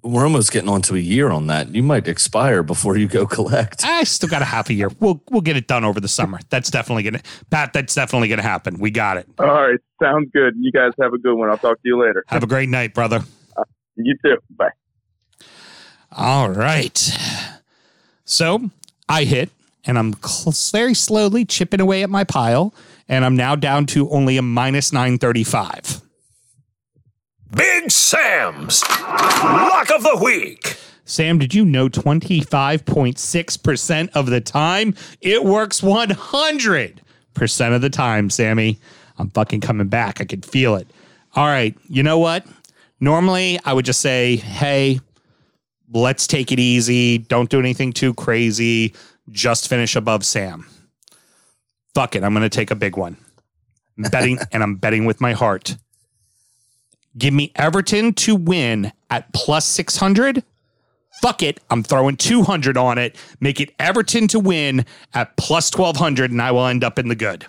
[0.03, 1.75] we're almost getting on to a year on that.
[1.75, 3.85] You might expire before you go collect.
[3.85, 4.89] I still got a half a year.
[4.99, 6.41] We'll we'll get it done over the summer.
[6.49, 7.21] That's definitely gonna
[7.51, 7.73] Pat.
[7.73, 8.79] That's definitely gonna happen.
[8.79, 9.29] We got it.
[9.39, 9.79] All right.
[10.03, 10.55] Sounds good.
[10.59, 11.51] You guys have a good one.
[11.51, 12.25] I'll talk to you later.
[12.29, 13.21] Have a great night, brother.
[13.97, 14.39] You too.
[14.57, 14.71] Bye.
[16.13, 16.97] All right.
[18.25, 18.71] So
[19.09, 19.51] I hit,
[19.91, 22.73] and I'm cl- very slowly chipping away at my pile,
[23.09, 26.01] and I'm now down to only a minus 935.
[27.57, 30.77] Big Sam's Lock of the Week.
[31.05, 38.79] Sam, did you know 25.6% of the time it works 100% of the time, Sammy?
[39.19, 40.21] I'm fucking coming back.
[40.21, 40.87] I can feel it.
[41.35, 41.77] All right.
[41.89, 42.47] You know what?
[43.01, 45.01] Normally, I would just say, hey,
[45.93, 47.19] let's take it easy.
[47.19, 48.95] Don't do anything too crazy.
[49.31, 50.67] Just finish above Sam.
[51.95, 52.25] Fuck it.
[52.25, 53.17] I'm going to take a big one.
[53.97, 55.77] I'm betting, and I'm betting with my heart.
[57.19, 60.45] Give me Everton to win at plus 600.
[61.21, 61.61] Fuck it.
[61.69, 63.17] I'm throwing 200 on it.
[63.41, 67.17] Make it Everton to win at plus 1200, and I will end up in the
[67.17, 67.47] good.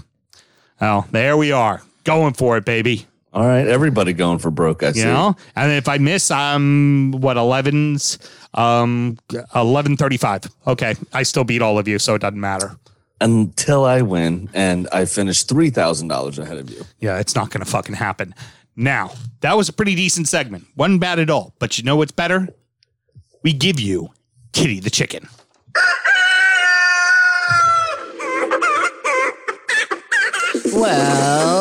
[0.82, 1.82] Oh, there we are.
[2.04, 3.06] Going for it, baby.
[3.34, 4.84] All right, everybody going for broke.
[4.84, 5.00] I see.
[5.00, 8.18] You know, and if I miss, I'm what 11's,
[8.54, 10.50] um, 11:35.
[10.68, 12.78] Okay, I still beat all of you, so it doesn't matter.
[13.22, 16.84] until I win and I finish $3,000 ahead of you.
[17.00, 18.34] Yeah, it's not going to fucking happen.
[18.76, 19.12] Now,
[19.42, 20.66] that was a pretty decent segment.
[20.76, 21.54] Wasn't bad at all.
[21.60, 22.50] But you know what's better?
[23.44, 24.10] We give you
[24.54, 25.28] Kitty the chicken.
[30.74, 31.61] Well,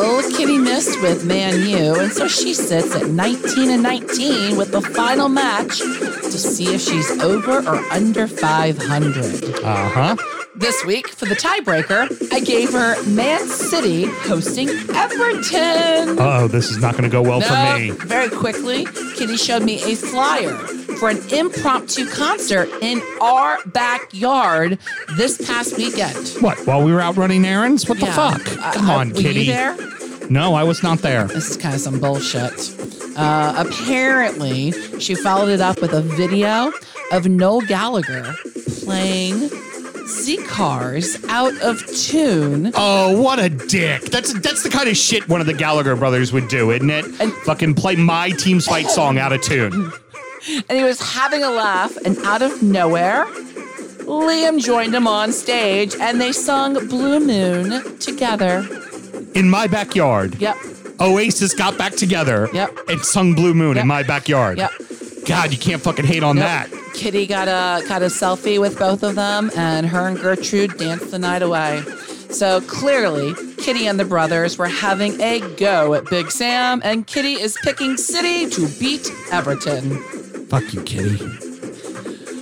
[0.81, 5.29] missed with Man U, and so she sits at 19 and 19 with the final
[5.29, 9.63] match to see if she's over or under 500.
[9.63, 10.15] Uh huh.
[10.55, 16.17] This week, for the tiebreaker, I gave her Man City hosting Everton.
[16.19, 17.91] Oh, this is not going to go well No, for me.
[17.91, 18.85] Very quickly,
[19.15, 20.57] Kitty showed me a flyer
[20.97, 24.79] for an impromptu concert in our backyard
[25.15, 26.29] this past weekend.
[26.41, 26.57] What?
[26.65, 27.87] While we were out running errands?
[27.87, 28.41] What the fuck?
[28.57, 29.45] Uh, Come uh, on, Kitty.
[29.45, 29.77] there?
[30.31, 31.25] No, I was not there.
[31.25, 32.53] This is kind of some bullshit.
[33.17, 36.71] Uh, apparently, she followed it up with a video
[37.11, 38.33] of Noel Gallagher
[38.85, 39.49] playing
[40.07, 42.71] Z Cars out of tune.
[42.75, 44.03] Oh, what a dick!
[44.03, 47.03] That's that's the kind of shit one of the Gallagher brothers would do, isn't it?
[47.19, 49.91] And- Fucking play my team's fight song out of tune.
[50.69, 53.25] And he was having a laugh, and out of nowhere,
[54.07, 58.67] Liam joined him on stage and they sung Blue Moon together.
[59.35, 60.35] In my backyard.
[60.41, 60.57] Yep.
[60.99, 62.49] Oasis got back together.
[62.53, 62.77] Yep.
[62.89, 64.57] And sung Blue Moon in my backyard.
[64.57, 64.71] Yep.
[65.25, 66.45] God, you can't fucking hate on Yep.
[66.71, 66.93] that.
[66.93, 71.11] Kitty got a got a selfie with both of them, and her and Gertrude danced
[71.11, 71.83] the night away.
[72.29, 77.33] So clearly, Kitty and the brothers were having a go at Big Sam, and Kitty
[77.33, 79.97] is picking City to beat Everton.
[80.49, 81.25] Fuck you, Kitty.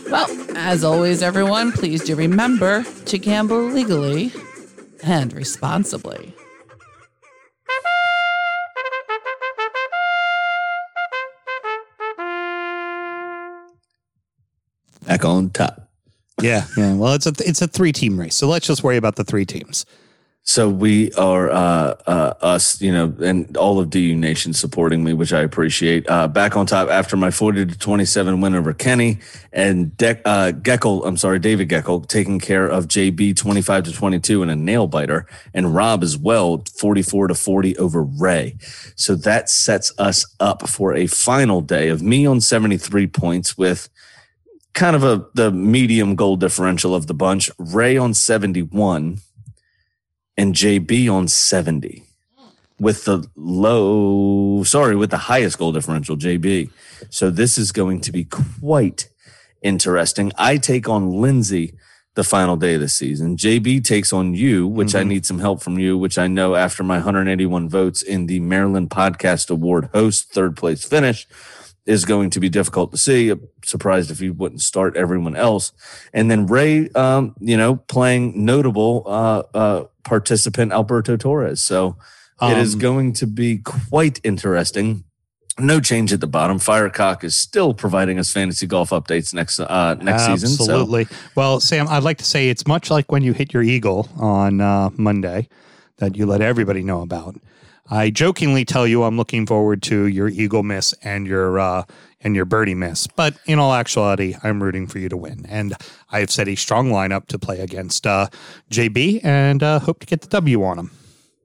[0.10, 4.32] Well, as always, everyone, please do remember to gamble legally
[5.04, 6.34] and responsibly.
[15.20, 15.90] Back on top.
[16.42, 16.94] Yeah, yeah.
[16.94, 19.46] Well, it's a it's a three team race, so let's just worry about the three
[19.46, 19.86] teams.
[20.44, 25.14] So we are uh, uh, us, you know, and all of DU Nation supporting me,
[25.14, 26.10] which I appreciate.
[26.10, 29.20] Uh, back on top after my forty to twenty seven win over Kenny
[29.52, 31.06] and De- uh, Geckel.
[31.06, 34.56] I'm sorry, David Geckel taking care of JB twenty five to twenty two in a
[34.56, 38.56] nail biter, and Rob as well forty four to forty over Ray.
[38.96, 43.58] So that sets us up for a final day of me on seventy three points
[43.58, 43.90] with
[44.80, 47.52] kind of a the medium goal differential of the bunch.
[47.60, 49.20] Ray on seventy one
[50.40, 52.02] and JB on 70
[52.80, 56.72] with the low, sorry, with the highest goal differential, JB.
[57.10, 59.10] So this is going to be quite
[59.62, 60.32] interesting.
[60.38, 61.74] I take on Lindsay
[62.16, 63.36] the final day of the season.
[63.36, 65.10] JB takes on you, which I mm-hmm.
[65.10, 68.90] need some help from you, which I know after my 181 votes in the Maryland
[68.90, 71.28] Podcast Award host third place finish
[71.90, 73.30] is going to be difficult to see.
[73.32, 75.72] I'm surprised if he wouldn't start everyone else.
[76.14, 81.62] And then Ray, um, you know, playing notable uh, uh, participant Alberto Torres.
[81.62, 81.98] So
[82.42, 85.04] it is Um, going to be quite interesting.
[85.58, 86.58] No change at the bottom.
[86.60, 90.50] Firecock is still providing us fantasy golf updates next uh, next season.
[90.50, 91.08] So Absolutely.
[91.36, 94.62] Well, Sam, I'd like to say it's much like when you hit your eagle on
[94.62, 95.50] uh, Monday
[95.98, 97.36] that you let everybody know about.
[97.92, 101.84] I jokingly tell you I'm looking forward to your eagle miss and your uh,
[102.22, 105.46] and your birdie miss, but in all actuality, I'm rooting for you to win.
[105.48, 105.74] And
[106.12, 108.28] I have set a strong lineup to play against uh,
[108.70, 110.92] JB and uh, hope to get the W on him.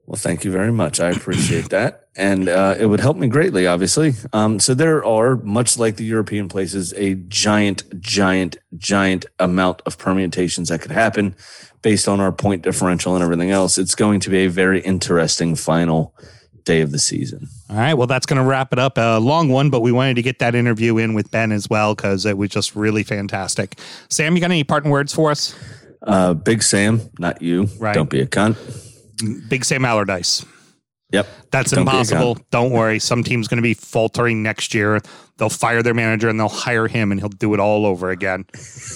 [0.07, 0.99] Well, thank you very much.
[0.99, 2.09] I appreciate that.
[2.15, 4.13] And uh, it would help me greatly, obviously.
[4.33, 9.97] Um, so there are, much like the European places, a giant, giant, giant amount of
[9.97, 11.35] permutations that could happen
[11.81, 13.77] based on our point differential and everything else.
[13.77, 16.15] It's going to be a very interesting final
[16.65, 17.47] day of the season.
[17.69, 17.95] All right.
[17.95, 18.97] Well, that's going to wrap it up.
[18.97, 21.95] A long one, but we wanted to get that interview in with Ben as well
[21.95, 23.79] because it was just really fantastic.
[24.09, 25.55] Sam, you got any parting words for us?
[26.01, 27.67] Uh, Big Sam, not you.
[27.79, 27.95] Right.
[27.95, 28.57] Don't be a cunt.
[29.47, 30.45] Big Sam Allardyce.
[31.11, 31.27] Yep.
[31.51, 32.37] That's Don't impossible.
[32.51, 32.99] Don't worry.
[32.99, 34.99] Some team's going to be faltering next year.
[35.37, 38.45] They'll fire their manager and they'll hire him and he'll do it all over again.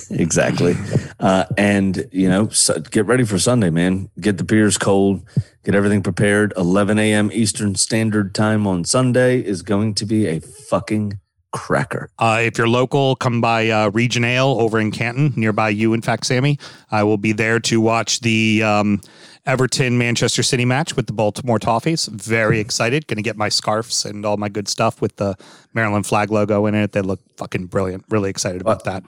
[0.10, 0.76] Exactly.
[1.20, 4.10] Uh, and, you know, so get ready for Sunday, man.
[4.20, 5.22] Get the beers cold,
[5.64, 6.54] get everything prepared.
[6.58, 7.30] 11 a.m.
[7.32, 11.20] Eastern Standard Time on Sunday is going to be a fucking
[11.52, 12.10] cracker.
[12.20, 16.02] Uh, if you're local, come by uh, Region Ale over in Canton, nearby you, in
[16.02, 16.60] fact, Sammy.
[16.92, 19.02] I will be there to watch the um,
[19.46, 22.08] Everton Manchester City match with the Baltimore Toffees.
[22.10, 23.08] Very excited.
[23.08, 25.36] Going to get my scarves and all my good stuff with the
[25.74, 26.92] Maryland flag logo in it.
[26.92, 28.06] They look fucking brilliant.
[28.10, 29.04] Really excited about that.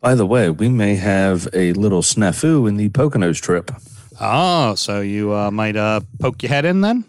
[0.00, 3.70] By the way, we may have a little snafu in the Poconos trip.
[4.20, 7.04] Oh, so you uh, might uh, poke your head in then?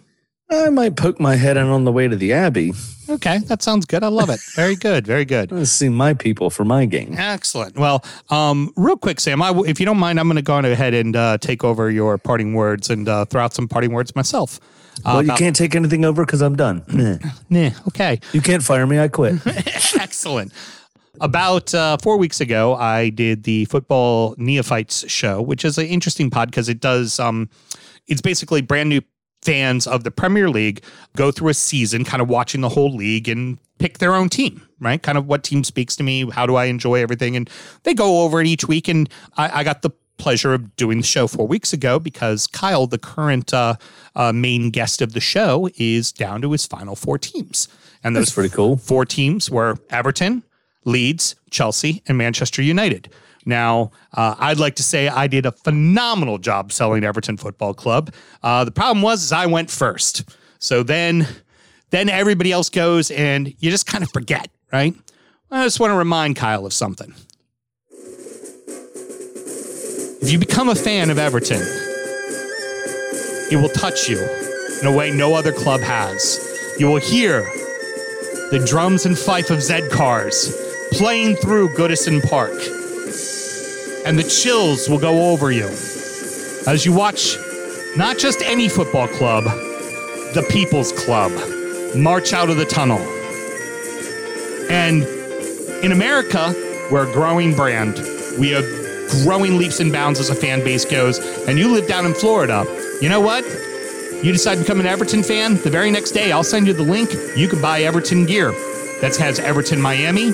[0.52, 2.74] I might poke my head in on the way to the Abbey.
[3.10, 4.04] Okay, that sounds good.
[4.04, 4.40] I love it.
[4.56, 5.06] Very good.
[5.08, 5.52] Very good.
[5.52, 7.16] Let's see my people for my game.
[7.18, 7.78] Excellent.
[7.78, 10.56] Well, um, real quick, Sam, I w if you don't mind, I'm going to go
[10.56, 13.92] on ahead and uh, take over your parting words and uh, throw out some parting
[13.94, 14.60] words myself.
[15.00, 16.84] Uh, well, you about- can't take anything over because I'm done.
[17.50, 18.20] Nah, okay.
[18.34, 19.00] you can't fire me.
[19.00, 19.36] I quit.
[20.00, 20.54] Excellent.
[21.20, 26.30] About uh, four weeks ago, I did the football neophytes show, which is an interesting
[26.30, 27.20] pod because it does.
[27.20, 27.50] Um,
[28.08, 29.02] it's basically brand new
[29.42, 30.84] fans of the Premier League
[31.16, 34.68] go through a season, kind of watching the whole league and pick their own team,
[34.80, 35.02] right?
[35.02, 37.50] Kind of what team speaks to me, how do I enjoy everything, and
[37.84, 38.88] they go over it each week.
[38.88, 42.86] And I, I got the pleasure of doing the show four weeks ago because Kyle,
[42.86, 43.76] the current uh,
[44.16, 47.68] uh, main guest of the show, is down to his final four teams,
[48.04, 48.78] and those That's pretty cool.
[48.78, 50.44] Four teams were Everton,
[50.86, 53.10] Leeds, Chelsea, and Manchester United.
[53.46, 58.14] Now, uh, I'd like to say I did a phenomenal job selling Everton Football Club.
[58.44, 61.28] Uh, the problem was is I went first, so then
[61.90, 64.96] then everybody else goes, and you just kind of forget, right?
[65.50, 67.14] I just want to remind Kyle of something.
[70.22, 71.62] If you become a fan of Everton,
[73.52, 74.20] it will touch you
[74.80, 76.40] in a way no other club has.
[76.80, 77.42] You will hear
[78.52, 80.56] the drums and fife of Zed cars
[80.94, 82.54] playing through Goodison Park.
[84.06, 85.68] And the chills will go over you
[86.68, 87.38] as you watch
[87.96, 89.44] not just any football club,
[90.34, 91.32] the People's Club
[91.96, 93.00] march out of the tunnel.
[94.72, 95.04] And
[95.84, 96.54] in America,
[96.90, 97.96] we're a growing brand.
[98.40, 98.66] We have
[99.24, 101.20] growing leaps and bounds as a fan base goes.
[101.48, 102.64] And you live down in Florida.
[103.02, 103.44] You know what?
[104.24, 106.84] You decide to become an Everton fan, the very next day, I'll send you the
[106.84, 107.12] link.
[107.36, 108.52] You can buy Everton gear
[109.02, 110.32] that has Everton Miami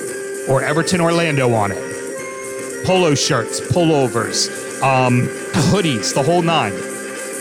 [0.49, 1.96] or Everton Orlando on it.
[2.85, 4.49] Polo shirts, pullovers,
[4.81, 5.27] um,
[5.71, 6.73] hoodies, the whole nine.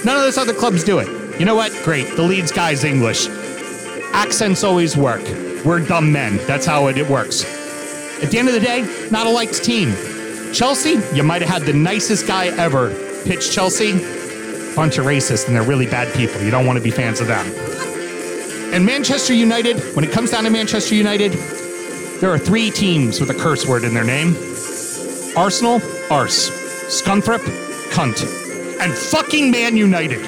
[0.04, 1.08] None of those other clubs do it.
[1.38, 1.72] You know what?
[1.84, 2.16] Great.
[2.16, 3.28] The Leeds guy's English.
[4.12, 5.22] Accents always work.
[5.64, 6.38] We're dumb men.
[6.46, 7.44] That's how it, it works.
[8.22, 9.94] At the end of the day, not a liked team.
[10.52, 12.90] Chelsea, you might have had the nicest guy ever
[13.24, 13.92] pitch Chelsea.
[14.74, 16.40] Bunch of racists, and they're really bad people.
[16.40, 17.46] You don't want to be fans of them.
[18.72, 21.32] And Manchester United, when it comes down to Manchester United,
[22.20, 24.34] there are three teams with a curse word in their name
[25.36, 26.50] Arsenal, arse.
[26.88, 27.44] Scunthorpe,
[27.90, 28.24] cunt.
[28.80, 30.22] And fucking Man United.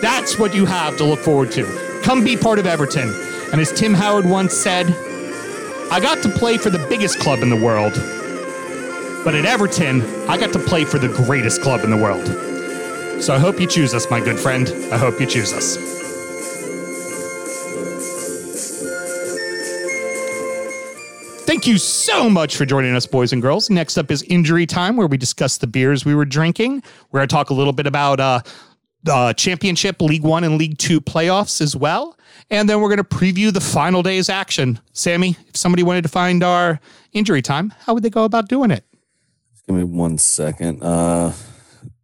[0.00, 2.00] That's what you have to look forward to.
[2.02, 3.08] Come be part of Everton.
[3.52, 4.86] And as Tim Howard once said,
[5.90, 7.92] I got to play for the biggest club in the world.
[9.24, 12.26] But at Everton, I got to play for the greatest club in the world.
[13.22, 14.68] So I hope you choose us, my good friend.
[14.92, 15.95] I hope you choose us.
[21.56, 23.70] Thank you so much for joining us, boys and girls.
[23.70, 26.82] Next up is Injury Time, where we discuss the beers we were drinking.
[27.10, 28.40] We're going to talk a little bit about uh,
[29.08, 32.18] uh, Championship, League One, and League Two playoffs as well.
[32.50, 34.80] And then we're going to preview the final day's action.
[34.92, 36.78] Sammy, if somebody wanted to find our
[37.14, 38.84] Injury Time, how would they go about doing it?
[39.66, 40.82] Give me one second.
[40.82, 41.32] Uh,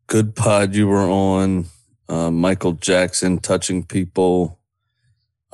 [0.07, 1.67] good pod you were on.
[2.09, 4.59] Uh, Michael Jackson touching people.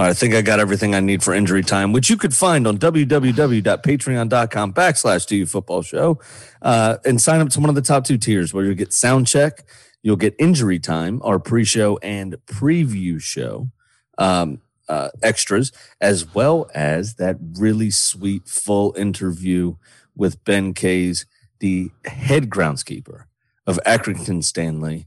[0.01, 2.79] I think I got everything I need for injury time, which you could find on
[2.79, 6.21] www.patreon.com backslash DU football show.
[6.63, 9.27] Uh, and sign up to one of the top two tiers where you'll get sound
[9.27, 9.65] check,
[10.03, 13.71] you'll get injury time, our pre-show and preview show.
[14.19, 15.71] Um, uh, extras,
[16.01, 19.77] as well as that really sweet full interview
[20.17, 21.27] with Ben Kays,
[21.61, 23.25] the head groundskeeper
[23.67, 25.07] of Accrington Stanley,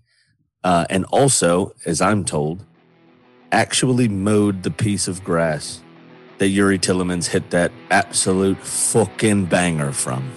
[0.63, 2.63] uh, and also, as I'm told,
[3.51, 5.81] actually mowed the piece of grass
[6.37, 10.29] that Youri Tielemans hit that absolute fucking banger from.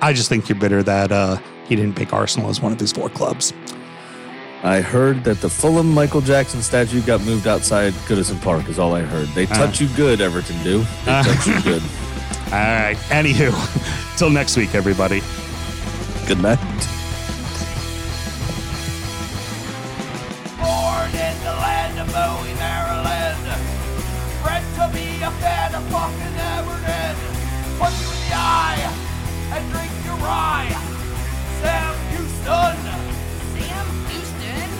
[0.00, 1.36] I just think you're bitter that uh,
[1.66, 3.52] he didn't pick Arsenal as one of his four clubs.
[4.62, 8.94] I heard that the Fulham Michael Jackson statue got moved outside Goodison Park, is all
[8.94, 9.28] I heard.
[9.28, 10.84] They touch you good, Everton do.
[11.04, 11.22] They Uh.
[11.22, 11.82] touch you good.
[12.52, 12.96] All right.
[13.10, 15.22] Anywho, till next week, everybody.
[16.26, 16.58] Good night.
[25.30, 27.14] A fan of fucking Everton.
[27.78, 28.82] Punch you in the eye
[29.54, 30.70] and drink your rye.
[31.62, 32.76] Sam Houston.
[33.54, 34.70] Sam Houston.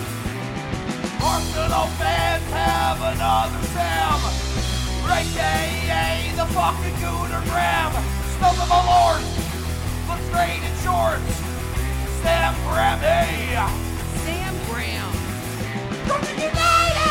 [1.23, 4.19] Arsenal fans have another Sam.
[5.11, 7.91] AKA the fucking Gooner Graham.
[8.35, 9.21] Snub of my lord.
[10.07, 11.35] Look straight in shorts.
[12.23, 13.55] Sam Grammy.
[14.23, 15.11] Sam Graham.
[16.07, 17.10] Fucking United!